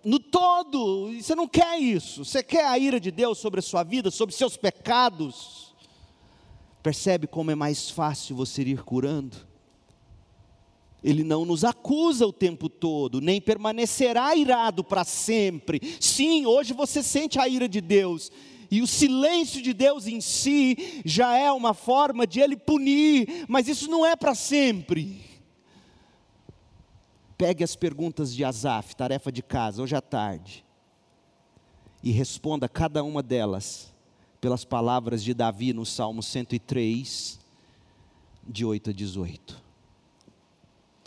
no 0.03 0.18
todo. 0.18 1.12
Você 1.12 1.34
não 1.34 1.47
quer 1.47 1.78
isso. 1.78 2.24
Você 2.24 2.42
quer 2.42 2.64
a 2.64 2.78
ira 2.78 2.99
de 2.99 3.11
Deus 3.11 3.36
sobre 3.36 3.61
a 3.61 3.62
sua 3.62 3.82
vida, 3.82 4.11
sobre 4.11 4.34
seus 4.34 4.57
pecados. 4.57 5.74
Percebe 6.82 7.26
como 7.26 7.51
é 7.51 7.55
mais 7.55 7.90
fácil 7.90 8.34
você 8.34 8.62
ir 8.62 8.82
curando? 8.82 9.36
Ele 11.05 11.22
não 11.22 11.44
nos 11.44 11.64
acusa 11.64 12.26
o 12.26 12.32
tempo 12.32 12.66
todo, 12.66 13.20
nem 13.20 13.42
permanecerá 13.42 14.34
irado 14.34 14.82
para 14.82 15.05
sempre. 15.05 15.99
Sim, 16.01 16.47
hoje 16.47 16.72
você 16.72 17.03
sente 17.03 17.38
a 17.38 17.47
ira 17.47 17.68
de 17.68 17.82
Deus, 17.82 18.32
e 18.70 18.80
o 18.80 18.86
silêncio 18.86 19.61
de 19.61 19.74
Deus 19.74 20.07
em 20.07 20.22
si 20.22 21.03
já 21.05 21.36
é 21.36 21.53
uma 21.53 21.74
forma 21.74 22.26
de 22.26 22.40
Ele 22.40 22.57
punir, 22.57 23.44
mas 23.47 23.68
isso 23.68 23.88
não 23.90 24.05
é 24.05 24.16
para 24.16 24.34
sempre. 24.34 25.36
Pegue 27.37 27.62
as 27.62 27.76
perguntas 27.76 28.34
de 28.34 28.45
Asaf, 28.45 28.97
tarefa 28.97 29.30
de 29.30 29.43
casa, 29.43 29.82
hoje 29.82 29.95
à 29.95 30.01
tarde, 30.01 30.64
e 32.03 32.11
responda 32.11 32.68
cada 32.68 33.05
uma 33.05 33.22
delas 33.22 33.95
pelas 34.41 34.64
palavras 34.64 35.22
de 35.22 35.34
Davi 35.34 35.72
no 35.72 35.84
Salmo 35.84 36.22
103, 36.22 37.39
de 38.47 38.64
8 38.64 38.91
a 38.91 38.93
18. 38.93 39.62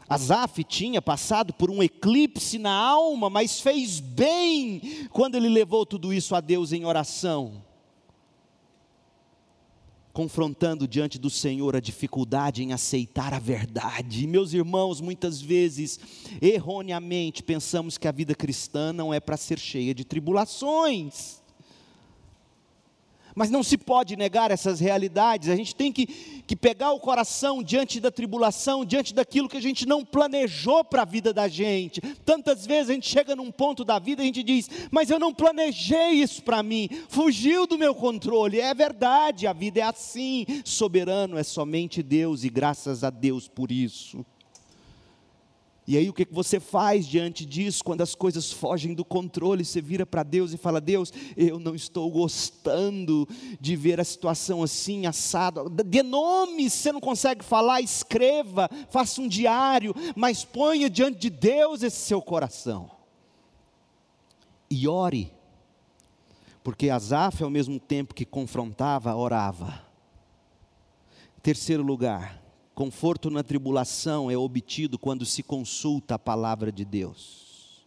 Asaf 0.10 0.64
tinha 0.64 1.02
passado 1.02 1.54
por 1.54 1.70
um 1.70 1.82
eclipse 1.84 2.58
na 2.58 2.74
alma, 2.74 3.30
mas 3.30 3.62
fez 3.62 4.00
bem 4.00 5.08
quando 5.12 5.36
ele 5.36 5.48
levou 5.48 5.86
tudo 5.86 6.12
isso 6.12 6.36
a 6.36 6.42
Deus 6.42 6.74
em 6.74 6.84
oração. 6.84 7.64
Confrontando 10.12 10.88
diante 10.88 11.18
do 11.20 11.30
Senhor 11.30 11.76
a 11.76 11.80
dificuldade 11.80 12.64
em 12.64 12.74
aceitar 12.74 13.34
a 13.34 13.40
verdade. 13.40 14.28
Meus 14.28 14.54
irmãos, 14.54 15.00
muitas 15.00 15.40
vezes, 15.40 16.00
erroneamente, 16.42 17.44
pensamos 17.44 17.98
que 17.98 18.08
a 18.08 18.12
vida 18.12 18.34
cristã 18.36 18.92
não 18.92 19.14
é 19.14 19.20
para 19.20 19.38
ser 19.38 19.60
cheia 19.60 19.94
de 19.94 20.04
tribulações. 20.04 21.39
Mas 23.40 23.50
não 23.50 23.64
se 23.64 23.78
pode 23.78 24.18
negar 24.18 24.52
essas 24.52 24.82
realidades, 24.82 25.48
a 25.48 25.56
gente 25.56 25.74
tem 25.74 25.94
que, 25.94 26.06
que 26.46 26.58
pegar 26.58 26.92
o 26.92 27.00
coração 27.00 27.64
diante 27.64 27.98
da 27.98 28.12
tribulação, 28.12 28.84
diante 28.84 29.14
daquilo 29.14 29.48
que 29.48 29.56
a 29.56 29.62
gente 29.62 29.86
não 29.86 30.04
planejou 30.04 30.84
para 30.84 31.04
a 31.04 31.06
vida 31.06 31.34
da 31.34 31.48
gente. 31.48 32.02
Tantas 32.26 32.66
vezes 32.66 32.90
a 32.90 32.94
gente 32.96 33.08
chega 33.08 33.38
num 33.38 33.50
ponto 33.50 33.86
da 33.86 33.98
vida 33.98 34.22
e 34.22 34.24
a 34.24 34.26
gente 34.26 34.44
diz: 34.44 34.70
Mas 34.92 35.10
eu 35.10 35.18
não 35.18 35.34
planejei 35.34 36.16
isso 36.16 36.44
para 36.44 36.62
mim, 36.62 36.90
fugiu 37.08 37.66
do 37.66 37.78
meu 37.78 37.96
controle. 37.96 38.60
É 38.60 38.74
verdade, 38.74 39.48
a 39.48 39.54
vida 39.54 39.80
é 39.80 39.84
assim, 39.84 40.46
soberano 40.66 41.38
é 41.38 41.44
somente 41.44 42.04
Deus 42.04 42.44
e 42.44 42.50
graças 42.50 43.06
a 43.06 43.10
Deus 43.10 43.48
por 43.48 43.72
isso. 43.72 44.26
E 45.90 45.98
aí 45.98 46.08
o 46.08 46.14
que 46.14 46.28
você 46.30 46.60
faz 46.60 47.08
diante 47.08 47.44
disso, 47.44 47.84
quando 47.84 48.02
as 48.02 48.14
coisas 48.14 48.52
fogem 48.52 48.94
do 48.94 49.04
controle? 49.04 49.66
Você 49.66 49.82
vira 49.82 50.06
para 50.06 50.22
Deus 50.22 50.54
e 50.54 50.58
fala: 50.58 50.80
Deus, 50.80 51.12
eu 51.36 51.58
não 51.58 51.74
estou 51.74 52.12
gostando 52.12 53.28
de 53.60 53.76
ver 53.76 54.00
a 54.00 54.04
situação 54.04 54.62
assim, 54.62 55.08
assado. 55.08 55.68
De 55.68 56.04
nome, 56.04 56.70
se 56.70 56.78
você 56.78 56.92
não 56.92 57.00
consegue 57.00 57.44
falar, 57.44 57.82
escreva, 57.82 58.70
faça 58.92 59.20
um 59.20 59.28
diário, 59.28 59.96
mas 60.16 60.46
ponha 60.46 60.92
diante 60.92 61.18
de 61.18 61.32
Deus 61.32 61.82
esse 61.82 61.98
seu 61.98 62.22
coração. 62.22 62.92
E 64.70 64.88
ore, 64.88 65.34
porque 66.64 66.92
Asaf, 66.92 67.44
ao 67.44 67.50
mesmo 67.50 67.80
tempo 67.80 68.14
que 68.14 68.26
confrontava, 68.26 69.16
orava. 69.16 69.84
Terceiro 71.42 71.82
lugar, 71.82 72.39
Conforto 72.80 73.30
na 73.30 73.44
tribulação 73.44 74.32
é 74.32 74.38
obtido 74.38 74.98
quando 74.98 75.26
se 75.26 75.44
consulta 75.44 76.16
a 76.16 76.18
palavra 76.18 76.72
de 76.72 76.86
Deus. 76.86 77.86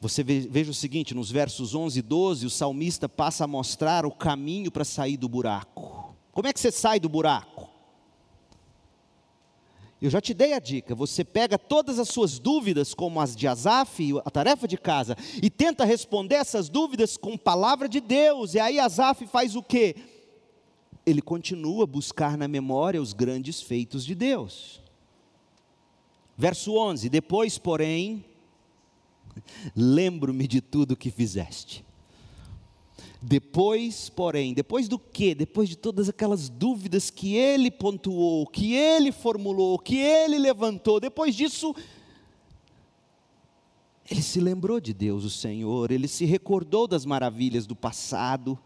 Você 0.00 0.24
veja 0.24 0.72
o 0.72 0.74
seguinte, 0.74 1.14
nos 1.14 1.30
versos 1.30 1.72
11 1.72 2.00
e 2.00 2.02
12, 2.02 2.46
o 2.46 2.50
salmista 2.50 3.08
passa 3.08 3.44
a 3.44 3.46
mostrar 3.46 4.04
o 4.04 4.10
caminho 4.10 4.68
para 4.68 4.84
sair 4.84 5.16
do 5.16 5.28
buraco. 5.28 6.12
Como 6.32 6.48
é 6.48 6.52
que 6.52 6.58
você 6.58 6.72
sai 6.72 6.98
do 6.98 7.08
buraco? 7.08 7.70
Eu 10.02 10.10
já 10.10 10.20
te 10.20 10.34
dei 10.34 10.54
a 10.54 10.58
dica, 10.58 10.92
você 10.92 11.22
pega 11.22 11.56
todas 11.56 12.00
as 12.00 12.08
suas 12.08 12.40
dúvidas, 12.40 12.94
como 12.94 13.20
as 13.20 13.36
de 13.36 13.46
Asaf, 13.46 14.18
a 14.24 14.30
tarefa 14.32 14.66
de 14.66 14.76
casa, 14.76 15.16
e 15.40 15.48
tenta 15.48 15.84
responder 15.84 16.34
essas 16.34 16.68
dúvidas 16.68 17.16
com 17.16 17.38
palavra 17.38 17.88
de 17.88 18.00
Deus, 18.00 18.54
e 18.54 18.58
aí 18.58 18.80
Asaf 18.80 19.24
faz 19.28 19.54
o 19.54 19.62
quê? 19.62 19.94
Ele 21.04 21.22
continua 21.22 21.84
a 21.84 21.86
buscar 21.86 22.36
na 22.36 22.46
memória 22.46 23.00
os 23.00 23.12
grandes 23.12 23.60
feitos 23.60 24.04
de 24.04 24.14
Deus. 24.14 24.80
Verso 26.36 26.74
11: 26.74 27.08
Depois, 27.08 27.58
porém, 27.58 28.24
lembro-me 29.74 30.46
de 30.46 30.60
tudo 30.60 30.96
que 30.96 31.10
fizeste. 31.10 31.84
Depois, 33.22 34.08
porém, 34.08 34.54
depois 34.54 34.88
do 34.88 34.98
que? 34.98 35.34
Depois 35.34 35.68
de 35.68 35.76
todas 35.76 36.08
aquelas 36.08 36.48
dúvidas 36.48 37.10
que 37.10 37.34
ele 37.34 37.70
pontuou, 37.70 38.46
que 38.46 38.74
ele 38.74 39.12
formulou, 39.12 39.78
que 39.78 39.98
ele 39.98 40.38
levantou, 40.38 40.98
depois 40.98 41.34
disso, 41.34 41.74
ele 44.10 44.22
se 44.22 44.40
lembrou 44.40 44.80
de 44.80 44.94
Deus, 44.94 45.24
o 45.24 45.30
Senhor, 45.30 45.90
ele 45.90 46.08
se 46.08 46.24
recordou 46.24 46.88
das 46.88 47.04
maravilhas 47.04 47.66
do 47.66 47.76
passado, 47.76 48.58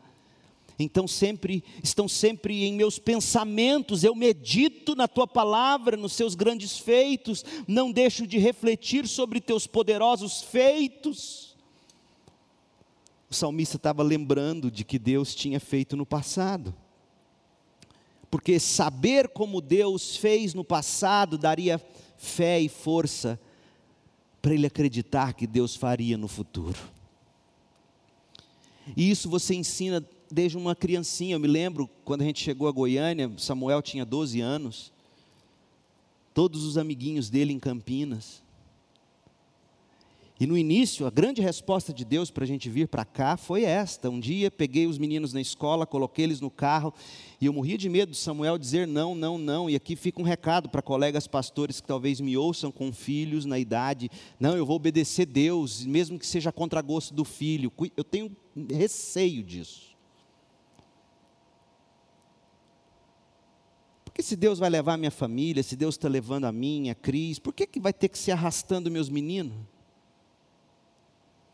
então 0.79 1.07
sempre 1.07 1.63
estão 1.83 2.09
sempre 2.09 2.65
em 2.65 2.75
meus 2.75 2.99
pensamentos, 2.99 4.03
eu 4.03 4.15
medito 4.15 4.97
na 4.97 5.07
tua 5.07 5.27
palavra, 5.27 5.97
nos 5.97 6.13
seus 6.13 6.35
grandes 6.35 6.79
feitos, 6.79 7.45
não 7.67 7.93
deixo 7.93 8.27
de 8.27 8.39
refletir 8.39 9.07
sobre 9.07 9.41
teus 9.41 9.67
poderosos 9.67 10.43
feitos. 10.43 11.57
O 13.31 13.35
salmista 13.35 13.77
estava 13.77 14.03
lembrando 14.03 14.71
de 14.71 14.85
que 14.85 14.99
Deus 14.99 15.35
tinha 15.35 15.61
feito 15.61 15.97
no 15.97 16.05
passado. 16.05 16.75
Porque 18.31 18.59
saber 18.59 19.29
como 19.29 19.61
Deus 19.61 20.17
fez 20.17 20.55
no 20.55 20.65
passado 20.65 21.39
daria 21.39 21.81
fé 22.17 22.61
e 22.61 22.69
força 22.69 23.39
para 24.43 24.55
ele 24.55 24.67
acreditar 24.67 25.35
que 25.35 25.47
Deus 25.47 25.77
faria 25.77 26.19
no 26.19 26.27
futuro. 26.29 26.79
E 28.97 29.11
isso 29.11 29.31
você 29.31 29.55
ensina 29.55 30.05
desde 30.35 30.59
uma 30.59 30.75
criancinha. 30.75 31.37
Eu 31.37 31.41
me 31.41 31.49
lembro 31.49 31.89
quando 32.05 32.23
a 32.23 32.25
gente 32.25 32.43
chegou 32.43 32.69
a 32.69 32.73
Goiânia, 32.73 33.33
Samuel 33.39 33.81
tinha 33.81 34.05
12 34.05 34.41
anos. 34.41 34.93
Todos 36.35 36.65
os 36.65 36.77
amiguinhos 36.77 37.31
dele 37.31 37.53
em 37.53 37.61
Campinas. 37.61 38.43
E 40.39 40.49
no 40.49 40.59
início, 40.59 41.07
a 41.07 41.11
grande 41.11 41.41
resposta 41.41 41.93
de 41.93 42.05
Deus 42.05 42.29
para 42.29 42.43
a 42.43 42.47
gente 42.47 42.69
vir 42.69 42.89
para 42.89 43.05
cá 43.05 43.37
foi 43.37 43.63
esta. 43.63 44.11
Um 44.11 44.19
dia 44.19 44.51
peguei 44.51 44.85
os 44.85 44.99
meninos 44.99 45.33
na 45.33 45.41
escola, 45.41 45.87
coloquei 45.87 46.25
eles 46.25 46.41
no 46.41 46.51
carro, 46.51 46.93
e 47.41 47.47
eu 47.47 47.53
morria 47.53 47.79
de 47.79 47.89
medo 47.89 48.11
de 48.11 48.19
Samuel 48.19 48.59
dizer 48.59 48.85
não, 48.85 49.15
não, 49.15 49.39
não. 49.39 49.71
E 49.71 49.77
aqui 49.77 49.95
fica 49.95 50.21
um 50.21 50.25
recado 50.25 50.69
para 50.69 50.83
colegas 50.83 51.29
pastores 51.29 51.81
que 51.81 51.87
talvez 51.87 52.21
me 52.21 52.37
ouçam 52.37 52.73
com 52.73 52.93
filhos 52.93 53.45
na 53.45 53.61
idade. 53.61 54.11
Não, 54.41 54.57
eu 54.57 54.67
vou 54.67 54.75
obedecer 54.75 55.25
Deus, 55.25 55.87
mesmo 55.87 56.19
que 56.19 56.27
seja 56.27 56.51
contra 56.51 56.83
gosto 56.83 57.15
do 57.15 57.25
filho. 57.25 57.73
Eu 57.97 58.03
tenho 58.03 58.37
receio 58.69 59.41
disso. 59.41 59.94
Porque 64.15 64.23
se 64.23 64.37
Deus 64.37 64.61
vai 64.61 64.71
levar 64.71 64.95
a 64.95 64.97
minha 64.97 65.11
família, 65.11 65.61
se 65.61 65.75
Deus 65.75 65.97
está 65.97 66.09
levando 66.09 66.45
a 66.45 66.53
minha, 66.53 66.93
a 66.93 66.95
Cris, 66.95 67.41
por 67.41 67.53
que, 67.53 67.67
que 67.67 67.81
vai 67.81 67.93
ter 67.93 68.09
que 68.09 68.17
ser 68.17 68.31
arrastando 68.31 68.89
meus 68.89 69.09
meninos? 69.09 69.57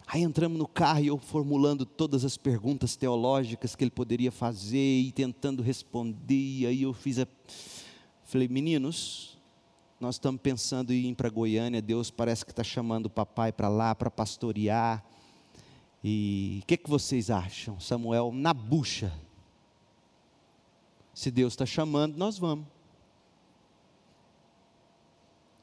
Aí 0.07 0.21
entramos 0.21 0.59
no 0.59 0.69
carro 0.69 1.01
e 1.01 1.07
eu 1.07 1.17
formulando 1.17 1.87
todas 1.87 2.23
as 2.23 2.37
perguntas 2.37 2.97
teológicas 2.97 3.75
que 3.75 3.83
ele 3.83 3.91
poderia 3.91 4.31
fazer 4.31 5.01
e 5.01 5.11
tentando 5.11 5.63
responder. 5.63 6.67
Aí 6.67 6.83
eu 6.83 6.93
fiz 6.93 7.19
a. 7.21 7.27
Falei, 8.25 8.47
meninos, 8.47 9.39
nós 9.99 10.17
estamos 10.17 10.43
pensando 10.43 10.93
em 10.93 11.09
ir 11.09 11.15
para 11.15 11.31
Goiânia, 11.31 11.81
Deus 11.81 12.11
parece 12.11 12.45
que 12.45 12.53
está 12.53 12.63
chamando 12.63 13.07
o 13.07 13.11
papai 13.11 13.53
para 13.53 13.71
lá 13.71 13.95
para 13.95 14.11
pastorear. 14.11 15.03
E 16.05 16.61
o 16.63 16.67
que, 16.67 16.77
que 16.77 16.91
vocês 16.91 17.31
acham? 17.31 17.81
Samuel 17.81 18.31
na 18.35 18.53
bucha. 18.53 19.11
Se 21.21 21.31
Deus 21.31 21.53
está 21.53 21.67
chamando, 21.67 22.17
nós 22.17 22.39
vamos. 22.39 22.65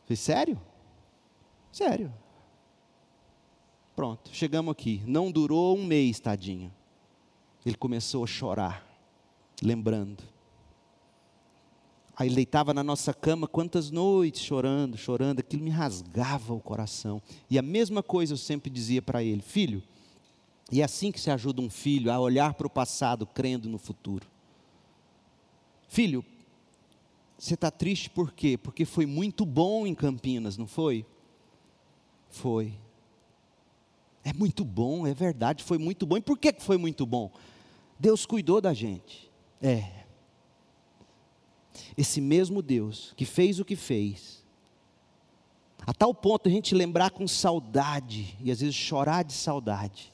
Falei, 0.03 0.15
sério? 0.15 0.61
Sério. 1.71 2.13
Pronto, 3.95 4.29
chegamos 4.31 4.71
aqui. 4.71 5.01
Não 5.07 5.31
durou 5.31 5.75
um 5.75 5.83
mês, 5.83 6.19
tadinho. 6.19 6.71
Ele 7.65 7.75
começou 7.75 8.23
a 8.23 8.27
chorar, 8.27 8.87
lembrando. 9.59 10.23
Aí 12.15 12.29
deitava 12.29 12.71
na 12.71 12.83
nossa 12.83 13.11
cama, 13.11 13.47
quantas 13.47 13.89
noites 13.89 14.41
chorando, 14.41 14.95
chorando, 14.95 15.39
aquilo 15.39 15.63
me 15.63 15.71
rasgava 15.71 16.53
o 16.53 16.59
coração. 16.59 17.19
E 17.49 17.57
a 17.57 17.63
mesma 17.63 18.03
coisa 18.03 18.33
eu 18.33 18.37
sempre 18.37 18.69
dizia 18.69 19.01
para 19.01 19.23
ele: 19.23 19.41
Filho, 19.41 19.81
e 20.71 20.81
é 20.81 20.83
assim 20.83 21.11
que 21.11 21.19
se 21.19 21.31
ajuda 21.31 21.63
um 21.63 21.69
filho 21.69 22.11
a 22.11 22.19
olhar 22.19 22.53
para 22.53 22.67
o 22.67 22.69
passado 22.69 23.25
crendo 23.25 23.67
no 23.67 23.79
futuro. 23.79 24.36
Filho, 25.87 26.23
você 27.37 27.53
está 27.53 27.71
triste 27.71 28.09
por 28.09 28.31
quê? 28.31 28.57
Porque 28.57 28.83
foi 28.83 29.05
muito 29.05 29.45
bom 29.45 29.85
em 29.85 29.95
Campinas, 29.95 30.57
não 30.57 30.67
foi? 30.67 31.05
Foi. 32.29 32.73
É 34.23 34.33
muito 34.33 34.65
bom, 34.65 35.07
é 35.07 35.13
verdade, 35.13 35.63
foi 35.63 35.77
muito 35.77 36.05
bom. 36.05 36.17
E 36.17 36.21
por 36.21 36.37
que 36.37 36.53
foi 36.59 36.77
muito 36.77 37.05
bom? 37.05 37.31
Deus 37.99 38.25
cuidou 38.25 38.59
da 38.59 38.73
gente. 38.73 39.31
É. 39.61 40.05
Esse 41.95 42.19
mesmo 42.19 42.61
Deus 42.61 43.13
que 43.15 43.25
fez 43.25 43.59
o 43.59 43.65
que 43.65 43.75
fez, 43.75 44.43
a 45.85 45.93
tal 45.93 46.13
ponto 46.13 46.49
a 46.49 46.51
gente 46.51 46.75
lembrar 46.75 47.11
com 47.11 47.27
saudade 47.27 48.35
e 48.41 48.51
às 48.51 48.59
vezes 48.59 48.75
chorar 48.75 49.23
de 49.23 49.33
saudade 49.33 50.11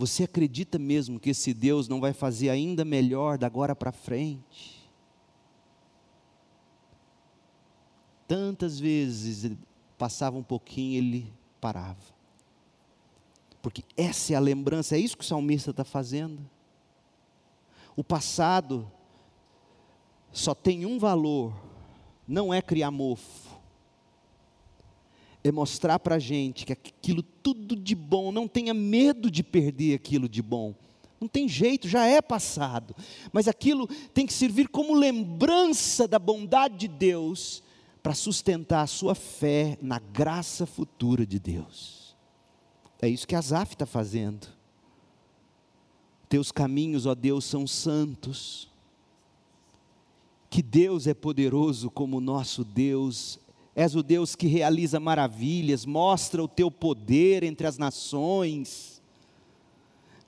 você 0.00 0.24
acredita 0.24 0.78
mesmo 0.78 1.20
que 1.20 1.28
esse 1.28 1.52
Deus 1.52 1.86
não 1.86 2.00
vai 2.00 2.14
fazer 2.14 2.48
ainda 2.48 2.86
melhor 2.86 3.36
da 3.36 3.46
agora 3.46 3.76
para 3.76 3.92
frente? 3.92 4.88
Tantas 8.26 8.80
vezes 8.80 9.52
passava 9.98 10.38
um 10.38 10.42
pouquinho, 10.42 10.96
ele 10.96 11.30
parava. 11.60 12.14
Porque 13.60 13.84
essa 13.94 14.32
é 14.32 14.36
a 14.36 14.40
lembrança, 14.40 14.96
é 14.96 14.98
isso 14.98 15.18
que 15.18 15.22
o 15.22 15.26
salmista 15.26 15.70
está 15.70 15.84
fazendo. 15.84 16.40
O 17.94 18.02
passado 18.02 18.90
só 20.32 20.54
tem 20.54 20.86
um 20.86 20.98
valor, 20.98 21.52
não 22.26 22.54
é 22.54 22.62
criar 22.62 22.90
mofo 22.90 23.49
é 25.42 25.50
mostrar 25.50 25.98
para 25.98 26.16
a 26.16 26.18
gente 26.18 26.66
que 26.66 26.72
aquilo 26.72 27.22
tudo 27.22 27.74
de 27.74 27.94
bom, 27.94 28.30
não 28.30 28.46
tenha 28.46 28.74
medo 28.74 29.30
de 29.30 29.42
perder 29.42 29.94
aquilo 29.94 30.28
de 30.28 30.42
bom. 30.42 30.74
Não 31.20 31.28
tem 31.28 31.48
jeito, 31.48 31.88
já 31.88 32.06
é 32.06 32.22
passado. 32.22 32.94
Mas 33.32 33.46
aquilo 33.46 33.86
tem 34.14 34.26
que 34.26 34.32
servir 34.32 34.68
como 34.68 34.94
lembrança 34.94 36.08
da 36.08 36.18
bondade 36.18 36.78
de 36.78 36.88
Deus 36.88 37.62
para 38.02 38.14
sustentar 38.14 38.82
a 38.82 38.86
sua 38.86 39.14
fé 39.14 39.76
na 39.82 39.98
graça 39.98 40.64
futura 40.64 41.26
de 41.26 41.38
Deus. 41.38 42.16
É 43.02 43.08
isso 43.08 43.26
que 43.26 43.34
Asaf 43.34 43.74
está 43.74 43.86
fazendo. 43.86 44.46
Teus 46.28 46.52
caminhos, 46.52 47.06
ó 47.06 47.14
Deus, 47.14 47.44
são 47.44 47.66
santos. 47.66 48.70
Que 50.48 50.62
Deus 50.62 51.06
é 51.06 51.14
poderoso 51.14 51.90
como 51.90 52.18
o 52.18 52.20
nosso 52.20 52.62
Deus 52.62 53.38
És 53.74 53.94
o 53.94 54.02
Deus 54.02 54.34
que 54.34 54.46
realiza 54.46 54.98
maravilhas, 54.98 55.86
mostra 55.86 56.42
o 56.42 56.48
teu 56.48 56.70
poder 56.70 57.42
entre 57.42 57.66
as 57.66 57.78
nações. 57.78 59.00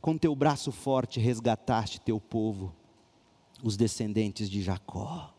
Com 0.01 0.17
teu 0.17 0.35
braço 0.35 0.73
forte 0.73 1.21
resgataste 1.21 2.01
teu 2.01 2.21
povo, 2.21 2.75
os 3.63 3.77
descendentes 3.77 4.49
de 4.49 4.63
Jacó. 4.63 5.33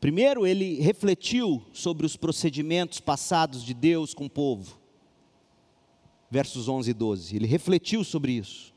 Primeiro, 0.00 0.46
ele 0.46 0.80
refletiu 0.80 1.62
sobre 1.74 2.06
os 2.06 2.16
procedimentos 2.16 3.00
passados 3.00 3.62
de 3.62 3.74
Deus 3.74 4.14
com 4.14 4.24
o 4.24 4.30
povo. 4.30 4.78
Versos 6.30 6.68
11 6.68 6.90
e 6.90 6.94
12. 6.94 7.36
Ele 7.36 7.46
refletiu 7.46 8.02
sobre 8.02 8.32
isso. 8.32 8.72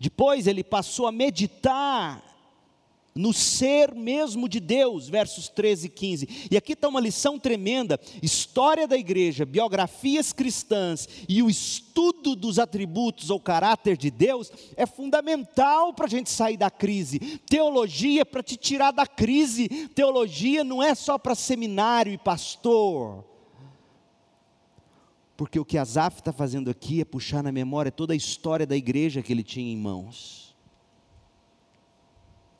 Depois, 0.00 0.46
ele 0.46 0.64
passou 0.64 1.06
a 1.06 1.12
meditar 1.12 2.33
no 3.14 3.32
ser 3.32 3.94
mesmo 3.94 4.48
de 4.48 4.58
Deus, 4.58 5.08
versos 5.08 5.48
13 5.48 5.86
e 5.86 5.90
15. 5.90 6.28
E 6.50 6.56
aqui 6.56 6.72
está 6.72 6.88
uma 6.88 7.00
lição 7.00 7.38
tremenda: 7.38 8.00
história 8.20 8.88
da 8.88 8.96
igreja, 8.96 9.46
biografias 9.46 10.32
cristãs 10.32 11.08
e 11.28 11.42
o 11.42 11.48
estudo 11.48 12.34
dos 12.34 12.58
atributos 12.58 13.30
ou 13.30 13.38
caráter 13.38 13.96
de 13.96 14.10
Deus 14.10 14.50
é 14.76 14.84
fundamental 14.84 15.94
para 15.94 16.06
a 16.06 16.10
gente 16.10 16.28
sair 16.28 16.56
da 16.56 16.70
crise. 16.70 17.20
Teologia 17.48 18.22
é 18.22 18.24
para 18.24 18.42
te 18.42 18.56
tirar 18.56 18.90
da 18.90 19.06
crise, 19.06 19.68
teologia 19.94 20.64
não 20.64 20.82
é 20.82 20.94
só 20.94 21.16
para 21.16 21.36
seminário 21.36 22.12
e 22.12 22.18
pastor. 22.18 23.24
Porque 25.36 25.58
o 25.58 25.64
que 25.64 25.78
Asaf 25.78 26.20
está 26.20 26.32
fazendo 26.32 26.70
aqui 26.70 27.00
é 27.00 27.04
puxar 27.04 27.42
na 27.42 27.50
memória 27.50 27.90
toda 27.90 28.12
a 28.12 28.16
história 28.16 28.66
da 28.66 28.76
igreja 28.76 29.20
que 29.20 29.32
ele 29.32 29.42
tinha 29.42 29.72
em 29.72 29.76
mãos 29.76 30.43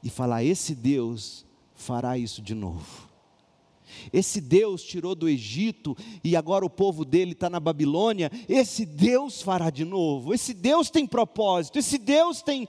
e 0.05 0.11
falar: 0.11 0.45
esse 0.45 0.75
Deus 0.75 1.47
fará 1.75 2.19
isso 2.19 2.43
de 2.43 2.55
novo. 2.55 3.09
Esse 4.13 4.41
Deus 4.41 4.83
tirou 4.83 5.15
do 5.15 5.29
Egito 5.29 5.97
e 6.23 6.37
agora 6.37 6.65
o 6.65 6.71
povo 6.71 7.05
dele 7.05 7.33
está 7.33 7.49
na 7.49 7.59
Babilônia. 7.59 8.31
Esse 8.49 8.85
Deus 8.85 9.41
fará 9.41 9.71
de 9.71 9.85
novo. 9.85 10.35
Esse 10.35 10.53
Deus 10.53 10.91
tem 10.91 11.07
propósito. 11.07 11.79
Esse 11.79 11.97
Deus 11.97 12.43
tem. 12.43 12.69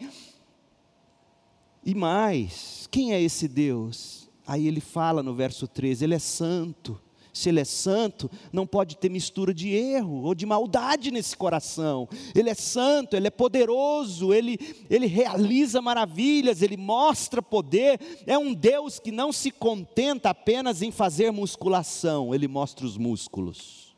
E 1.83 1.93
mais, 1.93 2.87
quem 2.89 3.13
é 3.13 3.21
esse 3.21 3.47
Deus? 3.47 4.29
Aí 4.47 4.67
ele 4.67 4.79
fala 4.79 5.21
no 5.21 5.33
verso 5.33 5.67
13: 5.67 6.05
Ele 6.05 6.15
é 6.15 6.19
santo 6.19 6.99
se 7.35 7.49
Ele 7.49 7.59
é 7.59 7.65
santo, 7.65 8.31
não 8.51 8.65
pode 8.65 8.95
ter 8.95 9.09
mistura 9.09 9.53
de 9.53 9.69
erro 9.69 10.23
ou 10.23 10.33
de 10.33 10.45
maldade 10.45 11.11
nesse 11.11 11.35
coração. 11.35 12.07
Ele 12.33 12.49
é 12.49 12.53
santo, 12.53 13.15
Ele 13.15 13.27
é 13.27 13.29
poderoso, 13.29 14.33
Ele, 14.33 14.57
Ele 14.89 15.05
realiza 15.05 15.81
maravilhas, 15.81 16.61
Ele 16.61 16.77
mostra 16.77 17.41
poder. 17.41 17.99
É 18.25 18.37
um 18.37 18.53
Deus 18.53 18.99
que 18.99 19.11
não 19.11 19.33
se 19.33 19.51
contenta 19.51 20.29
apenas 20.29 20.81
em 20.81 20.91
fazer 20.91 21.29
musculação, 21.29 22.33
Ele 22.33 22.47
mostra 22.47 22.85
os 22.85 22.97
músculos. 22.97 23.93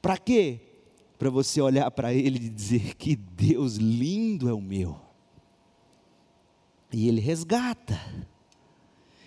Para 0.00 0.16
quê? 0.16 0.60
Para 1.18 1.28
você 1.28 1.60
olhar 1.60 1.90
para 1.90 2.14
Ele 2.14 2.46
e 2.46 2.48
dizer: 2.48 2.94
Que 2.94 3.14
Deus 3.14 3.74
lindo 3.74 4.48
é 4.48 4.54
o 4.54 4.60
meu. 4.60 4.98
E 6.90 7.08
Ele 7.08 7.20
resgata. 7.20 8.00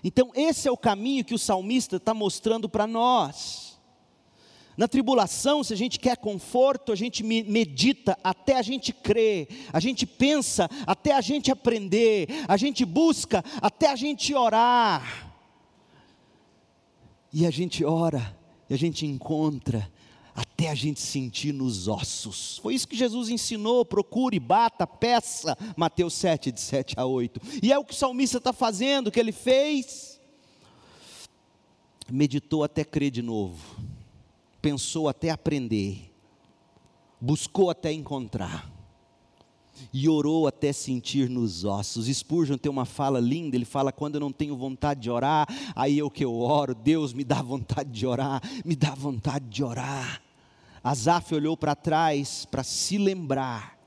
Então, 0.03 0.31
esse 0.33 0.67
é 0.67 0.71
o 0.71 0.77
caminho 0.77 1.23
que 1.23 1.33
o 1.33 1.39
salmista 1.39 1.97
está 1.97 2.13
mostrando 2.13 2.67
para 2.67 2.87
nós. 2.87 3.79
Na 4.75 4.87
tribulação, 4.87 5.63
se 5.63 5.73
a 5.73 5.77
gente 5.77 5.99
quer 5.99 6.17
conforto, 6.17 6.91
a 6.91 6.95
gente 6.95 7.23
medita 7.23 8.17
até 8.23 8.57
a 8.57 8.61
gente 8.61 8.93
crer, 8.93 9.47
a 9.71 9.79
gente 9.79 10.05
pensa 10.05 10.69
até 10.87 11.11
a 11.13 11.21
gente 11.21 11.51
aprender, 11.51 12.27
a 12.47 12.57
gente 12.57 12.85
busca 12.85 13.43
até 13.61 13.91
a 13.91 13.95
gente 13.95 14.33
orar. 14.33 15.31
E 17.33 17.45
a 17.45 17.51
gente 17.51 17.83
ora, 17.85 18.35
e 18.69 18.73
a 18.73 18.77
gente 18.77 19.05
encontra, 19.05 19.91
até 20.35 20.69
a 20.69 20.75
gente 20.75 20.99
sentir 20.99 21.53
nos 21.53 21.87
ossos. 21.87 22.57
Foi 22.59 22.73
isso 22.73 22.87
que 22.87 22.95
Jesus 22.95 23.29
ensinou: 23.29 23.85
procure, 23.85 24.39
bata, 24.39 24.85
peça. 24.87 25.57
Mateus 25.75 26.13
7, 26.13 26.51
de 26.51 26.61
7 26.61 26.95
a 26.97 27.05
8. 27.05 27.41
E 27.63 27.71
é 27.71 27.77
o 27.77 27.85
que 27.85 27.93
o 27.93 27.97
salmista 27.97 28.37
está 28.37 28.53
fazendo, 28.53 29.07
o 29.07 29.11
que 29.11 29.19
ele 29.19 29.31
fez. 29.31 30.19
Meditou 32.09 32.63
até 32.63 32.83
crer 32.83 33.11
de 33.11 33.21
novo, 33.21 33.77
pensou 34.61 35.07
até 35.07 35.29
aprender, 35.29 36.11
buscou 37.21 37.69
até 37.69 37.91
encontrar, 37.91 38.69
e 39.93 40.07
orou 40.07 40.47
até 40.47 40.71
sentir 40.73 41.29
nos 41.29 41.63
ossos. 41.63 42.07
Spurgeon 42.07 42.57
tem 42.57 42.71
uma 42.71 42.85
fala 42.85 43.19
linda, 43.19 43.55
ele 43.55 43.65
fala: 43.65 43.91
quando 43.91 44.15
eu 44.15 44.21
não 44.21 44.31
tenho 44.31 44.55
vontade 44.55 45.01
de 45.01 45.09
orar, 45.09 45.47
aí 45.75 45.99
é 45.99 46.03
o 46.03 46.09
que 46.09 46.25
eu 46.25 46.33
oro, 46.35 46.75
Deus 46.75 47.13
me 47.13 47.23
dá 47.23 47.41
vontade 47.41 47.89
de 47.89 48.05
orar, 48.05 48.41
me 48.65 48.75
dá 48.75 48.93
vontade 48.93 49.45
de 49.47 49.63
orar. 49.63 50.21
Asaf 50.83 51.33
olhou 51.35 51.55
para 51.55 51.75
trás 51.75 52.45
para 52.45 52.63
se 52.63 52.97
lembrar 52.97 53.77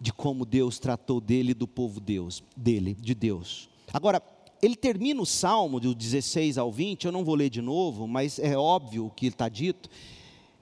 de 0.00 0.12
como 0.12 0.44
Deus 0.44 0.78
tratou 0.78 1.20
dele 1.20 1.50
e 1.52 1.54
do 1.54 1.66
povo 1.66 2.00
Deus, 2.00 2.42
dele, 2.56 2.94
de 2.94 3.14
Deus. 3.14 3.68
Agora, 3.92 4.22
ele 4.60 4.76
termina 4.76 5.20
o 5.20 5.26
salmo 5.26 5.78
do 5.78 5.94
16 5.94 6.58
ao 6.58 6.72
20, 6.72 7.04
eu 7.04 7.12
não 7.12 7.24
vou 7.24 7.34
ler 7.34 7.50
de 7.50 7.62
novo, 7.62 8.06
mas 8.06 8.38
é 8.38 8.56
óbvio 8.56 9.06
o 9.06 9.10
que 9.10 9.26
está 9.26 9.48
dito. 9.48 9.88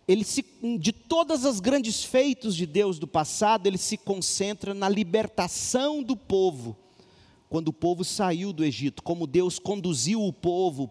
Ele 0.09 0.25
se, 0.25 0.45
de 0.79 0.93
todas 0.93 1.45
as 1.45 1.59
grandes 1.59 2.05
feitos 2.05 2.55
de 2.55 2.65
Deus 2.65 2.99
do 2.99 3.09
passado, 3.09 3.67
ele 3.67 3.79
se 3.79 3.97
concentra 3.97 4.73
na 4.73 4.89
libertação 4.89 6.03
do 6.03 6.17
povo, 6.17 6.77
quando 7.49 7.69
o 7.69 7.73
povo 7.73 8.05
saiu 8.05 8.53
do 8.53 8.65
Egito, 8.65 9.03
como 9.03 9.27
Deus 9.27 9.59
conduziu 9.59 10.23
o 10.23 10.33
povo 10.33 10.91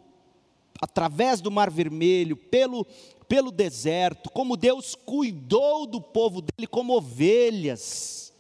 através 0.82 1.40
do 1.40 1.50
Mar 1.50 1.70
Vermelho, 1.70 2.36
pelo, 2.36 2.86
pelo 3.28 3.52
deserto, 3.52 4.30
como 4.30 4.58
Deus 4.58 4.96
cuidou 4.96 5.86
do 5.86 6.02
povo 6.02 6.42
dele 6.42 6.68
como 6.68 6.96
ovelhas. 6.96 8.34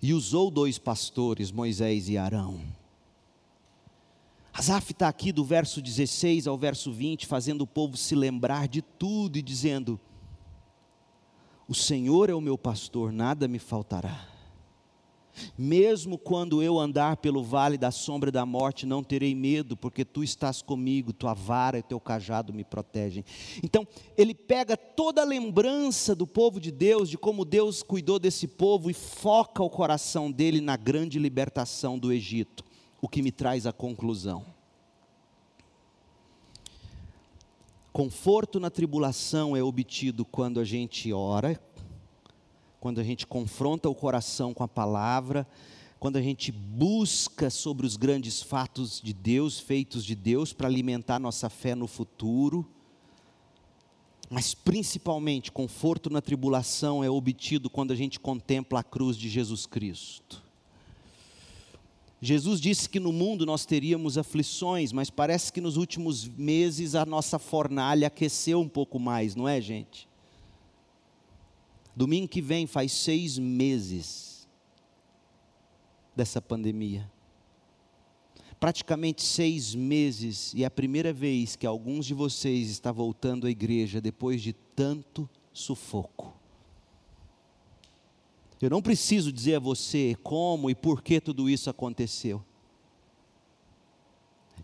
E 0.00 0.12
usou 0.12 0.50
dois 0.50 0.78
pastores, 0.78 1.50
Moisés 1.50 2.08
e 2.08 2.18
Arão. 2.18 2.60
Asaf 4.52 4.92
está 4.92 5.08
aqui 5.08 5.32
do 5.32 5.44
verso 5.44 5.80
16 5.80 6.46
ao 6.46 6.58
verso 6.58 6.92
20, 6.92 7.26
fazendo 7.26 7.62
o 7.62 7.66
povo 7.66 7.96
se 7.96 8.14
lembrar 8.14 8.68
de 8.68 8.82
tudo 8.82 9.38
e 9.38 9.42
dizendo: 9.42 9.98
O 11.66 11.74
Senhor 11.74 12.28
é 12.28 12.34
o 12.34 12.40
meu 12.40 12.58
pastor, 12.58 13.12
nada 13.12 13.48
me 13.48 13.58
faltará. 13.58 14.28
Mesmo 15.56 16.18
quando 16.18 16.62
eu 16.62 16.78
andar 16.78 17.16
pelo 17.16 17.42
vale 17.42 17.78
da 17.78 17.90
sombra 17.90 18.30
da 18.30 18.44
morte, 18.44 18.86
não 18.86 19.02
terei 19.02 19.34
medo, 19.34 19.76
porque 19.76 20.04
tu 20.04 20.22
estás 20.22 20.60
comigo, 20.60 21.12
tua 21.12 21.34
vara 21.34 21.78
e 21.78 21.82
teu 21.82 21.98
cajado 21.98 22.52
me 22.52 22.64
protegem. 22.64 23.24
Então, 23.62 23.86
ele 24.16 24.34
pega 24.34 24.76
toda 24.76 25.22
a 25.22 25.24
lembrança 25.24 26.14
do 26.14 26.26
povo 26.26 26.60
de 26.60 26.70
Deus, 26.70 27.08
de 27.08 27.16
como 27.16 27.44
Deus 27.44 27.82
cuidou 27.82 28.18
desse 28.18 28.46
povo, 28.46 28.90
e 28.90 28.94
foca 28.94 29.62
o 29.62 29.70
coração 29.70 30.30
dele 30.30 30.60
na 30.60 30.76
grande 30.76 31.18
libertação 31.18 31.98
do 31.98 32.12
Egito, 32.12 32.64
o 33.02 33.08
que 33.08 33.20
me 33.20 33.32
traz 33.32 33.66
a 33.66 33.72
conclusão. 33.72 34.46
Conforto 37.92 38.60
na 38.60 38.70
tribulação 38.70 39.56
é 39.56 39.62
obtido 39.62 40.24
quando 40.24 40.60
a 40.60 40.64
gente 40.64 41.12
ora, 41.12 41.60
quando 42.78 43.00
a 43.00 43.04
gente 43.04 43.26
confronta 43.26 43.88
o 43.88 43.94
coração 43.94 44.54
com 44.54 44.62
a 44.62 44.68
palavra, 44.68 45.46
quando 45.98 46.16
a 46.16 46.22
gente 46.22 46.52
busca 46.52 47.50
sobre 47.50 47.86
os 47.86 47.96
grandes 47.96 48.40
fatos 48.40 49.00
de 49.00 49.12
Deus, 49.12 49.58
feitos 49.58 50.04
de 50.04 50.14
Deus, 50.14 50.52
para 50.52 50.68
alimentar 50.68 51.18
nossa 51.18 51.50
fé 51.50 51.74
no 51.74 51.88
futuro. 51.88 52.66
Mas 54.30 54.54
principalmente, 54.54 55.52
conforto 55.52 56.08
na 56.08 56.22
tribulação 56.22 57.04
é 57.04 57.10
obtido 57.10 57.68
quando 57.68 57.92
a 57.92 57.96
gente 57.96 58.18
contempla 58.18 58.80
a 58.80 58.84
cruz 58.84 59.16
de 59.16 59.28
Jesus 59.28 59.66
Cristo. 59.66 60.51
Jesus 62.24 62.60
disse 62.60 62.88
que 62.88 63.00
no 63.00 63.12
mundo 63.12 63.44
nós 63.44 63.66
teríamos 63.66 64.16
aflições, 64.16 64.92
mas 64.92 65.10
parece 65.10 65.52
que 65.52 65.60
nos 65.60 65.76
últimos 65.76 66.28
meses 66.28 66.94
a 66.94 67.04
nossa 67.04 67.36
fornalha 67.36 68.06
aqueceu 68.06 68.60
um 68.60 68.68
pouco 68.68 69.00
mais, 69.00 69.34
não 69.34 69.48
é, 69.48 69.60
gente? 69.60 70.08
Domingo 71.96 72.28
que 72.28 72.40
vem 72.40 72.64
faz 72.64 72.92
seis 72.92 73.40
meses 73.40 74.48
dessa 76.14 76.40
pandemia. 76.40 77.10
Praticamente 78.60 79.20
seis 79.20 79.74
meses, 79.74 80.54
e 80.54 80.62
é 80.62 80.66
a 80.66 80.70
primeira 80.70 81.12
vez 81.12 81.56
que 81.56 81.66
alguns 81.66 82.06
de 82.06 82.14
vocês 82.14 82.70
estão 82.70 82.94
voltando 82.94 83.48
à 83.48 83.50
igreja 83.50 84.00
depois 84.00 84.40
de 84.40 84.52
tanto 84.52 85.28
sufoco. 85.52 86.21
Eu 88.62 88.70
não 88.70 88.80
preciso 88.80 89.32
dizer 89.32 89.56
a 89.56 89.60
você 89.60 90.16
como 90.22 90.70
e 90.70 90.74
por 90.74 91.02
que 91.02 91.20
tudo 91.20 91.50
isso 91.50 91.68
aconteceu. 91.68 92.42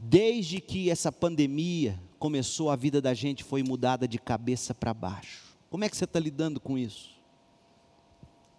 Desde 0.01 0.61
que 0.61 0.89
essa 0.89 1.13
pandemia 1.13 2.01
começou, 2.19 2.71
a 2.71 2.77
vida 2.77 3.01
da 3.03 3.13
gente 3.13 3.45
foi 3.45 3.63
mudada 3.63 4.09
de 4.09 4.19
cabeça 4.19 4.73
para 4.73 4.95
baixo. 4.95 5.57
Como 5.69 5.85
é 5.85 5.89
que 5.89 5.97
você 5.97 6.05
está 6.05 6.19
lidando 6.19 6.61
com 6.61 6.79
isso? 6.79 7.19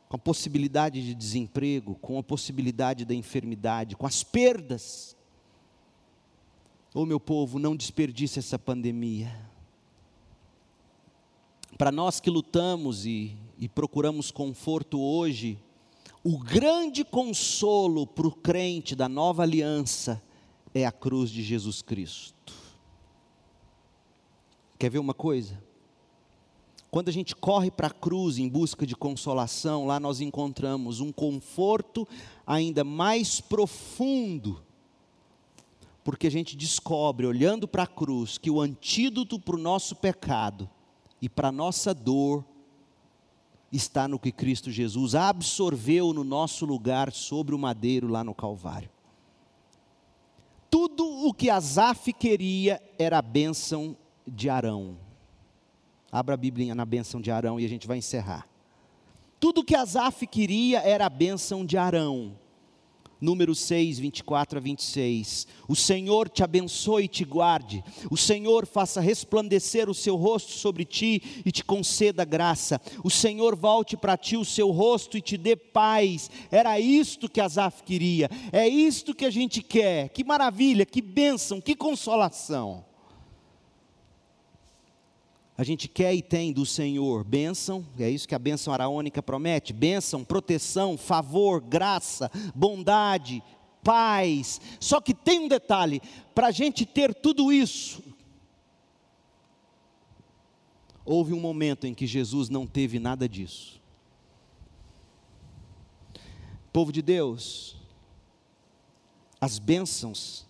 com 0.10 0.16
a 0.16 0.20
possibilidade 0.20 1.06
de 1.06 1.14
desemprego, 1.14 1.94
com 1.94 2.18
a 2.18 2.24
possibilidade 2.24 3.06
da 3.06 3.14
enfermidade, 3.14 3.96
com 3.96 4.08
as 4.08 4.24
perdas. 4.24 5.16
Ô 6.96 7.02
oh, 7.02 7.06
meu 7.06 7.20
povo, 7.20 7.60
não 7.60 7.76
desperdice 7.76 8.40
essa 8.40 8.58
pandemia. 8.58 9.32
Para 11.78 11.92
nós 11.92 12.20
que 12.20 12.32
lutamos 12.32 13.06
e, 13.06 13.38
e 13.60 13.68
procuramos 13.68 14.32
conforto 14.32 15.02
hoje, 15.02 15.62
o 16.24 16.38
grande 16.38 17.04
consolo 17.04 18.08
para 18.08 18.26
o 18.26 18.32
crente 18.32 18.96
da 18.96 19.10
nova 19.10 19.44
aliança 19.44 20.24
é 20.74 20.86
a 20.86 20.92
cruz 20.92 21.30
de 21.30 21.44
Jesus 21.44 21.82
Cristo. 21.82 22.54
Quer 24.78 24.90
ver 24.90 25.00
uma 25.00 25.14
coisa? 25.14 25.62
Quando 26.90 27.10
a 27.10 27.12
gente 27.12 27.36
corre 27.36 27.70
para 27.70 27.88
a 27.88 27.94
cruz 27.94 28.38
em 28.38 28.48
busca 28.48 28.88
de 28.88 28.96
consolação, 28.96 29.86
lá 29.86 30.00
nós 30.00 30.22
encontramos 30.22 31.02
um 31.02 31.12
conforto 31.12 32.08
ainda 32.48 32.84
mais 32.86 33.42
profundo, 33.42 34.64
porque 36.04 36.28
a 36.28 36.32
gente 36.32 36.56
descobre, 36.56 37.28
olhando 37.28 37.68
para 37.68 37.84
a 37.84 37.88
cruz, 37.88 38.38
que 38.38 38.50
o 38.50 38.62
antídoto 38.62 39.38
para 39.38 39.56
o 39.56 39.60
nosso 39.60 39.98
pecado 39.98 40.68
e 41.22 41.28
para 41.28 41.50
a 41.50 41.52
nossa 41.52 41.94
dor 41.94 42.44
está 43.72 44.08
no 44.08 44.20
que 44.20 44.32
Cristo 44.32 44.72
Jesus 44.72 45.16
absorveu 45.16 46.14
no 46.14 46.24
nosso 46.24 46.66
lugar 46.66 47.12
sobre 47.12 47.54
o 47.54 47.60
madeiro 47.60 48.08
lá 48.08 48.24
no 48.24 48.34
Calvário. 48.34 48.90
Tudo 50.70 51.06
o 51.28 51.34
que 51.34 51.50
Asaf 51.50 52.14
queria 52.14 52.82
era 52.98 53.18
a 53.18 53.22
bênção 53.22 53.98
de 54.28 54.50
Arão 54.50 54.98
Abra 56.12 56.34
a 56.34 56.38
Bíblia 56.38 56.74
na 56.74 56.86
bênção 56.86 57.22
de 57.22 57.30
Arão 57.30 57.60
e 57.60 57.66
a 57.66 57.70
gente 57.70 57.88
vai 57.88 57.98
encerrar. 57.98 58.48
Tudo 59.40 59.64
que 59.64 59.76
Asaf 59.76 60.26
queria 60.26 60.80
era 60.80 61.06
a 61.06 61.10
bênção 61.10 61.66
de 61.66 61.78
Arão. 61.78 62.36
Número 63.22 63.54
6, 63.54 64.00
24 64.00 64.60
a 64.60 64.62
26. 64.62 65.48
O 65.68 65.76
Senhor 65.76 66.30
te 66.30 66.44
abençoe 66.44 67.04
e 67.04 67.08
te 67.08 67.26
guarde. 67.26 67.84
O 68.10 68.16
Senhor 68.16 68.66
faça 68.66 69.02
resplandecer 69.02 69.90
o 69.90 69.94
seu 69.94 70.16
rosto 70.16 70.52
sobre 70.52 70.86
ti 70.86 71.22
e 71.46 71.52
te 71.52 71.64
conceda 71.64 72.24
graça. 72.24 72.80
O 73.04 73.10
Senhor 73.10 73.56
volte 73.56 73.98
para 73.98 74.16
ti 74.16 74.38
o 74.38 74.46
seu 74.46 74.72
rosto 74.72 75.18
e 75.18 75.22
te 75.22 75.38
dê 75.38 75.56
paz. 75.56 76.32
Era 76.50 76.80
isto 76.80 77.30
que 77.30 77.42
Asaf 77.42 77.84
queria. 77.84 78.30
É 78.52 78.68
isto 78.68 79.14
que 79.14 79.26
a 79.26 79.30
gente 79.30 79.62
quer. 79.62 80.10
Que 80.10 80.24
maravilha, 80.24 80.86
que 80.86 81.02
bênção, 81.02 81.60
que 81.60 81.76
consolação. 81.76 82.89
A 85.60 85.64
gente 85.66 85.90
quer 85.90 86.16
e 86.16 86.22
tem 86.22 86.54
do 86.54 86.66
Senhor 86.66 87.22
bênção, 87.26 87.86
é 88.00 88.10
isso 88.10 88.26
que 88.26 88.34
a 88.34 88.40
bênção 88.40 88.74
araônica 88.74 89.22
promete: 89.22 89.74
bênção, 89.74 90.24
proteção, 90.24 90.98
favor, 90.98 91.60
graça, 91.60 92.32
bondade, 92.56 93.44
paz. 93.84 94.62
Só 94.80 95.02
que 95.02 95.14
tem 95.14 95.38
um 95.38 95.50
detalhe: 95.50 96.02
para 96.34 96.48
a 96.48 96.52
gente 96.52 96.86
ter 96.86 97.14
tudo 97.14 97.52
isso, 97.52 98.02
houve 101.04 101.34
um 101.34 101.42
momento 101.42 101.86
em 101.86 101.94
que 101.94 102.08
Jesus 102.08 102.48
não 102.48 102.66
teve 102.66 102.98
nada 102.98 103.28
disso. 103.28 103.82
Povo 106.72 106.94
de 106.94 107.02
Deus, 107.02 107.76
as 109.42 109.60
bênçãos 109.60 110.48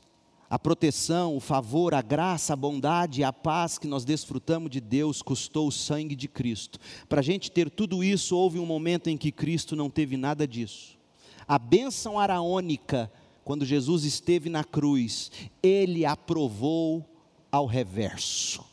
a 0.50 0.58
proteção, 0.58 1.38
o 1.38 1.40
favor, 1.40 1.94
a 1.94 2.02
graça, 2.02 2.54
a 2.54 2.56
bondade 2.56 3.22
e 3.22 3.24
a 3.24 3.32
paz 3.32 3.78
que 3.78 3.88
nós 3.88 4.04
desfrutamos 4.04 4.72
de 4.72 4.82
Deus 4.82 5.22
custou 5.22 5.68
o 5.68 5.72
sangue 5.72 6.16
de 6.16 6.28
Cristo. 6.28 6.80
Para 7.08 7.20
a 7.20 7.24
gente 7.24 7.52
ter 7.52 7.70
tudo 7.70 8.04
isso, 8.04 8.36
houve 8.36 8.58
um 8.58 8.66
momento 8.66 9.08
em 9.10 9.18
que 9.18 9.32
Cristo 9.32 9.76
não 9.76 9.92
teve 9.92 10.18
nada 10.18 10.48
disso. 10.48 10.98
A 11.48 11.60
bênção 11.60 12.18
araônica, 12.18 13.12
quando 13.44 13.64
Jesus 13.64 14.06
esteve 14.06 14.50
na 14.50 14.64
cruz, 14.64 15.32
ele 15.62 16.04
aprovou 16.04 17.06
ao 17.52 17.68
reverso. 17.68 18.66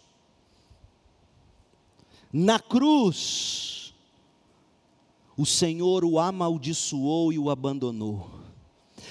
Na 2.32 2.58
cruz, 2.58 3.94
o 5.36 5.44
Senhor 5.44 6.06
o 6.06 6.18
amaldiçoou 6.18 7.34
e 7.34 7.38
o 7.38 7.50
abandonou 7.50 8.45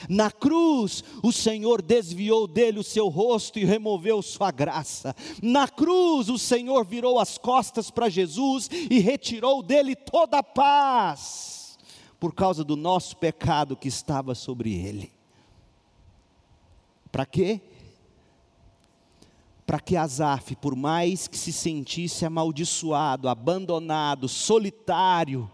na 0.10 0.32
cruz, 0.32 1.04
o 1.24 1.32
Senhor 1.32 1.82
desviou 1.82 2.48
dele 2.48 2.80
o 2.80 2.84
seu 2.84 3.08
rosto 3.08 3.60
e 3.60 3.66
removeu 3.66 4.22
sua 4.22 4.52
graça. 4.52 5.16
Na 5.42 5.68
cruz, 5.68 6.30
o 6.30 6.38
Senhor 6.38 6.86
virou 6.86 7.20
as 7.20 7.38
costas 7.38 7.90
para 7.90 8.10
Jesus 8.10 8.70
e 8.72 9.00
retirou 9.00 9.62
dele 9.62 9.96
toda 9.96 10.40
a 10.40 10.44
paz, 10.44 11.78
por 12.20 12.34
causa 12.34 12.64
do 12.64 12.76
nosso 12.76 13.18
pecado 13.18 13.76
que 13.76 13.88
estava 13.88 14.36
sobre 14.36 14.74
ele. 14.74 15.12
Para 17.12 17.26
quê? 17.26 17.62
Para 19.66 19.80
que 19.80 19.96
Asaf, 19.96 20.56
por 20.58 20.76
mais 20.76 21.28
que 21.28 21.38
se 21.38 21.52
sentisse 21.52 22.26
amaldiçoado, 22.26 23.28
abandonado, 23.28 24.28
solitário, 24.28 25.50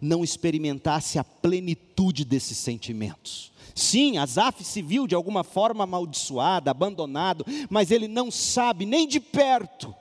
não 0.00 0.22
experimentasse 0.22 1.18
a 1.18 1.24
plenitude 1.24 2.24
desses 2.24 2.58
sentimentos. 2.58 3.52
Sim, 3.74 4.16
Asaf 4.18 4.64
se 4.64 4.80
viu 4.80 5.06
de 5.06 5.14
alguma 5.14 5.44
forma 5.44 5.84
amaldiçoado, 5.84 6.70
abandonado, 6.70 7.44
mas 7.68 7.90
ele 7.90 8.08
não 8.08 8.30
sabe 8.30 8.86
nem 8.86 9.06
de 9.06 9.20
perto 9.20 9.94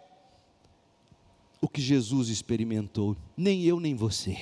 o 1.61 1.67
que 1.67 1.81
Jesus 1.81 2.29
experimentou, 2.29 3.17
nem 3.35 3.63
eu 3.63 3.79
nem 3.79 3.95
você. 3.95 4.37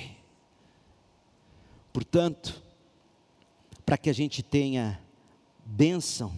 Portanto, 1.92 2.62
para 3.84 3.96
que 3.96 4.10
a 4.10 4.12
gente 4.12 4.42
tenha 4.42 5.00
bênção, 5.64 6.32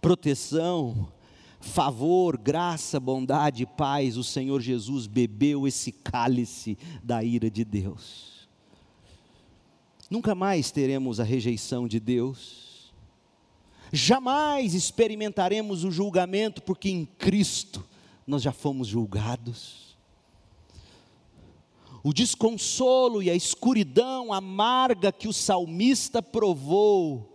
proteção, 0.00 1.10
favor, 1.60 2.38
graça, 2.38 2.98
bondade 2.98 3.66
paz, 3.66 4.16
o 4.16 4.24
Senhor 4.24 4.60
Jesus 4.60 5.06
bebeu 5.06 5.68
esse 5.68 5.92
cálice 5.92 6.76
da 7.02 7.22
ira 7.22 7.50
de 7.50 7.64
Deus. 7.64 8.48
Nunca 10.08 10.34
mais 10.34 10.70
teremos 10.70 11.20
a 11.20 11.24
rejeição 11.24 11.86
de 11.86 12.00
Deus, 12.00 12.92
jamais 13.92 14.74
experimentaremos 14.74 15.84
o 15.84 15.90
julgamento, 15.90 16.62
porque 16.62 16.88
em 16.88 17.04
Cristo 17.04 17.86
nós 18.26 18.42
já 18.42 18.52
fomos 18.52 18.88
julgados. 18.88 19.96
O 22.02 22.14
desconsolo 22.14 23.22
e 23.22 23.28
a 23.28 23.34
escuridão 23.34 24.32
amarga 24.32 25.12
que 25.12 25.28
o 25.28 25.32
salmista 25.32 26.22
provou, 26.22 27.29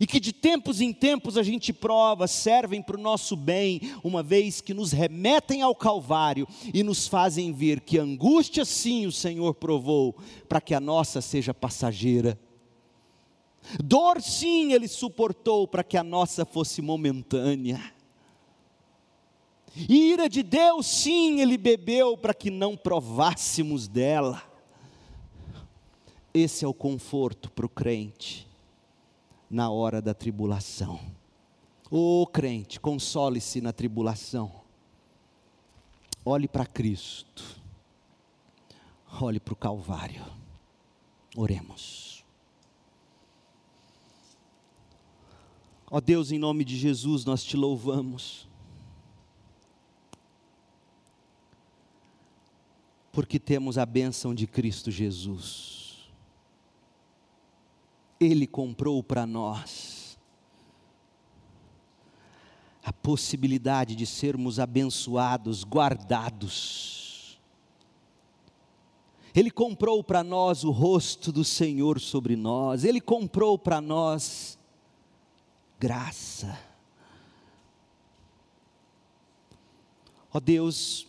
e 0.00 0.06
que 0.06 0.18
de 0.18 0.32
tempos 0.32 0.80
em 0.80 0.94
tempos 0.94 1.36
a 1.36 1.42
gente 1.42 1.74
prova, 1.74 2.26
servem 2.26 2.80
para 2.80 2.96
o 2.96 3.00
nosso 3.00 3.36
bem, 3.36 3.82
uma 4.02 4.22
vez 4.22 4.62
que 4.62 4.72
nos 4.72 4.92
remetem 4.92 5.60
ao 5.60 5.74
Calvário 5.74 6.48
e 6.72 6.82
nos 6.82 7.06
fazem 7.06 7.52
ver 7.52 7.80
que 7.80 7.98
angústia 7.98 8.64
sim 8.64 9.06
o 9.06 9.12
Senhor 9.12 9.54
provou, 9.54 10.16
para 10.48 10.58
que 10.58 10.74
a 10.74 10.80
nossa 10.80 11.20
seja 11.20 11.52
passageira. 11.52 12.40
Dor 13.84 14.22
sim 14.22 14.72
Ele 14.72 14.88
suportou, 14.88 15.68
para 15.68 15.84
que 15.84 15.98
a 15.98 16.02
nossa 16.02 16.46
fosse 16.46 16.80
momentânea. 16.80 17.92
Ira 19.86 20.30
de 20.30 20.42
Deus, 20.42 20.86
sim, 20.86 21.40
ele 21.40 21.56
bebeu 21.56 22.16
para 22.16 22.34
que 22.34 22.50
não 22.50 22.76
provássemos 22.76 23.86
dela. 23.86 24.42
Esse 26.34 26.64
é 26.64 26.68
o 26.68 26.74
conforto 26.74 27.48
para 27.52 27.66
o 27.66 27.68
crente 27.68 28.49
na 29.50 29.68
hora 29.68 30.00
da 30.00 30.14
tribulação. 30.14 31.00
Ô 31.90 32.22
oh, 32.22 32.26
crente, 32.26 32.78
console-se 32.78 33.60
na 33.60 33.72
tribulação. 33.72 34.62
Olhe 36.24 36.46
para 36.46 36.64
Cristo. 36.64 37.60
Olhe 39.20 39.40
para 39.40 39.52
o 39.52 39.56
Calvário. 39.56 40.24
Oremos. 41.36 42.24
Ó 45.90 45.96
oh 45.96 46.00
Deus, 46.00 46.30
em 46.30 46.38
nome 46.38 46.64
de 46.64 46.76
Jesus, 46.76 47.24
nós 47.24 47.42
te 47.42 47.56
louvamos 47.56 48.48
porque 53.12 53.38
temos 53.38 53.76
a 53.76 53.84
bênção 53.84 54.34
de 54.34 54.46
Cristo 54.46 54.90
Jesus. 54.90 55.79
Ele 58.20 58.46
comprou 58.46 59.02
para 59.02 59.26
nós 59.26 60.18
a 62.84 62.92
possibilidade 62.92 63.96
de 63.96 64.06
sermos 64.06 64.60
abençoados, 64.60 65.64
guardados. 65.64 67.40
Ele 69.34 69.50
comprou 69.50 70.04
para 70.04 70.22
nós 70.22 70.64
o 70.64 70.70
rosto 70.70 71.32
do 71.32 71.44
Senhor 71.44 71.98
sobre 71.98 72.36
nós, 72.36 72.84
Ele 72.84 73.00
comprou 73.00 73.58
para 73.58 73.80
nós 73.80 74.58
graça. 75.78 76.58
Ó 80.32 80.36
oh 80.36 80.40
Deus, 80.40 81.06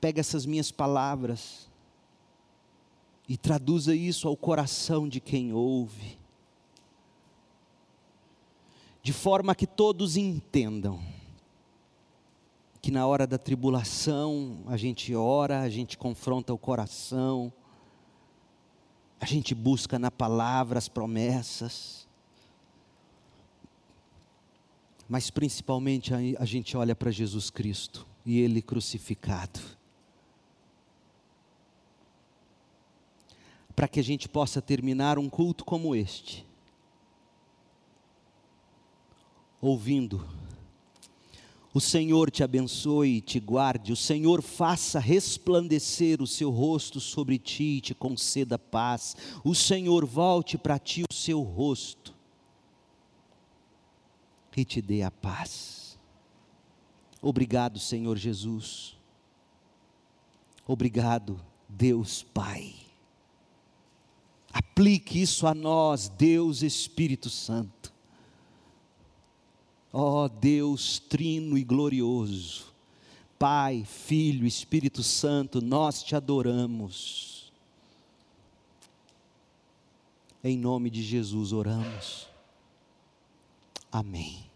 pega 0.00 0.20
essas 0.20 0.46
minhas 0.46 0.70
palavras 0.70 1.68
e 3.32 3.36
traduza 3.38 3.94
isso 3.94 4.28
ao 4.28 4.36
coração 4.36 5.08
de 5.08 5.18
quem 5.18 5.54
ouve, 5.54 6.18
de 9.02 9.10
forma 9.10 9.54
que 9.54 9.66
todos 9.66 10.18
entendam 10.18 11.02
que 12.82 12.90
na 12.90 13.06
hora 13.06 13.26
da 13.26 13.38
tribulação 13.38 14.58
a 14.66 14.76
gente 14.76 15.14
ora, 15.14 15.62
a 15.62 15.70
gente 15.70 15.96
confronta 15.96 16.52
o 16.52 16.58
coração, 16.58 17.50
a 19.18 19.24
gente 19.24 19.54
busca 19.54 19.98
na 19.98 20.10
palavra 20.10 20.76
as 20.76 20.88
promessas, 20.90 22.06
mas 25.08 25.30
principalmente 25.30 26.12
a, 26.38 26.44
gente 26.44 26.76
olha 26.76 26.94
para 26.94 27.10
Jesus 27.10 27.48
Cristo 27.48 28.06
e 28.26 28.40
Ele 28.40 28.60
crucificado 28.60 29.58
para 33.82 33.88
que 33.88 33.98
a 33.98 34.04
gente 34.04 34.28
possa 34.28 34.62
terminar 34.62 35.18
um 35.18 35.28
culto 35.28 35.64
como 35.64 35.92
este, 35.92 36.46
ouvindo. 39.60 40.24
O 41.74 41.80
Senhor 41.80 42.30
te 42.30 42.44
abençoe 42.44 43.16
e 43.16 43.20
te 43.20 43.40
guarde, 43.40 43.92
o 43.92 43.96
Senhor 43.96 44.40
faça 44.40 45.00
resplandecer 45.00 46.22
o 46.22 46.28
seu 46.28 46.48
rosto 46.48 47.00
sobre 47.00 47.40
ti 47.40 47.78
e 47.78 47.80
te 47.80 47.92
conceda 47.92 48.56
paz, 48.56 49.16
o 49.42 49.52
Senhor 49.52 50.06
volte 50.06 50.56
para 50.56 50.78
ti 50.78 51.02
o 51.02 51.12
seu 51.12 51.42
rosto 51.42 52.14
e 54.56 54.64
te 54.64 54.80
dê 54.80 55.02
a 55.02 55.10
paz. 55.10 55.98
Obrigado, 57.20 57.80
Senhor 57.80 58.16
Jesus. 58.16 58.96
Obrigado, 60.68 61.44
Deus 61.68 62.22
Pai. 62.22 62.81
Aplique 64.52 65.22
isso 65.22 65.46
a 65.46 65.54
nós, 65.54 66.08
Deus 66.08 66.62
Espírito 66.62 67.30
Santo. 67.30 67.92
Ó 69.92 70.24
oh, 70.24 70.28
Deus 70.28 70.98
trino 70.98 71.56
e 71.56 71.64
glorioso, 71.64 72.72
Pai, 73.38 73.84
Filho, 73.84 74.46
Espírito 74.46 75.02
Santo, 75.02 75.60
nós 75.60 76.02
te 76.02 76.16
adoramos. 76.16 77.52
Em 80.42 80.56
nome 80.56 80.90
de 80.90 81.02
Jesus 81.02 81.52
oramos. 81.52 82.28
Amém. 83.90 84.51